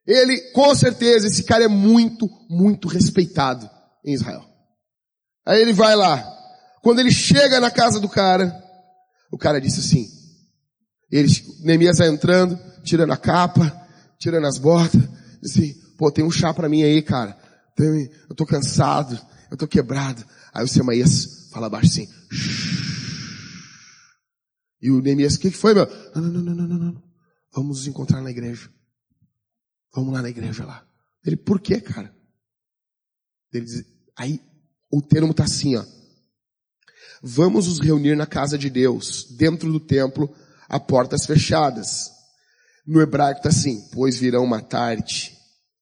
Ele, 0.07 0.39
com 0.53 0.75
certeza, 0.75 1.27
esse 1.27 1.45
cara 1.45 1.65
é 1.65 1.69
muito, 1.69 2.29
muito 2.49 2.89
respeitado 2.89 3.69
em 4.05 4.15
Israel. 4.15 4.45
Aí 5.47 5.61
ele 5.61 5.73
vai 5.73 5.95
lá. 5.95 6.25
Quando 6.83 7.01
ele 7.01 7.11
chega 7.11 7.61
na 7.61 7.71
casa 7.71 8.01
do 8.01 8.09
cara, 8.09 8.55
o 9.31 9.37
cara 9.37 9.61
disse 9.61 9.81
assim, 9.81 10.09
ele, 11.11 11.29
Neemias 11.61 11.99
vai 11.99 12.09
entrando, 12.09 12.59
tirando 12.83 13.13
a 13.13 13.17
capa, 13.17 13.71
tirando 14.19 14.47
as 14.47 14.59
botas, 14.59 15.03
disse 15.43 15.61
assim, 15.61 15.75
pô, 15.99 16.11
tem 16.11 16.25
um 16.25 16.31
chá 16.31 16.55
para 16.55 16.69
mim 16.69 16.83
aí, 16.83 17.03
cara. 17.03 17.37
Eu 17.79 18.35
tô 18.35 18.47
cansado, 18.47 19.21
eu 19.51 19.57
tô 19.57 19.67
quebrado. 19.67 20.25
Aí 20.53 20.65
o 20.65 20.69
Semaías 20.69 21.48
fala 21.59 21.69
baixo 21.69 21.89
assim, 21.89 22.09
e 24.81 24.93
o 24.93 25.01
Neemias, 25.01 25.35
o 25.35 25.41
que, 25.41 25.51
que 25.51 25.57
foi, 25.57 25.75
meu? 25.75 25.87
Não, 26.15 26.23
não, 26.23 26.41
não, 26.41 26.55
não, 26.55 26.69
não, 26.69 26.79
não. 26.79 27.03
Vamos 27.53 27.79
nos 27.79 27.87
encontrar 27.89 28.23
na 28.23 28.31
igreja. 28.31 28.71
Vamos 29.93 30.15
lá 30.15 30.23
na 30.23 30.29
igreja 30.29 30.65
lá. 30.65 30.87
Ele, 31.25 31.37
por 31.37 31.61
quê, 31.61 31.81
cara? 31.81 32.15
Ele 33.53 33.65
diz, 33.65 33.85
aí 34.17 34.41
o 34.89 35.03
termo 35.03 35.35
tá 35.35 35.45
assim, 35.45 35.75
ó. 35.75 35.85
Vamos 37.21 37.67
nos 37.67 37.81
reunir 37.81 38.15
na 38.15 38.27
casa 38.27 38.57
de 38.57 38.71
Deus, 38.71 39.27
dentro 39.37 39.73
do 39.73 39.81
templo, 39.81 40.33
a 40.69 40.79
portas 40.79 41.27
fechadas. 41.27 42.13
No 42.87 43.01
hebraico 43.01 43.43
tá 43.43 43.49
assim, 43.49 43.89
pois 43.93 44.17
virão 44.17 44.45
uma 44.45 44.63
tarde. 44.63 45.37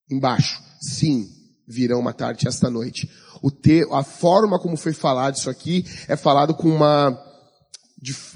Embaixo, 0.09 0.59
sim, 0.81 1.29
virão 1.67 1.99
uma 1.99 2.13
tarde 2.13 2.47
esta 2.47 2.67
noite. 2.67 3.07
O 3.41 3.51
te, 3.51 3.87
a 3.91 4.03
forma 4.03 4.59
como 4.59 4.77
foi 4.77 4.93
falado 4.93 5.35
isso 5.35 5.49
aqui 5.49 5.85
é 6.07 6.15
falado 6.15 6.53
com 6.53 6.69
uma, 6.69 7.17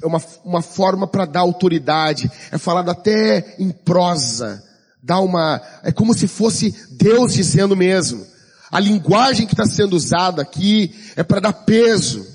é 0.02 0.06
uma, 0.06 0.22
uma 0.44 0.62
forma 0.62 1.08
para 1.08 1.26
dar 1.26 1.42
autoridade. 1.42 2.32
É 2.52 2.58
falado 2.58 2.90
até 2.90 3.56
em 3.60 3.72
prosa 3.72 4.64
dá 5.02 5.20
uma, 5.20 5.62
é 5.84 5.92
como 5.92 6.14
se 6.14 6.28
fosse 6.28 6.72
Deus 6.98 7.34
dizendo 7.34 7.76
mesmo. 7.76 8.26
A 8.72 8.80
linguagem 8.80 9.48
que 9.48 9.54
está 9.54 9.66
sendo 9.66 9.96
usada 9.96 10.42
aqui 10.42 10.94
é 11.16 11.24
para 11.24 11.42
dar 11.42 11.54
peso. 11.54 12.26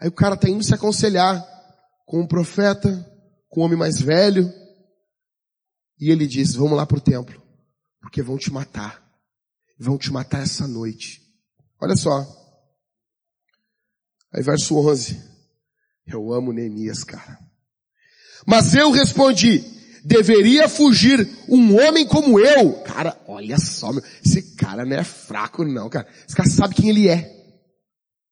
Aí 0.00 0.08
o 0.08 0.12
cara 0.12 0.36
está 0.36 0.48
indo 0.48 0.62
se 0.62 0.72
aconselhar 0.72 1.44
com 2.06 2.20
um 2.20 2.26
profeta, 2.26 3.04
com 3.48 3.60
um 3.60 3.64
homem 3.64 3.78
mais 3.78 4.00
velho, 4.00 4.50
e 6.00 6.10
ele 6.10 6.26
diz, 6.26 6.54
vamos 6.54 6.76
lá 6.76 6.86
para 6.86 6.98
o 6.98 7.00
templo, 7.00 7.42
porque 8.00 8.22
vão 8.22 8.38
te 8.38 8.52
matar. 8.52 9.02
Vão 9.78 9.96
te 9.96 10.12
matar 10.12 10.42
essa 10.42 10.66
noite. 10.66 11.22
Olha 11.80 11.96
só. 11.96 12.26
Aí 14.32 14.42
verso 14.42 14.76
11. 14.76 15.22
Eu 16.06 16.32
amo 16.32 16.52
Neemias, 16.52 17.04
cara. 17.04 17.38
Mas 18.46 18.74
eu 18.74 18.90
respondi, 18.90 19.64
deveria 20.04 20.68
fugir 20.68 21.28
um 21.48 21.78
homem 21.78 22.06
como 22.06 22.40
eu. 22.40 22.82
Cara, 22.82 23.16
olha 23.26 23.58
só, 23.58 23.92
meu, 23.92 24.02
esse 24.24 24.56
cara 24.56 24.84
não 24.84 24.96
é 24.96 25.04
fraco 25.04 25.64
não, 25.64 25.88
cara. 25.88 26.08
Esse 26.26 26.34
cara 26.34 26.48
sabe 26.48 26.74
quem 26.74 26.88
ele 26.88 27.08
é. 27.08 27.36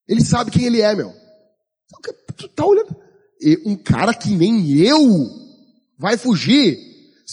Ele 0.09 0.25
sabe 0.25 0.51
quem 0.51 0.65
ele 0.65 0.81
é, 0.81 0.95
meu. 0.95 1.13
Tu 2.37 2.49
tá 2.49 2.65
olhando. 2.65 2.97
E 3.41 3.61
um 3.67 3.77
cara 3.77 4.15
que 4.15 4.31
nem 4.31 4.79
eu 4.79 5.29
vai 5.99 6.17
fugir. 6.17 6.79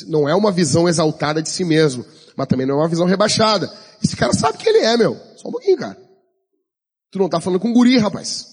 Não 0.07 0.27
é 0.27 0.33
uma 0.33 0.51
visão 0.51 0.89
exaltada 0.89 1.41
de 1.41 1.49
si 1.49 1.63
mesmo, 1.63 2.05
mas 2.35 2.47
também 2.47 2.65
não 2.65 2.75
é 2.75 2.77
uma 2.79 2.89
visão 2.89 3.05
rebaixada. 3.05 3.71
Esse 4.03 4.15
cara 4.15 4.33
sabe 4.33 4.57
quem 4.57 4.69
ele 4.69 4.85
é, 4.85 4.97
meu. 4.97 5.15
Só 5.37 5.47
um 5.47 5.51
pouquinho, 5.51 5.77
cara. 5.77 5.97
Tu 7.11 7.19
não 7.19 7.29
tá 7.29 7.39
falando 7.39 7.59
com 7.59 7.71
guri, 7.71 7.97
rapaz. 7.97 8.47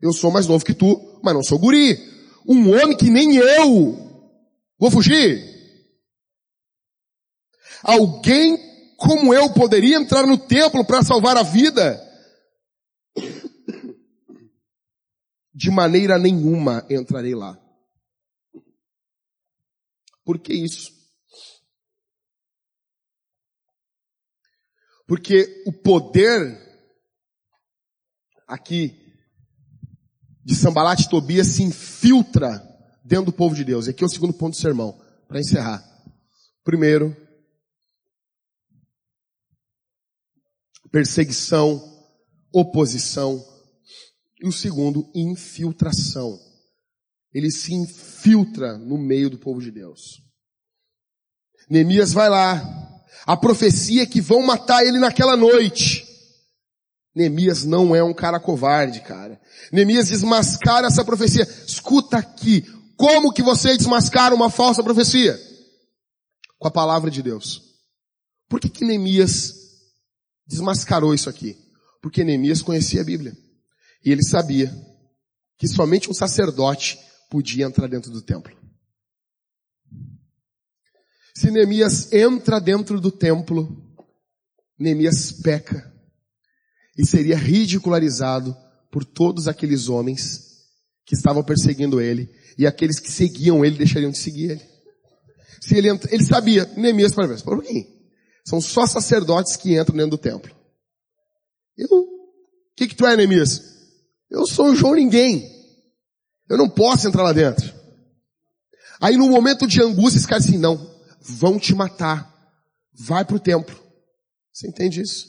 Eu 0.00 0.12
sou 0.12 0.30
mais 0.30 0.46
novo 0.46 0.64
que 0.64 0.74
tu, 0.74 1.20
mas 1.22 1.34
não 1.34 1.42
sou 1.42 1.58
guri. 1.58 1.98
Um 2.46 2.70
homem 2.70 2.96
que 2.96 3.10
nem 3.10 3.36
eu 3.36 4.10
Vou 4.80 4.90
fugir? 4.90 5.44
Alguém 7.82 8.56
como 8.96 9.34
eu 9.34 9.52
poderia 9.52 9.96
entrar 9.96 10.26
no 10.26 10.38
templo 10.38 10.86
para 10.86 11.02
salvar 11.02 11.36
a 11.36 11.42
vida? 11.42 12.00
De 15.54 15.70
maneira 15.70 16.18
nenhuma 16.18 16.86
entrarei 16.88 17.34
lá. 17.34 17.60
Por 20.24 20.38
que 20.38 20.54
isso? 20.54 20.90
Porque 25.10 25.64
o 25.66 25.72
poder 25.72 26.56
aqui 28.46 28.96
de 30.44 30.54
Sambalat 30.54 31.00
e 31.00 31.08
Tobias 31.08 31.48
se 31.48 31.64
infiltra 31.64 32.62
dentro 33.04 33.26
do 33.26 33.32
povo 33.32 33.56
de 33.56 33.64
Deus. 33.64 33.88
E 33.88 33.90
aqui 33.90 34.04
é 34.04 34.06
o 34.06 34.08
segundo 34.08 34.32
ponto 34.32 34.52
do 34.52 34.60
sermão, 34.60 34.96
para 35.26 35.40
encerrar. 35.40 35.84
Primeiro, 36.62 37.16
perseguição, 40.92 41.82
oposição. 42.54 43.44
E 44.40 44.46
o 44.46 44.52
segundo, 44.52 45.10
infiltração. 45.12 46.38
Ele 47.34 47.50
se 47.50 47.74
infiltra 47.74 48.78
no 48.78 48.96
meio 48.96 49.28
do 49.28 49.40
povo 49.40 49.60
de 49.60 49.72
Deus. 49.72 50.22
Neemias 51.68 52.12
vai 52.12 52.30
lá. 52.30 52.89
A 53.26 53.36
profecia 53.36 54.02
é 54.02 54.06
que 54.06 54.20
vão 54.20 54.42
matar 54.42 54.84
ele 54.84 54.98
naquela 54.98 55.36
noite. 55.36 56.06
Neemias 57.14 57.64
não 57.64 57.94
é 57.94 58.02
um 58.02 58.14
cara 58.14 58.38
covarde, 58.38 59.00
cara. 59.00 59.40
Neemias 59.72 60.08
desmascara 60.08 60.86
essa 60.86 61.04
profecia. 61.04 61.46
Escuta 61.66 62.18
aqui. 62.18 62.64
Como 62.96 63.32
que 63.32 63.42
você 63.42 63.76
desmascara 63.76 64.34
uma 64.34 64.50
falsa 64.50 64.82
profecia? 64.82 65.38
Com 66.58 66.68
a 66.68 66.70
palavra 66.70 67.10
de 67.10 67.22
Deus. 67.22 67.62
Por 68.48 68.60
que 68.60 68.68
que 68.68 68.84
Neemias 68.84 69.54
desmascarou 70.46 71.14
isso 71.14 71.28
aqui? 71.28 71.56
Porque 72.02 72.24
Neemias 72.24 72.62
conhecia 72.62 73.00
a 73.00 73.04
Bíblia. 73.04 73.36
E 74.04 74.10
ele 74.10 74.22
sabia 74.22 74.74
que 75.58 75.68
somente 75.68 76.10
um 76.10 76.14
sacerdote 76.14 76.98
podia 77.30 77.66
entrar 77.66 77.86
dentro 77.86 78.10
do 78.10 78.22
templo. 78.22 78.59
Se 81.34 81.50
Neemias 81.50 82.12
entra 82.12 82.60
dentro 82.60 83.00
do 83.00 83.10
templo, 83.10 83.76
Neemias 84.78 85.32
peca 85.32 85.92
e 86.96 87.06
seria 87.06 87.36
ridicularizado 87.36 88.56
por 88.90 89.04
todos 89.04 89.46
aqueles 89.46 89.88
homens 89.88 90.50
que 91.04 91.14
estavam 91.14 91.42
perseguindo 91.42 92.00
ele 92.00 92.30
e 92.58 92.66
aqueles 92.66 92.98
que 92.98 93.10
seguiam 93.10 93.64
ele 93.64 93.78
deixariam 93.78 94.10
de 94.10 94.18
seguir 94.18 94.50
ele. 94.52 94.70
Se 95.60 95.76
ele, 95.76 95.88
entra, 95.88 96.12
ele 96.12 96.24
sabia, 96.24 96.64
Neemias 96.76 97.14
para 97.14 97.26
ver, 97.26 97.42
por 97.42 97.62
quê? 97.62 97.86
São 98.44 98.60
só 98.60 98.86
sacerdotes 98.86 99.56
que 99.56 99.78
entram 99.78 99.96
dentro 99.96 100.12
do 100.12 100.18
templo. 100.18 100.54
Eu, 101.76 101.88
o 101.90 102.08
que 102.74 102.88
que 102.88 102.96
tu 102.96 103.06
é, 103.06 103.16
Neemias? 103.16 103.62
Eu 104.30 104.46
sou 104.46 104.66
um 104.66 104.74
João 104.74 104.94
ninguém. 104.94 105.48
Eu 106.48 106.56
não 106.56 106.68
posso 106.68 107.06
entrar 107.06 107.22
lá 107.22 107.32
dentro. 107.32 107.72
Aí 109.00 109.16
no 109.16 109.28
momento 109.28 109.66
de 109.66 109.82
angústia, 109.82 110.18
esse 110.18 110.26
cara 110.26 110.40
assim, 110.40 110.58
não, 110.58 110.89
vão 111.30 111.58
te 111.58 111.74
matar. 111.74 112.28
Vai 112.92 113.24
pro 113.24 113.38
templo. 113.38 113.78
Você 114.52 114.68
entende 114.68 115.00
isso? 115.00 115.28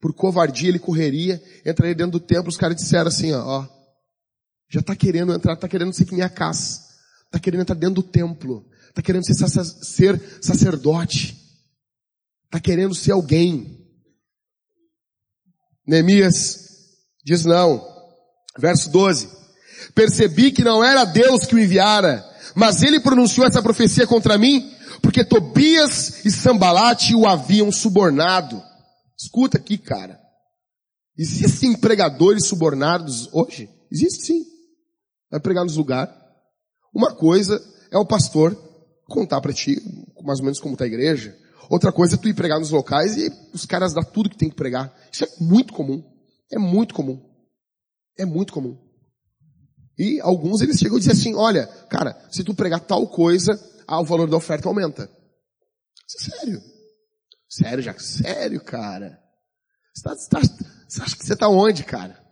Por 0.00 0.12
covardia 0.12 0.68
ele 0.68 0.78
correria, 0.78 1.42
entraria 1.64 1.94
dentro 1.94 2.12
do 2.12 2.20
templo, 2.20 2.48
os 2.48 2.56
caras 2.56 2.76
disseram 2.76 3.08
assim, 3.08 3.32
ó, 3.32 3.42
ó 3.42 3.74
já 4.68 4.80
está 4.80 4.96
querendo 4.96 5.32
entrar, 5.32 5.54
está 5.54 5.68
querendo 5.68 5.92
ser 5.92 6.04
que 6.04 6.14
minha 6.14 6.28
casa, 6.28 6.80
está 7.26 7.38
querendo 7.38 7.60
entrar 7.60 7.76
dentro 7.76 7.96
do 7.96 8.02
templo, 8.02 8.68
está 8.88 9.00
querendo 9.00 9.24
ser, 9.24 9.34
ser 9.64 10.20
sacerdote, 10.40 11.36
está 12.46 12.58
querendo 12.58 12.94
ser 12.94 13.12
alguém. 13.12 13.86
Neemias 15.86 16.58
diz 17.24 17.44
não. 17.44 17.86
Verso 18.58 18.90
12. 18.90 19.28
Percebi 19.94 20.50
que 20.50 20.64
não 20.64 20.82
era 20.82 21.04
Deus 21.04 21.44
que 21.46 21.54
o 21.54 21.58
enviara, 21.58 22.24
mas 22.54 22.82
ele 22.82 23.00
pronunciou 23.00 23.46
essa 23.46 23.62
profecia 23.62 24.06
contra 24.06 24.38
mim, 24.38 24.73
porque 25.02 25.24
Tobias 25.24 26.24
e 26.24 26.30
Sambalate 26.30 27.14
o 27.14 27.26
haviam 27.26 27.70
subornado. 27.70 28.62
Escuta 29.18 29.58
aqui, 29.58 29.78
cara. 29.78 30.20
Existem 31.16 31.76
pregadores 31.76 32.46
subornados 32.46 33.28
hoje? 33.32 33.70
Existe 33.90 34.26
sim. 34.26 34.44
Vai 35.30 35.40
pregar 35.40 35.64
nos 35.64 35.76
lugares. 35.76 36.12
Uma 36.92 37.14
coisa 37.14 37.62
é 37.90 37.98
o 37.98 38.06
pastor 38.06 38.56
contar 39.06 39.40
para 39.40 39.52
ti, 39.52 39.80
mais 40.22 40.38
ou 40.38 40.44
menos 40.44 40.58
como 40.58 40.74
está 40.74 40.84
a 40.84 40.88
igreja. 40.88 41.36
Outra 41.70 41.92
coisa 41.92 42.14
é 42.14 42.18
tu 42.18 42.28
ir 42.28 42.34
pregar 42.34 42.58
nos 42.58 42.70
locais 42.70 43.16
e 43.16 43.32
os 43.52 43.64
caras 43.64 43.94
dão 43.94 44.02
tudo 44.02 44.28
que 44.28 44.36
tem 44.36 44.50
que 44.50 44.56
pregar. 44.56 44.94
Isso 45.10 45.24
é 45.24 45.28
muito 45.40 45.72
comum. 45.72 46.02
É 46.50 46.58
muito 46.58 46.94
comum. 46.94 47.20
É 48.18 48.24
muito 48.24 48.52
comum. 48.52 48.78
E 49.98 50.20
alguns 50.20 50.60
eles 50.60 50.78
chegam 50.78 50.96
a 50.96 50.98
dizer 50.98 51.12
assim, 51.12 51.34
olha, 51.34 51.66
cara, 51.88 52.16
se 52.30 52.42
tu 52.42 52.54
pregar 52.54 52.80
tal 52.80 53.06
coisa, 53.06 53.58
ah, 53.86 54.00
o 54.00 54.04
valor 54.04 54.28
da 54.28 54.36
oferta 54.36 54.68
aumenta. 54.68 55.10
Isso 56.08 56.32
é 56.32 56.36
sério. 56.36 56.62
Sério, 57.48 57.82
já, 57.82 57.98
sério, 57.98 58.62
cara. 58.62 59.18
Você, 59.94 60.02
tá, 60.02 60.14
você, 60.14 60.28
tá, 60.28 60.40
você 60.88 61.02
acha 61.02 61.16
que 61.16 61.24
você 61.24 61.32
está 61.34 61.48
onde, 61.48 61.84
cara? 61.84 62.22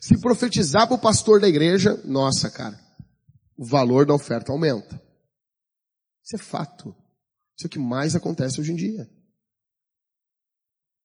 Se 0.00 0.18
profetizar 0.20 0.86
para 0.86 0.96
o 0.96 1.00
pastor 1.00 1.40
da 1.40 1.48
igreja, 1.48 2.00
nossa, 2.04 2.50
cara, 2.50 2.78
o 3.56 3.64
valor 3.64 4.06
da 4.06 4.14
oferta 4.14 4.52
aumenta. 4.52 5.02
Isso 6.24 6.36
é 6.36 6.38
fato. 6.38 6.94
Isso 7.56 7.66
é 7.66 7.68
o 7.68 7.70
que 7.70 7.78
mais 7.78 8.14
acontece 8.14 8.60
hoje 8.60 8.72
em 8.72 8.76
dia. 8.76 9.10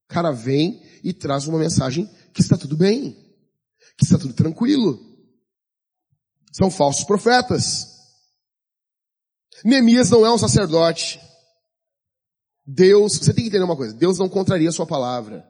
O 0.05 0.13
cara 0.13 0.31
vem 0.31 0.83
e 1.03 1.13
traz 1.13 1.47
uma 1.47 1.57
mensagem 1.57 2.05
que 2.33 2.41
está 2.41 2.55
tudo 2.57 2.77
bem, 2.77 3.13
que 3.97 4.03
está 4.03 4.19
tudo 4.19 4.33
tranquilo. 4.33 4.99
São 6.51 6.69
falsos 6.69 7.03
profetas. 7.05 7.92
Neemias 9.63 10.09
não 10.09 10.25
é 10.25 10.31
um 10.33 10.37
sacerdote. 10.37 11.19
Deus, 12.65 13.17
você 13.17 13.33
tem 13.33 13.43
que 13.43 13.49
entender 13.49 13.63
uma 13.63 13.75
coisa, 13.75 13.93
Deus 13.93 14.17
não 14.17 14.29
contraria 14.29 14.69
a 14.69 14.71
sua 14.71 14.85
palavra. 14.85 15.45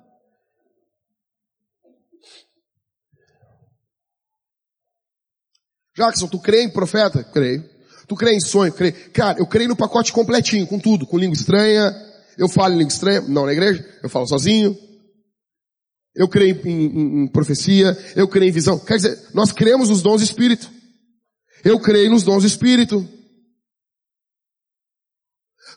Jackson, 5.95 6.27
tu 6.27 6.39
crê 6.39 6.63
em 6.63 6.69
profeta? 6.69 7.23
Creio. 7.23 7.69
Tu 8.07 8.15
crê 8.15 8.33
em 8.33 8.39
sonho? 8.39 8.73
Creio. 8.73 8.93
Cara, 9.11 9.39
eu 9.39 9.45
creio 9.45 9.69
no 9.69 9.75
pacote 9.75 10.11
completinho, 10.11 10.67
com 10.67 10.79
tudo, 10.79 11.05
com 11.05 11.17
língua 11.17 11.35
estranha. 11.35 11.93
Eu 12.37 12.49
falo 12.49 12.73
em 12.73 12.77
língua 12.77 12.91
estranha, 12.91 13.21
não 13.21 13.45
na 13.45 13.53
igreja, 13.53 13.85
eu 14.01 14.09
falo 14.09 14.27
sozinho. 14.27 14.75
Eu 16.15 16.27
creio 16.27 16.59
em, 16.65 16.69
em, 16.69 17.23
em 17.23 17.27
profecia, 17.27 17.97
eu 18.15 18.27
creio 18.27 18.49
em 18.49 18.53
visão. 18.53 18.79
Quer 18.79 18.97
dizer, 18.97 19.19
nós 19.33 19.51
cremos 19.51 19.89
nos 19.89 20.01
dons 20.01 20.21
do 20.21 20.25
Espírito. 20.25 20.69
Eu 21.63 21.79
creio 21.79 22.09
nos 22.09 22.23
dons 22.23 22.43
do 22.43 22.47
Espírito. 22.47 23.07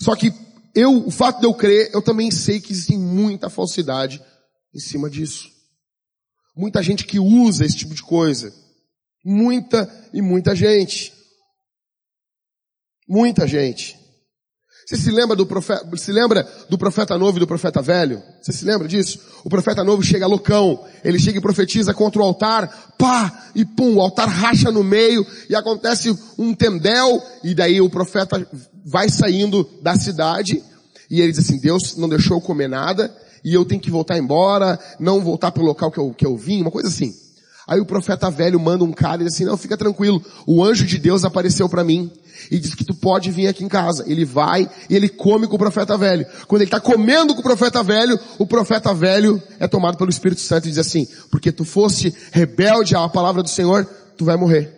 Só 0.00 0.14
que 0.14 0.32
eu, 0.74 1.06
o 1.06 1.10
fato 1.10 1.40
de 1.40 1.46
eu 1.46 1.54
crer, 1.54 1.90
eu 1.92 2.02
também 2.02 2.30
sei 2.30 2.60
que 2.60 2.72
existe 2.72 2.96
muita 2.96 3.48
falsidade 3.48 4.22
em 4.74 4.78
cima 4.78 5.08
disso. 5.08 5.50
Muita 6.54 6.82
gente 6.82 7.04
que 7.04 7.18
usa 7.18 7.64
esse 7.64 7.76
tipo 7.76 7.94
de 7.94 8.02
coisa. 8.02 8.52
Muita 9.24 9.90
e 10.12 10.22
muita 10.22 10.54
gente. 10.54 11.12
Muita 13.08 13.46
gente. 13.46 13.98
Você 14.86 14.96
se 14.96 15.10
lembra 15.10 15.34
do 15.34 15.44
profeta, 15.44 15.84
se 15.96 16.12
lembra 16.12 16.48
do 16.70 16.78
profeta 16.78 17.18
novo 17.18 17.38
e 17.38 17.40
do 17.40 17.46
profeta 17.46 17.82
velho? 17.82 18.22
Você 18.40 18.52
se 18.52 18.64
lembra 18.64 18.86
disso? 18.86 19.18
O 19.42 19.50
profeta 19.50 19.82
novo 19.82 20.00
chega 20.00 20.28
loucão, 20.28 20.84
ele 21.02 21.18
chega 21.18 21.38
e 21.38 21.42
profetiza 21.42 21.92
contra 21.92 22.22
o 22.22 22.24
altar, 22.24 22.94
pá, 22.96 23.50
e 23.52 23.64
pum, 23.64 23.96
o 23.96 24.00
altar 24.00 24.28
racha 24.28 24.70
no 24.70 24.84
meio, 24.84 25.26
e 25.50 25.56
acontece 25.56 26.16
um 26.38 26.54
tendel, 26.54 27.20
e 27.42 27.52
daí 27.52 27.80
o 27.80 27.90
profeta 27.90 28.46
vai 28.84 29.08
saindo 29.08 29.68
da 29.82 29.96
cidade, 29.96 30.62
e 31.10 31.20
ele 31.20 31.32
diz 31.32 31.40
assim, 31.40 31.58
Deus 31.58 31.96
não 31.96 32.08
deixou 32.08 32.36
eu 32.36 32.40
comer 32.40 32.68
nada, 32.68 33.12
e 33.44 33.52
eu 33.52 33.64
tenho 33.64 33.80
que 33.80 33.90
voltar 33.90 34.16
embora, 34.16 34.78
não 35.00 35.20
voltar 35.20 35.50
para 35.50 35.64
o 35.64 35.66
local 35.66 35.90
que 35.90 35.98
eu, 35.98 36.14
que 36.14 36.24
eu 36.24 36.36
vim, 36.36 36.62
uma 36.62 36.70
coisa 36.70 36.88
assim. 36.88 37.12
Aí 37.66 37.80
o 37.80 37.86
profeta 37.86 38.30
velho 38.30 38.60
manda 38.60 38.84
um 38.84 38.92
cara 38.92 39.22
e 39.22 39.24
diz 39.24 39.34
assim, 39.34 39.44
não, 39.44 39.56
fica 39.56 39.76
tranquilo, 39.76 40.24
o 40.46 40.62
anjo 40.62 40.86
de 40.86 40.98
Deus 40.98 41.24
apareceu 41.24 41.68
para 41.68 41.82
mim 41.82 42.10
e 42.48 42.60
diz 42.60 42.74
que 42.76 42.84
tu 42.84 42.94
pode 42.94 43.30
vir 43.32 43.48
aqui 43.48 43.64
em 43.64 43.68
casa. 43.68 44.04
Ele 44.06 44.24
vai 44.24 44.70
e 44.88 44.94
ele 44.94 45.08
come 45.08 45.48
com 45.48 45.56
o 45.56 45.58
profeta 45.58 45.96
velho. 45.98 46.24
Quando 46.46 46.62
ele 46.62 46.68
está 46.68 46.78
comendo 46.78 47.34
com 47.34 47.40
o 47.40 47.42
profeta 47.42 47.82
velho, 47.82 48.18
o 48.38 48.46
profeta 48.46 48.94
velho 48.94 49.42
é 49.58 49.66
tomado 49.66 49.98
pelo 49.98 50.10
Espírito 50.10 50.40
Santo 50.40 50.66
e 50.66 50.70
diz 50.70 50.78
assim, 50.78 51.08
porque 51.30 51.50
tu 51.50 51.64
foste 51.64 52.14
rebelde 52.30 52.94
à 52.94 53.08
palavra 53.08 53.42
do 53.42 53.48
Senhor, 53.48 53.84
tu 54.16 54.24
vai 54.24 54.36
morrer. 54.36 54.72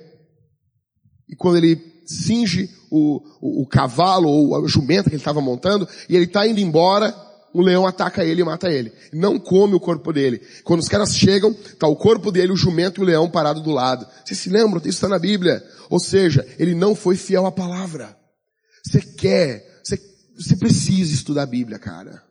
E 1.28 1.36
quando 1.36 1.58
ele 1.58 1.78
cinge 2.06 2.70
o, 2.90 3.20
o, 3.38 3.62
o 3.62 3.66
cavalo 3.66 4.28
ou 4.28 4.64
a 4.64 4.66
jumenta 4.66 5.10
que 5.10 5.16
ele 5.16 5.20
estava 5.20 5.42
montando 5.42 5.86
e 6.08 6.16
ele 6.16 6.24
está 6.24 6.46
indo 6.46 6.58
embora, 6.58 7.14
um 7.54 7.62
leão 7.62 7.86
ataca 7.86 8.24
ele 8.24 8.40
e 8.40 8.44
mata 8.44 8.68
ele. 8.68 8.92
Não 9.12 9.38
come 9.38 9.74
o 9.74 9.80
corpo 9.80 10.12
dele. 10.12 10.40
Quando 10.64 10.80
os 10.80 10.88
caras 10.88 11.16
chegam, 11.16 11.52
tá 11.78 11.86
o 11.86 11.96
corpo 11.96 12.30
dele, 12.30 12.52
o 12.52 12.56
jumento 12.56 13.00
e 13.00 13.04
o 13.04 13.06
leão 13.06 13.30
parado 13.30 13.60
do 13.60 13.70
lado. 13.70 14.06
Você 14.24 14.34
se 14.34 14.50
lembra? 14.50 14.78
Isso 14.80 14.90
está 14.90 15.08
na 15.08 15.18
Bíblia. 15.18 15.62
Ou 15.88 15.98
seja, 15.98 16.46
ele 16.58 16.74
não 16.74 16.94
foi 16.94 17.16
fiel 17.16 17.46
à 17.46 17.52
palavra. 17.52 18.16
Você 18.84 19.00
quer, 19.00 19.82
você, 20.36 20.56
precisa 20.56 21.12
estudar 21.12 21.42
a 21.42 21.46
Bíblia, 21.46 21.78
cara. 21.78 22.22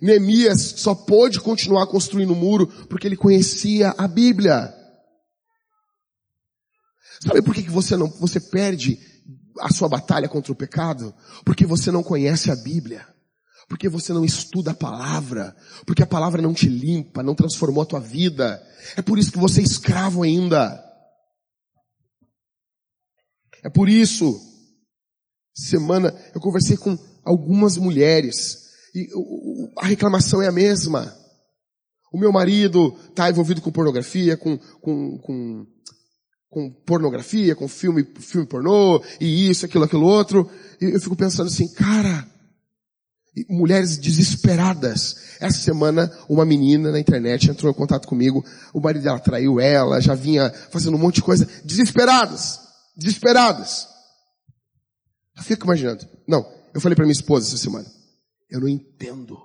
Neemias 0.00 0.74
só 0.76 0.94
pôde 0.94 1.40
continuar 1.40 1.86
construindo 1.86 2.32
o 2.32 2.36
muro 2.36 2.66
porque 2.88 3.06
ele 3.06 3.16
conhecia 3.16 3.94
a 3.96 4.08
Bíblia. 4.08 4.72
Sabe 7.24 7.42
por 7.42 7.54
que, 7.54 7.62
que 7.62 7.70
você 7.70 7.96
não, 7.96 8.08
você 8.08 8.40
perde 8.40 8.98
a 9.60 9.72
sua 9.72 9.88
batalha 9.88 10.28
contra 10.28 10.52
o 10.52 10.56
pecado? 10.56 11.14
Porque 11.44 11.64
você 11.64 11.90
não 11.90 12.02
conhece 12.02 12.50
a 12.50 12.56
Bíblia. 12.56 13.13
Porque 13.68 13.88
você 13.88 14.12
não 14.12 14.24
estuda 14.24 14.72
a 14.72 14.74
palavra. 14.74 15.56
Porque 15.86 16.02
a 16.02 16.06
palavra 16.06 16.42
não 16.42 16.52
te 16.52 16.68
limpa, 16.68 17.22
não 17.22 17.34
transformou 17.34 17.82
a 17.82 17.86
tua 17.86 18.00
vida. 18.00 18.62
É 18.96 19.02
por 19.02 19.18
isso 19.18 19.32
que 19.32 19.38
você 19.38 19.60
é 19.60 19.64
escravo 19.64 20.22
ainda. 20.22 20.82
É 23.62 23.70
por 23.70 23.88
isso, 23.88 24.38
semana, 25.54 26.14
eu 26.34 26.40
conversei 26.40 26.76
com 26.76 26.98
algumas 27.24 27.78
mulheres. 27.78 28.64
E 28.94 29.08
a 29.78 29.86
reclamação 29.86 30.42
é 30.42 30.48
a 30.48 30.52
mesma. 30.52 31.16
O 32.12 32.18
meu 32.18 32.30
marido 32.30 32.94
está 33.08 33.28
envolvido 33.30 33.62
com 33.62 33.72
pornografia, 33.72 34.36
com, 34.36 34.56
com, 34.56 35.18
com, 35.18 35.66
com, 36.48 36.70
pornografia, 36.86 37.56
com 37.56 37.66
filme, 37.66 38.04
filme 38.20 38.46
pornô, 38.46 39.02
e 39.18 39.48
isso, 39.48 39.64
aquilo, 39.66 39.84
aquilo 39.84 40.04
outro. 40.04 40.48
E 40.80 40.84
eu 40.84 41.00
fico 41.00 41.16
pensando 41.16 41.48
assim, 41.48 41.66
cara, 41.72 42.28
mulheres 43.48 43.98
desesperadas. 43.98 45.16
Essa 45.40 45.58
semana, 45.58 46.10
uma 46.28 46.44
menina 46.44 46.92
na 46.92 47.00
internet 47.00 47.50
entrou 47.50 47.70
em 47.70 47.74
contato 47.74 48.06
comigo, 48.06 48.44
o 48.72 48.80
marido 48.80 49.02
dela 49.02 49.18
traiu 49.18 49.58
ela, 49.58 50.00
já 50.00 50.14
vinha 50.14 50.50
fazendo 50.70 50.96
um 50.96 51.00
monte 51.00 51.16
de 51.16 51.22
coisa, 51.22 51.48
desesperadas, 51.64 52.60
desesperadas. 52.96 53.88
Eu 55.36 55.42
fico 55.42 55.64
imaginando. 55.64 56.06
Não, 56.28 56.46
eu 56.72 56.80
falei 56.80 56.94
para 56.94 57.04
minha 57.04 57.12
esposa 57.12 57.48
essa 57.48 57.58
semana, 57.58 57.86
eu 58.48 58.60
não 58.60 58.68
entendo. 58.68 59.36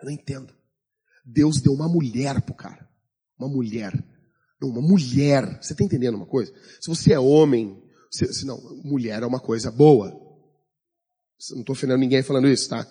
Eu 0.00 0.06
não 0.06 0.12
entendo. 0.12 0.54
Deus 1.24 1.60
deu 1.60 1.72
uma 1.72 1.88
mulher 1.88 2.40
pro 2.42 2.54
cara. 2.54 2.88
Uma 3.38 3.48
mulher. 3.48 3.92
Não, 4.60 4.68
uma 4.68 4.80
mulher. 4.80 5.44
Você 5.60 5.72
está 5.72 5.84
entendendo 5.84 6.14
uma 6.14 6.26
coisa? 6.26 6.52
Se 6.80 6.88
você 6.88 7.12
é 7.12 7.18
homem, 7.18 7.82
se, 8.10 8.32
se 8.32 8.46
não, 8.46 8.58
mulher 8.84 9.22
é 9.22 9.26
uma 9.26 9.40
coisa 9.40 9.70
boa. 9.70 10.27
Não 11.52 11.60
estou 11.60 11.72
ofendendo 11.72 11.98
ninguém 11.98 12.22
falando 12.22 12.48
isso, 12.48 12.68
tá? 12.68 12.84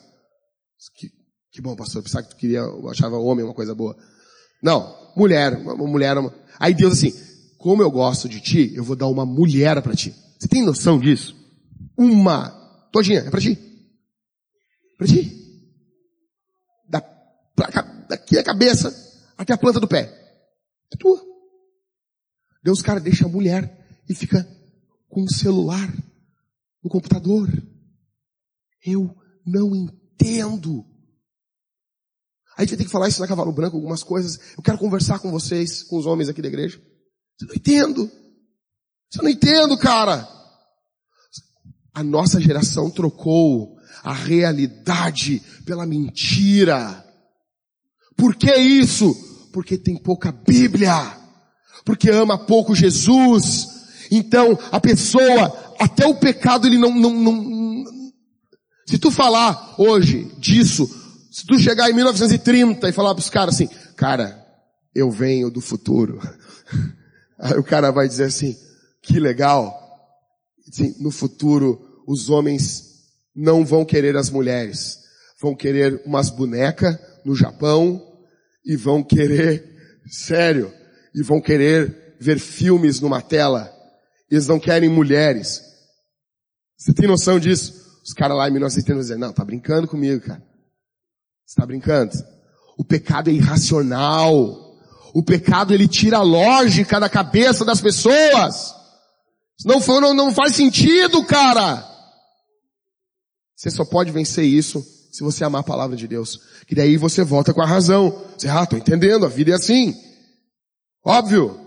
Que, 0.96 1.12
que 1.52 1.62
bom, 1.62 1.76
pastor. 1.76 2.02
Pensava 2.02 2.24
que 2.24 2.32
tu 2.32 2.38
queria, 2.38 2.62
achava 2.90 3.18
homem 3.18 3.44
uma 3.44 3.54
coisa 3.54 3.76
boa. 3.76 3.96
Não, 4.62 5.14
mulher, 5.16 5.58
uma, 5.58 5.76
mulher. 5.76 6.18
Uma... 6.18 6.34
Aí 6.60 6.74
Deus 6.74 6.94
assim, 6.94 7.14
como 7.58 7.82
eu 7.82 7.92
gosto 7.92 8.30
de 8.30 8.40
ti, 8.40 8.74
eu 8.76 8.84
vou 8.84 8.96
dar 8.96 9.08
uma 9.08 9.26
mulher 9.26 9.82
para 9.82 9.96
ti. 9.96 10.16
Você 10.40 10.48
tem 10.48 10.64
noção 10.64 11.00
disso? 11.00 11.36
Uma, 11.98 12.50
todinha, 12.92 13.20
é 13.20 13.30
para 13.30 13.42
ti. 13.42 13.58
Para 14.98 15.08
ti. 15.08 15.34
Da, 16.88 17.02
pra, 17.02 17.82
daqui 18.08 18.36
da 18.36 18.44
cabeça 18.44 18.96
até 19.38 19.54
a 19.54 19.58
planta 19.58 19.80
do 19.80 19.88
pé. 19.88 20.14
É 20.94 20.98
tua. 20.98 21.22
Deus, 22.64 22.82
cara, 22.82 23.00
deixa 23.00 23.26
a 23.26 23.30
mulher 23.30 24.04
e 24.10 24.16
fica 24.16 24.48
com 25.10 25.24
o 25.24 25.34
celular 25.34 25.92
no 26.84 26.90
computador. 26.90 27.50
Eu 28.88 29.14
não 29.46 29.76
entendo. 29.76 30.86
A 32.58 32.62
gente 32.62 32.70
vai 32.70 32.78
ter 32.78 32.86
que 32.86 32.92
falar 32.92 33.10
isso 33.10 33.20
na 33.20 33.28
Cavalo 33.28 33.52
Branco, 33.52 33.76
algumas 33.76 34.02
coisas. 34.02 34.40
Eu 34.58 34.64
quero 34.64 34.78
conversar 34.78 35.20
com 35.20 35.30
vocês, 35.30 35.84
com 35.84 35.98
os 35.98 36.06
homens 36.06 36.30
aqui 36.30 36.42
da 36.42 36.48
igreja. 36.48 36.82
Eu 37.42 37.48
não 37.48 37.56
entendo. 37.56 38.10
Eu 39.16 39.24
não 39.24 39.30
entendo, 39.30 39.78
cara. 39.78 40.26
A 41.94 42.02
nossa 42.02 42.40
geração 42.40 42.90
trocou 42.90 43.76
a 44.04 44.14
realidade 44.14 45.42
pela 45.66 45.86
mentira. 45.86 47.04
Por 48.16 48.36
que 48.36 48.56
isso? 48.56 49.14
Porque 49.52 49.78
tem 49.78 50.02
pouca 50.02 50.32
Bíblia. 50.32 50.96
Porque 51.86 52.10
ama 52.10 52.38
pouco 52.38 52.74
Jesus. 52.74 53.68
Então, 54.10 54.58
a 54.72 54.80
pessoa, 54.80 55.76
até 55.80 56.08
o 56.08 56.16
pecado, 56.16 56.68
ele 56.68 56.78
não, 56.78 56.94
não, 56.94 57.12
não, 57.12 57.44
se 58.88 58.98
tu 58.98 59.12
falar 59.12 59.76
hoje 59.78 60.32
disso, 60.40 60.88
se 61.30 61.46
tu 61.46 61.60
chegar 61.60 61.90
em 61.90 61.94
1930 61.94 62.88
e 62.88 62.94
falar 62.94 63.14
para 63.14 63.22
os 63.22 63.30
caras 63.30 63.56
assim, 63.56 63.68
cara, 63.98 64.42
eu 64.96 65.12
venho 65.12 65.52
do 65.52 65.60
futuro. 65.60 66.20
Aí 67.38 67.60
o 67.60 67.64
cara 67.64 67.92
vai 67.92 68.08
dizer 68.08 68.24
assim, 68.24 68.58
que 69.02 69.20
legal. 69.20 69.78
Assim, 70.70 70.96
no 71.02 71.12
futuro, 71.12 72.02
os 72.08 72.30
homens 72.30 72.84
não 73.36 73.66
vão 73.66 73.84
querer 73.84 74.16
as 74.16 74.30
mulheres. 74.30 75.00
Vão 75.42 75.54
querer 75.54 76.02
umas 76.06 76.30
bonecas 76.30 76.98
no 77.26 77.36
Japão 77.36 78.02
e 78.66 78.78
vão 78.78 79.04
querer, 79.04 79.64
sério, 80.10 80.74
e 81.14 81.22
vão 81.22 81.42
querer 81.42 82.16
ver 82.20 82.40
filmes 82.40 83.02
numa 83.02 83.22
tela. 83.22 83.70
Eles 84.32 84.48
não 84.48 84.60
querem 84.60 84.90
mulheres. 84.90 85.62
Você 86.78 86.94
tem 86.94 87.06
noção 87.08 87.38
disso? 87.38 87.87
Os 88.08 88.14
caras 88.14 88.38
lá 88.38 88.48
em 88.48 88.52
1930 88.52 89.02
dizem, 89.02 89.18
não, 89.18 89.34
tá 89.34 89.44
brincando 89.44 89.86
comigo, 89.86 90.26
cara. 90.26 90.42
Você 91.46 91.60
tá 91.60 91.66
brincando? 91.66 92.14
O 92.78 92.84
pecado 92.84 93.30
é 93.30 93.34
irracional. 93.34 94.78
O 95.14 95.22
pecado 95.22 95.74
ele 95.74 95.90
tira 95.90 96.20
a 96.20 96.22
lógica 96.22 97.02
da 97.02 97.10
cabeça 97.10 97.66
das 97.66 97.82
pessoas. 97.82 98.74
Não, 99.66 99.80
não, 100.00 100.14
não 100.14 100.34
faz 100.34 100.56
sentido, 100.56 101.26
cara. 101.26 101.86
Você 103.54 103.70
só 103.70 103.84
pode 103.84 104.12
vencer 104.12 104.46
isso 104.46 104.86
se 105.12 105.22
você 105.22 105.44
amar 105.44 105.60
a 105.62 105.66
palavra 105.66 105.98
de 105.98 106.08
Deus. 106.08 106.40
Que 106.66 106.76
daí 106.76 106.96
você 106.96 107.26
volta 107.26 107.54
com 107.54 107.62
a 107.62 107.68
razão. 107.68 108.24
Você, 108.38 108.48
ah, 108.48 108.66
tô 108.66 108.78
entendendo, 108.78 109.26
a 109.26 109.30
vida 109.30 109.52
é 109.52 109.56
assim. 109.56 109.94
Óbvio. 111.04 111.67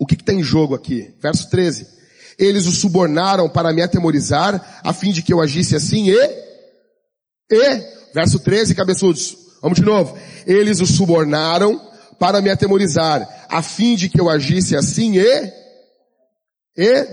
O 0.00 0.06
que 0.06 0.14
está 0.14 0.32
em 0.32 0.42
jogo 0.42 0.74
aqui? 0.74 1.14
Verso 1.20 1.50
13. 1.50 1.86
Eles 2.38 2.64
o 2.64 2.72
subornaram 2.72 3.50
para 3.50 3.70
me 3.70 3.82
atemorizar, 3.82 4.80
a 4.82 4.94
fim 4.94 5.12
de 5.12 5.22
que 5.22 5.30
eu 5.30 5.42
agisse 5.42 5.76
assim 5.76 6.08
e, 6.08 6.16
e, 7.50 8.12
verso 8.14 8.38
13, 8.38 8.74
cabeçudos. 8.74 9.36
Vamos 9.60 9.76
de 9.76 9.84
novo. 9.84 10.16
Eles 10.46 10.80
o 10.80 10.86
subornaram 10.86 11.78
para 12.18 12.40
me 12.40 12.48
atemorizar, 12.48 13.46
a 13.50 13.62
fim 13.62 13.94
de 13.94 14.08
que 14.08 14.18
eu 14.18 14.30
agisse 14.30 14.74
assim 14.74 15.18
e, 15.18 15.52
e, 16.78 17.06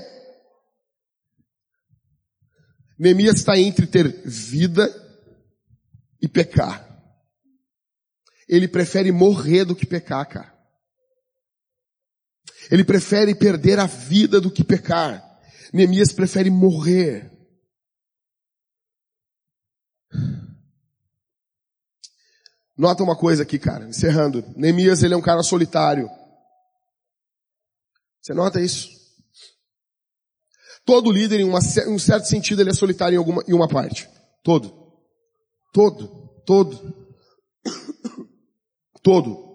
Neemias 2.97 3.35
está 3.35 3.59
entre 3.59 3.85
ter 3.85 4.21
vida 4.25 4.89
e 6.21 6.27
pecar. 6.27 6.87
Ele 8.47 8.65
prefere 8.65 9.11
morrer 9.11 9.65
do 9.65 9.75
que 9.75 9.85
pecar, 9.85 10.25
cara. 10.25 10.56
Ele 12.71 12.83
prefere 12.83 13.33
perder 13.33 13.79
a 13.79 13.85
vida 13.85 14.41
do 14.41 14.51
que 14.51 14.63
pecar. 14.63 15.23
Neemias 15.73 16.11
prefere 16.11 16.49
morrer. 16.49 17.31
Nota 22.77 23.03
uma 23.03 23.15
coisa 23.15 23.43
aqui, 23.43 23.57
cara, 23.57 23.87
encerrando. 23.87 24.43
Neemias, 24.55 25.01
ele 25.01 25.13
é 25.13 25.17
um 25.17 25.21
cara 25.21 25.41
solitário. 25.41 26.09
Você 28.21 28.33
nota 28.33 28.61
isso? 28.61 28.89
Todo 30.85 31.11
líder, 31.11 31.39
em, 31.39 31.43
uma, 31.43 31.59
em 31.59 31.89
um 31.93 31.99
certo 31.99 32.25
sentido, 32.25 32.61
ele 32.61 32.69
é 32.69 32.73
solitário 32.73 33.15
em, 33.15 33.17
alguma, 33.17 33.43
em 33.47 33.53
uma 33.53 33.67
parte. 33.67 34.09
Todo. 34.43 34.73
Todo. 35.73 36.29
Todo. 36.45 37.07
Todo. 39.03 39.46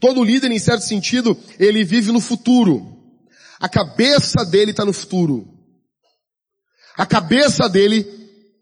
Todo 0.00 0.24
líder, 0.24 0.50
em 0.50 0.58
certo 0.58 0.82
sentido, 0.82 1.36
ele 1.58 1.84
vive 1.84 2.10
no 2.10 2.20
futuro. 2.20 2.96
A 3.60 3.68
cabeça 3.68 4.44
dele 4.46 4.70
está 4.70 4.82
no 4.82 4.94
futuro. 4.94 5.46
A 6.96 7.04
cabeça 7.04 7.68
dele, 7.68 8.06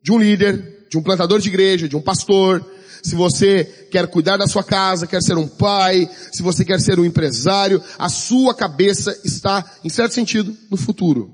de 0.03 0.11
um 0.11 0.19
líder, 0.19 0.89
de 0.91 0.99
um 0.99 1.03
plantador 1.03 1.39
de 1.39 1.49
igreja, 1.49 1.89
de 1.89 1.97
um 1.97 2.03
pastor, 2.03 2.69
se 3.05 3.15
você 3.15 3.65
quer 3.93 4.09
cuidar 4.09 4.37
da 4.37 4.49
sua 4.49 4.65
casa, 4.65 5.07
quer 5.07 5.23
ser 5.23 5.37
um 5.37 5.47
pai, 5.47 6.11
se 6.33 6.43
você 6.43 6.65
quer 6.65 6.81
ser 6.81 6.99
um 6.99 7.05
empresário, 7.05 7.81
a 7.97 8.09
sua 8.09 8.53
cabeça 8.53 9.17
está, 9.25 9.65
em 9.85 9.89
certo 9.89 10.15
sentido, 10.15 10.57
no 10.69 10.77
futuro. 10.77 11.33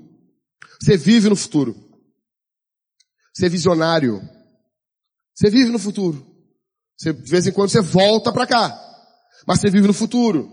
Você 0.79 0.95
vive 0.95 1.29
no 1.29 1.35
futuro. 1.35 1.75
Você 3.33 3.47
é 3.47 3.49
visionário. 3.49 4.21
Você 5.33 5.49
vive 5.49 5.71
no 5.71 5.79
futuro. 5.79 6.23
Você, 6.95 7.11
de 7.11 7.29
vez 7.29 7.47
em 7.47 7.51
quando 7.51 7.69
você 7.69 7.81
volta 7.81 8.31
para 8.31 8.45
cá 8.45 8.84
mas 9.45 9.59
você 9.59 9.69
vive 9.69 9.87
no 9.87 9.93
futuro. 9.93 10.51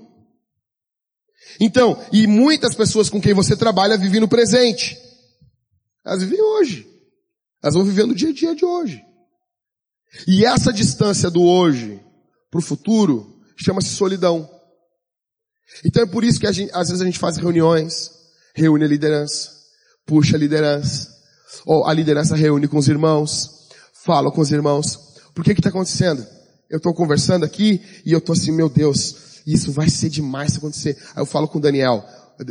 Então, 1.60 2.02
e 2.12 2.26
muitas 2.26 2.74
pessoas 2.74 3.08
com 3.08 3.20
quem 3.20 3.34
você 3.34 3.56
trabalha 3.56 3.98
vivem 3.98 4.20
no 4.20 4.28
presente. 4.28 4.98
Elas 6.04 6.22
vivem 6.22 6.40
hoje. 6.40 6.86
Elas 7.62 7.74
vão 7.74 7.84
vivendo 7.84 8.10
o 8.10 8.14
dia 8.14 8.30
a 8.30 8.32
dia 8.32 8.54
de 8.54 8.64
hoje. 8.64 9.02
E 10.26 10.44
essa 10.44 10.72
distância 10.72 11.30
do 11.30 11.42
hoje 11.42 12.00
para 12.50 12.58
o 12.58 12.62
futuro 12.62 13.40
chama-se 13.56 13.88
solidão. 13.88 14.48
Então 15.84 16.02
é 16.02 16.06
por 16.06 16.22
isso 16.24 16.38
que 16.38 16.52
gente, 16.52 16.70
às 16.74 16.88
vezes 16.88 17.00
a 17.00 17.04
gente 17.04 17.18
faz 17.18 17.36
reuniões, 17.36 18.10
reúne 18.54 18.84
a 18.84 18.88
liderança, 18.88 19.50
puxa 20.04 20.36
a 20.36 20.38
liderança, 20.38 21.08
ou 21.64 21.86
a 21.86 21.92
liderança 21.94 22.36
reúne 22.36 22.68
com 22.68 22.76
os 22.76 22.88
irmãos, 22.88 23.68
fala 24.04 24.30
com 24.30 24.40
os 24.40 24.52
irmãos. 24.52 24.96
Por 25.34 25.44
que 25.44 25.54
que 25.54 25.60
está 25.60 25.70
acontecendo? 25.70 26.26
Eu 26.72 26.78
estou 26.78 26.94
conversando 26.94 27.44
aqui 27.44 27.82
e 28.02 28.12
eu 28.12 28.18
estou 28.18 28.32
assim, 28.32 28.50
meu 28.50 28.70
Deus, 28.70 29.42
isso 29.46 29.70
vai 29.70 29.90
ser 29.90 30.08
demais 30.08 30.52
se 30.52 30.58
acontecer. 30.58 30.96
Aí 31.14 31.20
eu 31.20 31.26
falo 31.26 31.46
com 31.46 31.58
o 31.58 31.60
Daniel, 31.60 32.02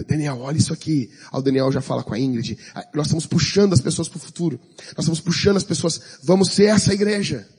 Daniel, 0.08 0.40
olha 0.42 0.60
isso 0.60 0.72
aqui. 0.72 1.10
Aí 1.32 1.40
o 1.40 1.42
Daniel 1.42 1.72
já 1.72 1.82
fala 1.82 2.04
com 2.04 2.14
a 2.14 2.20
Ingrid. 2.20 2.56
Nós 2.94 3.08
estamos 3.08 3.26
puxando 3.26 3.74
as 3.74 3.82
pessoas 3.82 4.08
para 4.08 4.18
o 4.18 4.22
futuro. 4.22 4.60
Nós 4.80 5.00
estamos 5.00 5.20
puxando 5.20 5.58
as 5.58 5.64
pessoas. 5.64 6.20
Vamos 6.24 6.50
ser 6.50 6.66
essa 6.66 6.94
igreja. 6.94 7.50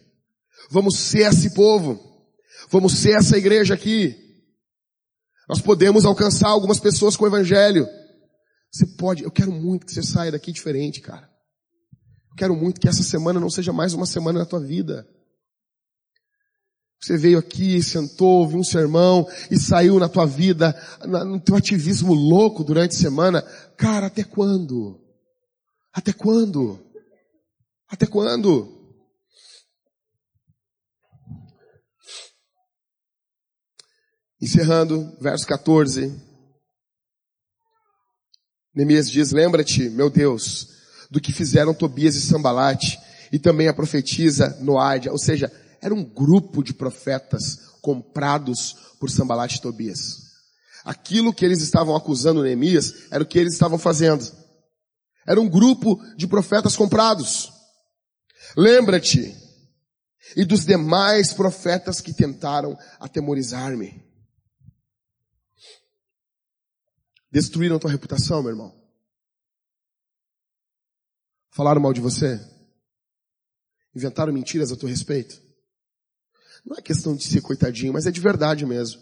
Vamos 0.70 0.96
ser 0.96 1.28
esse 1.28 1.50
povo. 1.50 2.00
Vamos 2.70 2.92
ser 2.92 3.18
essa 3.18 3.36
igreja 3.36 3.74
aqui. 3.74 4.16
Nós 5.48 5.60
podemos 5.60 6.04
alcançar 6.04 6.48
algumas 6.48 6.78
pessoas 6.78 7.16
com 7.16 7.24
o 7.24 7.28
evangelho. 7.28 7.88
Você 8.70 8.86
pode, 8.86 9.24
eu 9.24 9.32
quero 9.32 9.50
muito 9.50 9.84
que 9.84 9.92
você 9.92 10.02
saia 10.04 10.30
daqui 10.30 10.52
diferente, 10.52 11.00
cara. 11.00 11.28
Eu 12.30 12.36
quero 12.36 12.54
muito 12.54 12.80
que 12.80 12.88
essa 12.88 13.02
semana 13.02 13.40
não 13.40 13.50
seja 13.50 13.72
mais 13.72 13.94
uma 13.94 14.06
semana 14.06 14.38
na 14.38 14.46
tua 14.46 14.60
vida. 14.60 15.04
Você 17.02 17.18
veio 17.18 17.40
aqui, 17.40 17.82
sentou, 17.82 18.42
ouviu 18.42 18.60
um 18.60 18.64
sermão 18.64 19.26
e 19.50 19.58
saiu 19.58 19.98
na 19.98 20.08
tua 20.08 20.24
vida, 20.24 20.72
no 21.04 21.40
teu 21.40 21.56
ativismo 21.56 22.14
louco 22.14 22.62
durante 22.62 22.94
a 22.94 22.98
semana. 23.00 23.42
Cara, 23.76 24.06
até 24.06 24.22
quando? 24.22 25.00
Até 25.92 26.12
quando? 26.12 26.78
Até 27.88 28.06
quando? 28.06 28.80
Encerrando, 34.40 35.16
verso 35.20 35.44
14. 35.44 36.14
Neemias 38.72 39.10
diz, 39.10 39.32
lembra-te, 39.32 39.90
meu 39.90 40.08
Deus, 40.08 40.68
do 41.10 41.20
que 41.20 41.32
fizeram 41.32 41.74
Tobias 41.74 42.14
e 42.14 42.20
Sambalate, 42.20 42.96
e 43.32 43.40
também 43.40 43.66
a 43.66 43.74
profetisa 43.74 44.56
Noádia, 44.60 45.10
ou 45.10 45.18
seja, 45.18 45.50
era 45.82 45.92
um 45.92 46.04
grupo 46.04 46.62
de 46.62 46.72
profetas 46.72 47.56
comprados 47.80 48.94
por 49.00 49.10
Sambalat 49.10 49.56
e 49.56 49.60
Tobias. 49.60 50.30
Aquilo 50.84 51.34
que 51.34 51.44
eles 51.44 51.60
estavam 51.60 51.96
acusando 51.96 52.42
Neemias 52.42 53.10
era 53.10 53.22
o 53.22 53.26
que 53.26 53.38
eles 53.38 53.54
estavam 53.54 53.78
fazendo. 53.78 54.24
Era 55.26 55.40
um 55.40 55.48
grupo 55.48 56.00
de 56.16 56.26
profetas 56.26 56.76
comprados. 56.76 57.52
Lembra-te 58.56 59.36
e 60.36 60.44
dos 60.44 60.64
demais 60.64 61.32
profetas 61.32 62.00
que 62.00 62.14
tentaram 62.14 62.78
atemorizar-me. 62.98 64.02
Destruíram 67.30 67.78
tua 67.78 67.90
reputação, 67.90 68.42
meu 68.42 68.50
irmão. 68.50 68.82
Falaram 71.50 71.80
mal 71.80 71.92
de 71.92 72.00
você. 72.00 72.40
Inventaram 73.94 74.32
mentiras 74.32 74.70
a 74.72 74.76
teu 74.76 74.88
respeito. 74.88 75.51
Não 76.64 76.76
é 76.76 76.82
questão 76.82 77.14
de 77.14 77.24
ser 77.24 77.40
coitadinho, 77.40 77.92
mas 77.92 78.06
é 78.06 78.10
de 78.10 78.20
verdade 78.20 78.64
mesmo. 78.64 79.00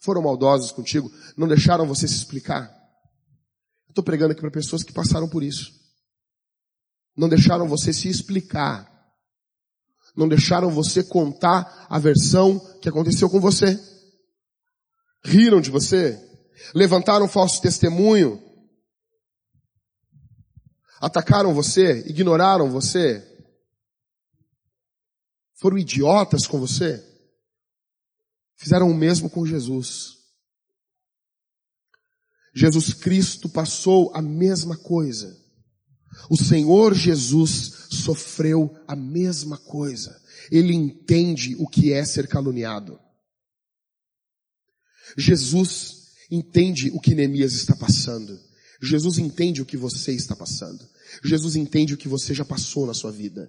Foram 0.00 0.22
maldosos 0.22 0.72
contigo, 0.72 1.10
não 1.36 1.46
deixaram 1.46 1.86
você 1.86 2.08
se 2.08 2.14
explicar. 2.14 2.72
Estou 3.88 4.02
pregando 4.02 4.32
aqui 4.32 4.40
para 4.40 4.50
pessoas 4.50 4.82
que 4.82 4.92
passaram 4.92 5.28
por 5.28 5.42
isso. 5.42 5.72
Não 7.16 7.28
deixaram 7.28 7.68
você 7.68 7.92
se 7.92 8.08
explicar. 8.08 8.90
Não 10.16 10.28
deixaram 10.28 10.70
você 10.70 11.02
contar 11.02 11.86
a 11.88 11.98
versão 11.98 12.58
que 12.80 12.88
aconteceu 12.88 13.28
com 13.28 13.40
você. 13.40 13.78
Riram 15.24 15.60
de 15.60 15.70
você. 15.70 16.18
Levantaram 16.74 17.28
falso 17.28 17.60
testemunho. 17.60 18.42
Atacaram 21.00 21.54
você. 21.54 22.04
Ignoraram 22.08 22.70
você 22.70 23.31
foram 25.62 25.78
idiotas 25.78 26.44
com 26.44 26.58
você, 26.58 27.00
fizeram 28.56 28.90
o 28.90 28.94
mesmo 28.94 29.30
com 29.30 29.46
Jesus. 29.46 30.18
Jesus 32.52 32.92
Cristo 32.92 33.48
passou 33.48 34.12
a 34.12 34.20
mesma 34.20 34.76
coisa. 34.76 35.40
O 36.28 36.36
Senhor 36.36 36.94
Jesus 36.94 37.86
sofreu 37.92 38.76
a 38.88 38.96
mesma 38.96 39.56
coisa. 39.56 40.20
Ele 40.50 40.74
entende 40.74 41.54
o 41.54 41.68
que 41.68 41.92
é 41.92 42.04
ser 42.04 42.26
caluniado. 42.26 42.98
Jesus 45.16 46.08
entende 46.28 46.90
o 46.90 47.00
que 47.00 47.14
Neemias 47.14 47.52
está 47.52 47.76
passando. 47.76 48.36
Jesus 48.82 49.16
entende 49.16 49.62
o 49.62 49.66
que 49.66 49.76
você 49.76 50.12
está 50.12 50.34
passando. 50.34 50.84
Jesus 51.22 51.54
entende 51.54 51.94
o 51.94 51.96
que 51.96 52.08
você 52.08 52.34
já 52.34 52.44
passou 52.44 52.84
na 52.84 52.94
sua 52.94 53.12
vida 53.12 53.48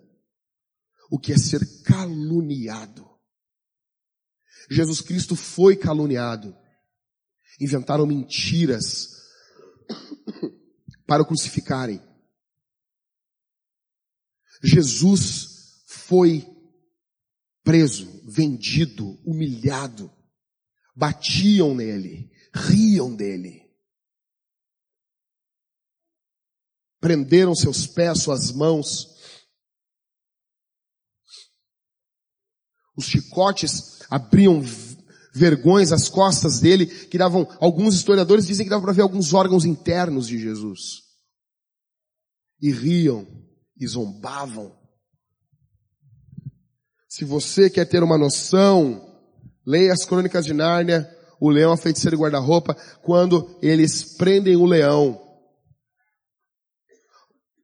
o 1.13 1.19
que 1.19 1.31
é 1.31 1.37
ser 1.37 1.83
caluniado. 1.83 3.07
Jesus 4.67 4.99
Cristo 4.99 5.35
foi 5.35 5.75
caluniado. 5.75 6.57
Inventaram 7.61 8.07
mentiras 8.07 9.21
para 11.05 11.21
o 11.21 11.25
crucificarem. 11.27 12.01
Jesus 14.63 15.83
foi 15.85 16.47
preso, 17.63 18.23
vendido, 18.25 19.21
humilhado. 19.23 20.11
Batiam 20.95 21.75
nele, 21.75 22.31
riam 22.51 23.15
dele. 23.15 23.71
Prenderam 26.99 27.53
seus 27.53 27.85
pés, 27.85 28.23
suas 28.23 28.51
mãos, 28.51 29.12
Os 32.95 33.05
chicotes 33.05 34.01
abriam 34.09 34.61
vergões 35.33 35.91
às 35.91 36.07
costas 36.07 36.59
dele, 36.59 36.85
que 36.85 37.17
davam, 37.17 37.47
alguns 37.59 37.95
historiadores 37.95 38.45
dizem 38.45 38.65
que 38.65 38.69
dava 38.69 38.83
para 38.83 38.93
ver 38.93 39.01
alguns 39.01 39.33
órgãos 39.33 39.65
internos 39.65 40.27
de 40.27 40.37
Jesus. 40.37 41.01
E 42.61 42.71
riam, 42.71 43.27
e 43.75 43.87
zombavam. 43.87 44.77
Se 47.09 47.25
você 47.25 47.69
quer 47.69 47.85
ter 47.85 48.03
uma 48.03 48.17
noção, 48.17 49.19
leia 49.65 49.93
as 49.93 50.05
crônicas 50.05 50.45
de 50.45 50.53
Nárnia, 50.53 51.09
o 51.39 51.49
leão, 51.49 51.73
a 51.73 51.77
feiticeira 51.77 52.15
e 52.15 52.19
guarda-roupa, 52.19 52.75
quando 53.01 53.57
eles 53.61 54.15
prendem 54.15 54.55
o 54.55 54.65
leão. 54.65 55.19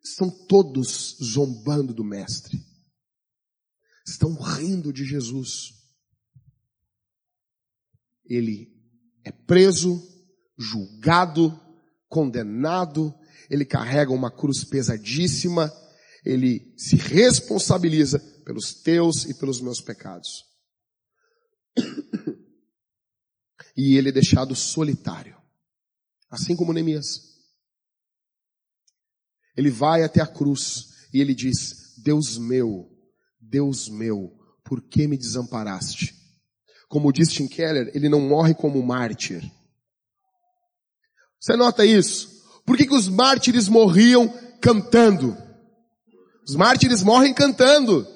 Estão 0.04 0.30
todos 0.30 1.18
zombando 1.22 1.94
do 1.94 2.04
mestre 2.04 2.69
estão 4.10 4.34
rindo 4.34 4.92
de 4.92 5.06
Jesus. 5.06 5.74
Ele 8.26 8.72
é 9.24 9.32
preso, 9.32 10.02
julgado, 10.58 11.60
condenado, 12.08 13.14
ele 13.50 13.66
carrega 13.66 14.12
uma 14.12 14.32
cruz 14.32 14.64
pesadíssima, 14.64 15.72
ele 16.24 16.74
se 16.78 16.96
responsabiliza 16.96 18.20
pelos 18.46 18.74
teus 18.74 19.26
e 19.26 19.34
pelos 19.34 19.62
meus 19.62 19.82
pecados. 19.82 20.46
E 23.78 23.96
ele 23.96 24.10
é 24.10 24.12
deixado 24.12 24.54
solitário, 24.56 25.38
assim 26.30 26.54
como 26.54 26.74
Neemias. 26.74 27.30
Ele 29.56 29.72
vai 29.72 30.04
até 30.04 30.22
a 30.22 30.28
cruz 30.28 31.08
e 31.14 31.22
ele 31.22 31.34
diz: 31.34 31.94
Deus 31.98 32.38
meu, 32.38 32.90
Deus 33.50 33.90
meu, 33.90 34.32
por 34.64 34.82
que 34.82 35.08
me 35.08 35.18
desamparaste? 35.18 36.14
Como 36.88 37.12
diz 37.12 37.30
Tim 37.30 37.48
Keller, 37.48 37.92
ele 37.94 38.08
não 38.08 38.22
morre 38.22 38.54
como 38.54 38.82
mártir. 38.84 39.44
Você 41.40 41.56
nota 41.56 41.86
isso? 41.86 42.30
Por 42.66 42.78
que, 42.78 42.86
que 42.86 42.94
os 42.94 43.08
mártires 43.08 43.68
morriam 43.68 44.32
cantando? 44.62 45.36
Os 46.48 46.56
mártires 46.56 47.02
morrem 47.02 47.34
cantando. 47.34 48.08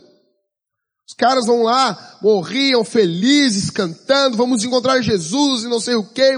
Os 1.07 1.15
caras 1.15 1.45
vão 1.45 1.63
lá, 1.63 2.17
morriam 2.21 2.84
felizes, 2.84 3.69
cantando, 3.69 4.38
vamos 4.38 4.63
encontrar 4.63 5.01
Jesus 5.01 5.63
e 5.63 5.67
não 5.67 5.79
sei 5.79 5.95
o 5.95 6.03
que, 6.03 6.38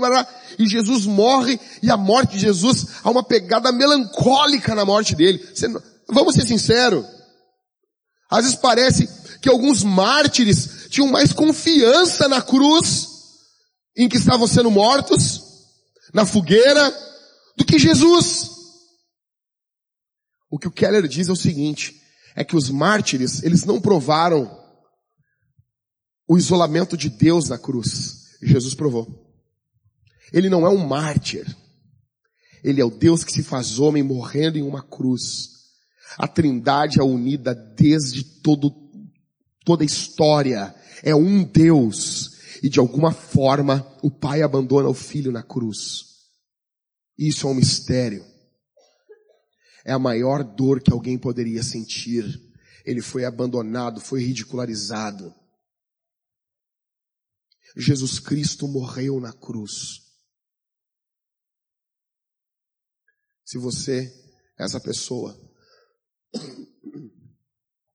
e 0.57 0.67
Jesus 0.67 1.05
morre, 1.05 1.59
e 1.83 1.91
a 1.91 1.97
morte 1.97 2.33
de 2.33 2.39
Jesus, 2.39 2.87
há 3.03 3.09
uma 3.09 3.23
pegada 3.23 3.71
melancólica 3.71 4.73
na 4.73 4.83
morte 4.83 5.15
dele. 5.15 5.37
Você, 5.53 5.67
vamos 6.09 6.33
ser 6.33 6.45
sinceros. 6.45 7.14
Às 8.35 8.43
vezes 8.43 8.59
parece 8.59 9.07
que 9.39 9.47
alguns 9.47 9.81
mártires 9.81 10.87
tinham 10.89 11.07
mais 11.07 11.31
confiança 11.31 12.27
na 12.27 12.41
cruz 12.41 13.07
em 13.95 14.09
que 14.09 14.17
estavam 14.17 14.45
sendo 14.45 14.69
mortos, 14.69 15.41
na 16.13 16.25
fogueira, 16.25 16.93
do 17.55 17.63
que 17.63 17.79
Jesus. 17.79 18.51
O 20.49 20.59
que 20.59 20.67
o 20.67 20.71
Keller 20.71 21.07
diz 21.07 21.29
é 21.29 21.31
o 21.31 21.35
seguinte, 21.35 22.01
é 22.35 22.43
que 22.43 22.57
os 22.57 22.69
mártires, 22.69 23.41
eles 23.41 23.63
não 23.63 23.79
provaram 23.79 24.61
o 26.27 26.37
isolamento 26.37 26.97
de 26.97 27.09
Deus 27.09 27.47
na 27.47 27.57
cruz. 27.57 28.35
Jesus 28.41 28.73
provou. 28.73 29.07
Ele 30.33 30.49
não 30.49 30.65
é 30.65 30.69
um 30.69 30.85
mártir. 30.85 31.55
Ele 32.61 32.81
é 32.81 32.85
o 32.85 32.91
Deus 32.91 33.23
que 33.23 33.31
se 33.31 33.43
faz 33.43 33.79
homem 33.79 34.03
morrendo 34.03 34.57
em 34.57 34.63
uma 34.63 34.83
cruz. 34.83 35.54
A 36.17 36.27
trindade 36.27 36.99
é 36.99 37.03
unida 37.03 37.53
desde 37.53 38.23
todo, 38.23 38.71
toda 39.65 39.83
a 39.83 39.85
história 39.85 40.73
é 41.03 41.13
um 41.15 41.43
Deus 41.43 42.35
e 42.63 42.69
de 42.69 42.79
alguma 42.79 43.11
forma 43.11 43.85
o 44.01 44.09
pai 44.09 44.41
abandona 44.41 44.87
o 44.87 44.93
filho 44.93 45.31
na 45.31 45.43
cruz. 45.43 46.15
Isso 47.17 47.47
é 47.47 47.49
um 47.49 47.53
mistério. 47.53 48.25
É 49.85 49.91
a 49.91 49.99
maior 49.99 50.43
dor 50.43 50.81
que 50.81 50.91
alguém 50.91 51.17
poderia 51.17 51.61
sentir. 51.61 52.41
Ele 52.85 53.01
foi 53.01 53.25
abandonado, 53.25 53.99
foi 53.99 54.23
ridicularizado. 54.23 55.33
Jesus 57.77 58.19
Cristo 58.19 58.67
morreu 58.67 59.19
na 59.19 59.33
cruz. 59.33 60.01
Se 63.43 63.57
você 63.57 64.11
é 64.57 64.63
essa 64.63 64.79
pessoa 64.79 65.44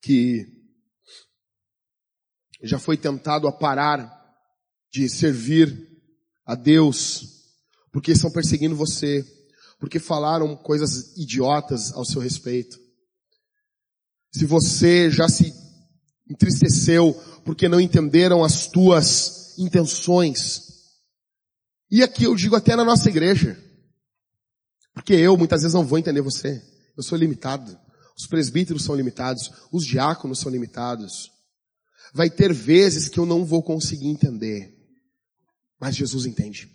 que 0.02 0.46
já 2.62 2.78
foi 2.78 2.96
tentado 2.96 3.48
a 3.48 3.52
parar 3.52 4.18
de 4.92 5.08
servir 5.08 5.88
a 6.44 6.54
Deus, 6.54 7.44
porque 7.92 8.12
estão 8.12 8.30
perseguindo 8.30 8.76
você, 8.76 9.24
porque 9.78 9.98
falaram 9.98 10.56
coisas 10.56 11.16
idiotas 11.16 11.92
ao 11.92 12.04
seu 12.04 12.20
respeito. 12.20 12.78
Se 14.32 14.44
você 14.44 15.10
já 15.10 15.28
se 15.28 15.52
entristeceu 16.28 17.12
porque 17.44 17.68
não 17.68 17.80
entenderam 17.80 18.44
as 18.44 18.68
tuas 18.68 19.58
intenções. 19.58 20.68
E 21.90 22.02
aqui 22.02 22.24
eu 22.24 22.36
digo 22.36 22.54
até 22.54 22.76
na 22.76 22.84
nossa 22.84 23.08
igreja. 23.08 23.58
Porque 24.94 25.14
eu 25.14 25.36
muitas 25.36 25.62
vezes 25.62 25.74
não 25.74 25.84
vou 25.84 25.98
entender 25.98 26.20
você. 26.20 26.62
Eu 26.96 27.02
sou 27.02 27.18
limitado. 27.18 27.76
Os 28.20 28.26
presbíteros 28.26 28.84
são 28.84 28.94
limitados. 28.94 29.50
Os 29.72 29.86
diáconos 29.86 30.40
são 30.40 30.52
limitados. 30.52 31.30
Vai 32.12 32.28
ter 32.28 32.52
vezes 32.52 33.08
que 33.08 33.18
eu 33.18 33.24
não 33.24 33.46
vou 33.46 33.62
conseguir 33.62 34.08
entender. 34.08 34.76
Mas 35.80 35.96
Jesus 35.96 36.26
entende. 36.26 36.68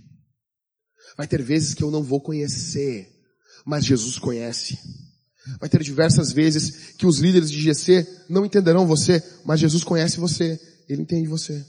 Vai 1.15 1.27
ter 1.27 1.43
vezes 1.43 1.75
que 1.75 1.83
eu 1.83 1.91
não 1.91 2.01
vou 2.01 2.19
conhecer. 2.19 3.07
Mas 3.63 3.85
Jesus 3.85 4.17
conhece. 4.17 4.79
Vai 5.59 5.69
ter 5.69 5.83
diversas 5.83 6.31
vezes 6.31 6.95
que 6.97 7.05
os 7.05 7.19
líderes 7.19 7.51
de 7.51 7.61
GC 7.61 8.25
não 8.27 8.43
entenderão 8.43 8.87
você, 8.87 9.23
mas 9.45 9.59
Jesus 9.59 9.83
conhece 9.83 10.17
você. 10.17 10.59
Ele 10.89 11.03
entende 11.03 11.27
você. 11.27 11.63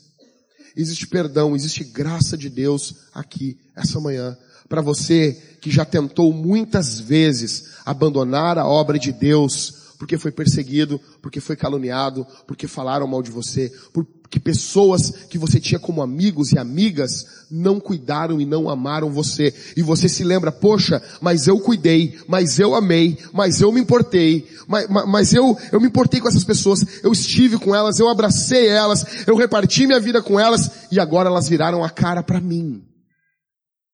Existe 0.77 1.07
perdão, 1.07 1.57
existe 1.57 1.83
graça 1.83 2.37
de 2.37 2.51
Deus 2.51 2.95
aqui, 3.15 3.57
essa 3.75 3.99
manhã. 3.99 4.37
Para 4.69 4.83
você 4.83 5.57
que 5.61 5.71
já 5.71 5.85
tentou 5.85 6.33
muitas 6.33 7.01
vezes 7.01 7.77
abandonar 7.85 8.59
a 8.59 8.67
obra 8.67 8.99
de 8.99 9.11
Deus, 9.13 9.86
porque 9.99 10.19
foi 10.19 10.31
perseguido, 10.31 11.01
porque 11.23 11.41
foi 11.41 11.57
caluniado, 11.57 12.27
porque 12.47 12.67
falaram 12.67 13.07
mal 13.07 13.23
de 13.23 13.31
você, 13.31 13.73
porque 13.93 14.39
pessoas 14.39 15.11
que 15.29 15.39
você 15.39 15.59
tinha 15.59 15.79
como 15.79 16.03
amigos 16.03 16.53
e 16.53 16.59
amigas 16.59 17.25
não 17.51 17.81
cuidaram 17.81 18.41
e 18.41 18.45
não 18.45 18.69
amaram 18.69 19.11
você. 19.11 19.55
E 19.77 19.83
você 19.83 20.09
se 20.09 20.25
lembra, 20.25 20.53
poxa, 20.53 21.03
mas 21.21 21.47
eu 21.47 21.59
cuidei, 21.61 22.19
mas 22.29 22.59
eu 22.59 22.75
amei, 22.75 23.19
mas 23.33 23.61
eu 23.61 23.73
me 23.73 23.81
importei, 23.81 24.47
mas, 24.67 24.87
mas 24.89 25.33
eu, 25.33 25.57
eu 25.73 25.81
me 25.81 25.87
importei 25.87 26.21
com 26.21 26.29
essas 26.29 26.45
pessoas, 26.45 27.03
eu 27.03 27.13
estive 27.13 27.59
com 27.59 27.75
elas, 27.75 27.99
eu 27.99 28.09
abracei 28.09 28.67
elas, 28.67 29.27
eu 29.27 29.37
reparti 29.37 29.87
minha 29.87 30.01
vida 30.01 30.23
com 30.23 30.39
elas 30.39 30.89
e 30.91 31.01
agora 31.01 31.29
elas 31.29 31.49
viraram 31.49 31.83
a 31.85 31.91
cara 31.91 32.23
para 32.23 32.41
mim. 32.41 32.83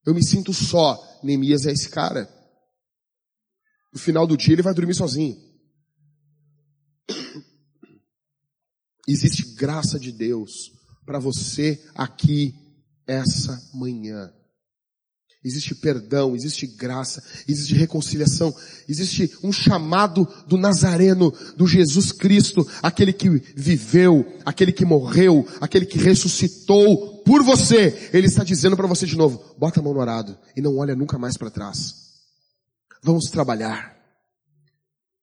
Eu 0.05 0.15
me 0.15 0.25
sinto 0.25 0.53
só. 0.53 0.99
Neemias 1.23 1.67
é 1.67 1.73
esse 1.73 1.89
cara. 1.89 2.29
No 3.93 4.01
final 4.01 4.27
do 4.27 4.37
dia 4.37 4.55
ele 4.55 4.63
vai 4.63 4.75
dormir 4.75 4.95
sozinho. 4.95 5.37
Existe 9.07 9.55
graça 9.55 9.99
de 9.99 10.13
Deus 10.13 10.73
para 11.05 11.19
você 11.19 11.83
aqui 11.95 12.55
essa 13.07 13.61
manhã. 13.75 14.33
Existe 15.45 15.75
perdão, 15.75 16.37
existe 16.37 16.69
graça, 16.69 17.21
existe 17.49 17.75
reconciliação, 17.75 18.55
existe 18.89 19.37
um 19.43 19.51
chamado 19.51 20.27
do 20.47 20.57
Nazareno, 20.57 21.33
do 21.57 21.67
Jesus 21.67 22.13
Cristo, 22.13 22.65
aquele 22.81 23.13
que 23.13 23.29
viveu, 23.29 24.25
aquele 24.45 24.71
que 24.71 24.85
morreu, 24.85 25.45
aquele 25.61 25.85
que 25.85 25.99
ressuscitou 25.99 27.25
por 27.25 27.43
você. 27.43 28.11
Ele 28.13 28.29
está 28.29 28.45
dizendo 28.45 28.77
para 28.77 28.87
você 28.87 29.05
de 29.05 29.17
novo, 29.17 29.57
bota 29.59 29.81
a 29.81 29.83
mão 29.83 29.93
no 29.93 30.01
arado 30.01 30.39
e 30.57 30.61
não 30.61 30.77
olha 30.77 30.95
nunca 30.95 31.19
mais 31.19 31.37
para 31.37 31.51
trás. 31.51 31.93
Vamos 33.03 33.29
trabalhar. 33.29 33.97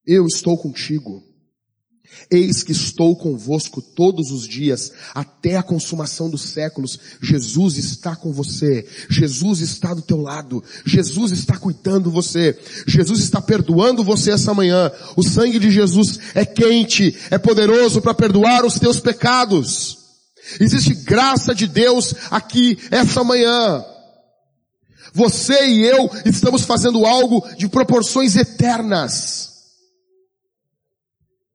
Eu 0.06 0.26
estou 0.26 0.58
contigo. 0.58 1.24
Eis 2.32 2.64
que 2.64 2.72
estou 2.72 3.16
convosco 3.16 3.82
todos 3.82 4.32
os 4.32 4.48
dias, 4.48 4.92
até 5.14 5.58
a 5.58 5.64
consumação 5.64 6.30
dos 6.30 6.42
séculos. 6.42 7.00
Jesus 7.22 7.78
está 7.78 8.16
com 8.16 8.32
você. 8.32 8.86
Jesus 9.10 9.62
está 9.62 9.94
do 9.94 10.02
teu 10.02 10.18
lado. 10.22 10.64
Jesus 10.86 11.32
está 11.32 11.58
cuidando 11.58 12.12
você. 12.12 12.58
Jesus 12.88 13.20
está 13.22 13.42
perdoando 13.42 14.04
você 14.04 14.32
essa 14.32 14.54
manhã. 14.54 14.92
O 15.16 15.24
sangue 15.24 15.60
de 15.60 15.72
Jesus 15.72 16.20
é 16.36 16.46
quente, 16.46 17.16
é 17.32 17.38
poderoso 17.38 18.02
para 18.02 18.14
perdoar 18.14 18.66
os 18.66 18.80
teus 18.80 19.00
pecados. 19.00 19.98
Existe 20.60 20.94
graça 20.94 21.54
de 21.54 21.68
Deus 21.68 22.14
aqui 22.32 22.78
essa 22.92 23.24
manhã. 23.24 23.84
Você 25.14 25.68
e 25.68 25.86
eu 25.86 26.10
estamos 26.26 26.64
fazendo 26.64 27.06
algo 27.06 27.44
de 27.58 27.68
proporções 27.68 28.36
eternas. 28.36 29.50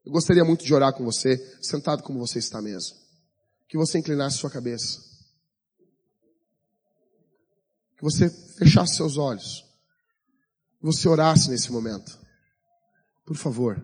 Eu 0.05 0.13
gostaria 0.13 0.45
muito 0.45 0.65
de 0.65 0.75
orar 0.75 0.93
com 0.93 1.05
você, 1.05 1.39
sentado 1.63 2.03
como 2.03 2.19
você 2.19 2.39
está 2.39 2.61
mesmo. 2.61 2.97
Que 3.67 3.79
você 3.79 3.99
inclinasse 3.99 4.37
sua 4.37 4.51
cabeça. 4.51 5.01
Que 7.97 8.03
você 8.03 8.29
fechasse 8.59 8.97
seus 8.97 9.17
olhos. 9.17 9.65
Que 10.79 10.85
você 10.85 11.09
orasse 11.09 11.49
nesse 11.49 11.73
momento. 11.73 12.19
Por 13.25 13.37
favor. 13.37 13.83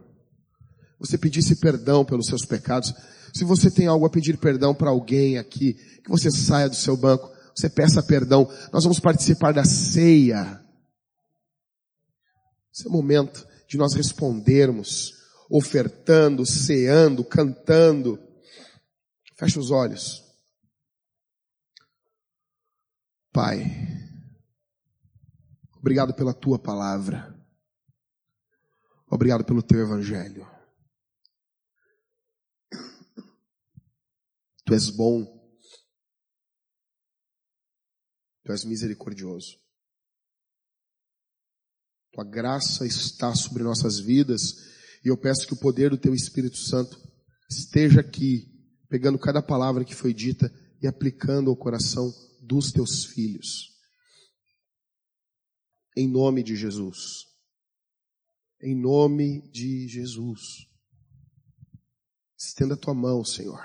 Você 0.98 1.16
pedisse 1.16 1.56
perdão 1.56 2.04
pelos 2.04 2.26
seus 2.26 2.44
pecados. 2.44 2.92
Se 3.32 3.42
você 3.44 3.70
tem 3.70 3.86
algo 3.86 4.04
a 4.04 4.10
pedir 4.10 4.36
perdão 4.36 4.74
para 4.74 4.90
alguém 4.90 5.38
aqui, 5.38 5.72
que 5.72 6.10
você 6.10 6.30
saia 6.30 6.68
do 6.68 6.76
seu 6.76 6.96
banco, 6.98 7.30
você 7.56 7.70
peça 7.70 8.02
perdão. 8.02 8.46
Nós 8.70 8.84
vamos 8.84 9.00
participar 9.00 9.52
da 9.52 9.64
ceia. 9.64 10.62
Esse 12.74 12.86
é 12.86 12.90
o 12.90 12.92
momento 12.92 13.46
de 13.66 13.78
nós 13.78 13.94
respondermos 13.94 15.19
ofertando, 15.50 16.46
ceando, 16.46 17.24
cantando. 17.24 18.18
Feche 19.36 19.58
os 19.58 19.70
olhos. 19.70 20.24
Pai, 23.32 23.64
obrigado 25.76 26.14
pela 26.14 26.32
tua 26.32 26.58
palavra. 26.58 27.36
Obrigado 29.08 29.44
pelo 29.44 29.62
teu 29.62 29.80
evangelho. 29.80 30.48
Tu 34.64 34.74
és 34.74 34.88
bom. 34.88 35.24
Tu 38.44 38.52
és 38.52 38.64
misericordioso. 38.64 39.58
Tua 42.12 42.24
graça 42.24 42.86
está 42.86 43.34
sobre 43.34 43.64
nossas 43.64 43.98
vidas 43.98 44.69
e 45.04 45.08
eu 45.08 45.16
peço 45.16 45.46
que 45.46 45.54
o 45.54 45.58
poder 45.58 45.90
do 45.90 45.98
Teu 45.98 46.14
Espírito 46.14 46.58
Santo 46.58 47.00
esteja 47.48 48.00
aqui, 48.00 48.46
pegando 48.88 49.18
cada 49.18 49.42
palavra 49.42 49.84
que 49.84 49.94
foi 49.94 50.12
dita 50.12 50.52
e 50.82 50.86
aplicando 50.86 51.50
ao 51.50 51.56
coração 51.56 52.12
dos 52.42 52.70
Teus 52.70 53.04
filhos. 53.06 53.70
Em 55.96 56.08
nome 56.08 56.42
de 56.42 56.54
Jesus. 56.54 57.26
Em 58.62 58.74
nome 58.74 59.50
de 59.50 59.88
Jesus. 59.88 60.66
Estenda 62.38 62.74
a 62.74 62.76
tua 62.76 62.94
mão, 62.94 63.24
Senhor. 63.24 63.60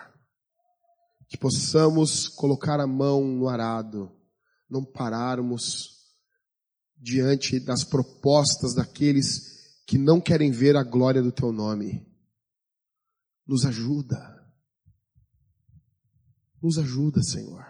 Que 1.28 1.38
possamos 1.38 2.30
colocar 2.30 2.80
a 2.80 2.88
mão 2.88 3.26
no 3.26 3.50
arado, 3.50 4.12
não 4.70 4.86
pararmos 4.86 5.96
diante 6.98 7.60
das 7.60 7.84
propostas 7.84 8.74
daqueles 8.74 9.55
que 9.86 9.98
não 9.98 10.20
querem 10.20 10.52
ver 10.52 10.76
a 10.76 10.84
glória 10.84 11.22
do 11.22 11.32
teu 11.32 11.52
nome. 11.52 12.06
Nos 13.48 13.66
ajuda. 13.66 14.18
Nos 16.62 16.80
ajuda, 16.80 17.22
Senhor. 17.22 17.64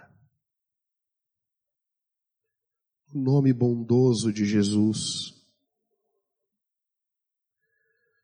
O 3.14 3.20
nome 3.20 3.52
bondoso 3.52 4.32
de 4.32 4.46
Jesus. 4.46 5.34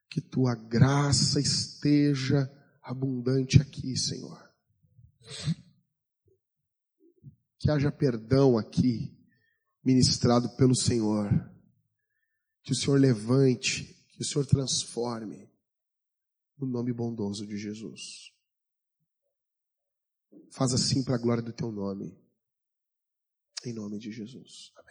Que 0.10 0.22
tua 0.22 0.56
graça 0.56 1.40
esteja 1.40 2.50
abundante 2.82 3.62
aqui, 3.62 3.98
Senhor. 3.98 4.50
Que 7.60 7.70
haja 7.70 7.92
perdão 7.92 8.58
aqui, 8.58 9.18
ministrado 9.84 10.56
pelo 10.56 10.76
Senhor 10.76 11.51
que 12.64 12.72
o 12.72 12.76
Senhor 12.76 13.00
levante, 13.00 13.94
que 14.10 14.22
o 14.22 14.26
Senhor 14.26 14.46
transforme, 14.46 15.50
no 16.58 16.68
nome 16.68 16.94
bondoso 16.94 17.46
de 17.46 17.58
Jesus. 17.58 18.32
Faz 20.52 20.74
assim 20.74 21.04
para 21.04 21.16
a 21.16 21.18
glória 21.18 21.42
do 21.42 21.54
teu 21.54 21.72
nome. 21.72 22.16
Em 23.66 23.74
nome 23.74 24.00
de 24.00 24.12
Jesus. 24.12 24.72
Amém. 24.76 24.91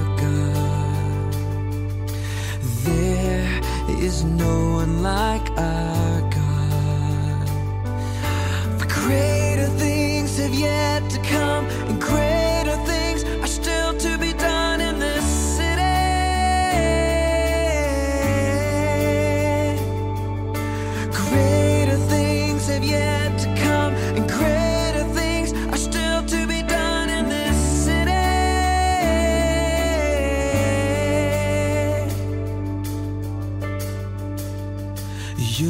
is 4.01 4.23
no 4.23 4.73
one 4.81 5.03
like 5.03 5.47
our 5.57 6.21
God. 6.21 7.49
For 8.79 8.87
greater 8.87 9.67
things 9.77 10.37
have 10.37 10.55
yet 10.55 11.00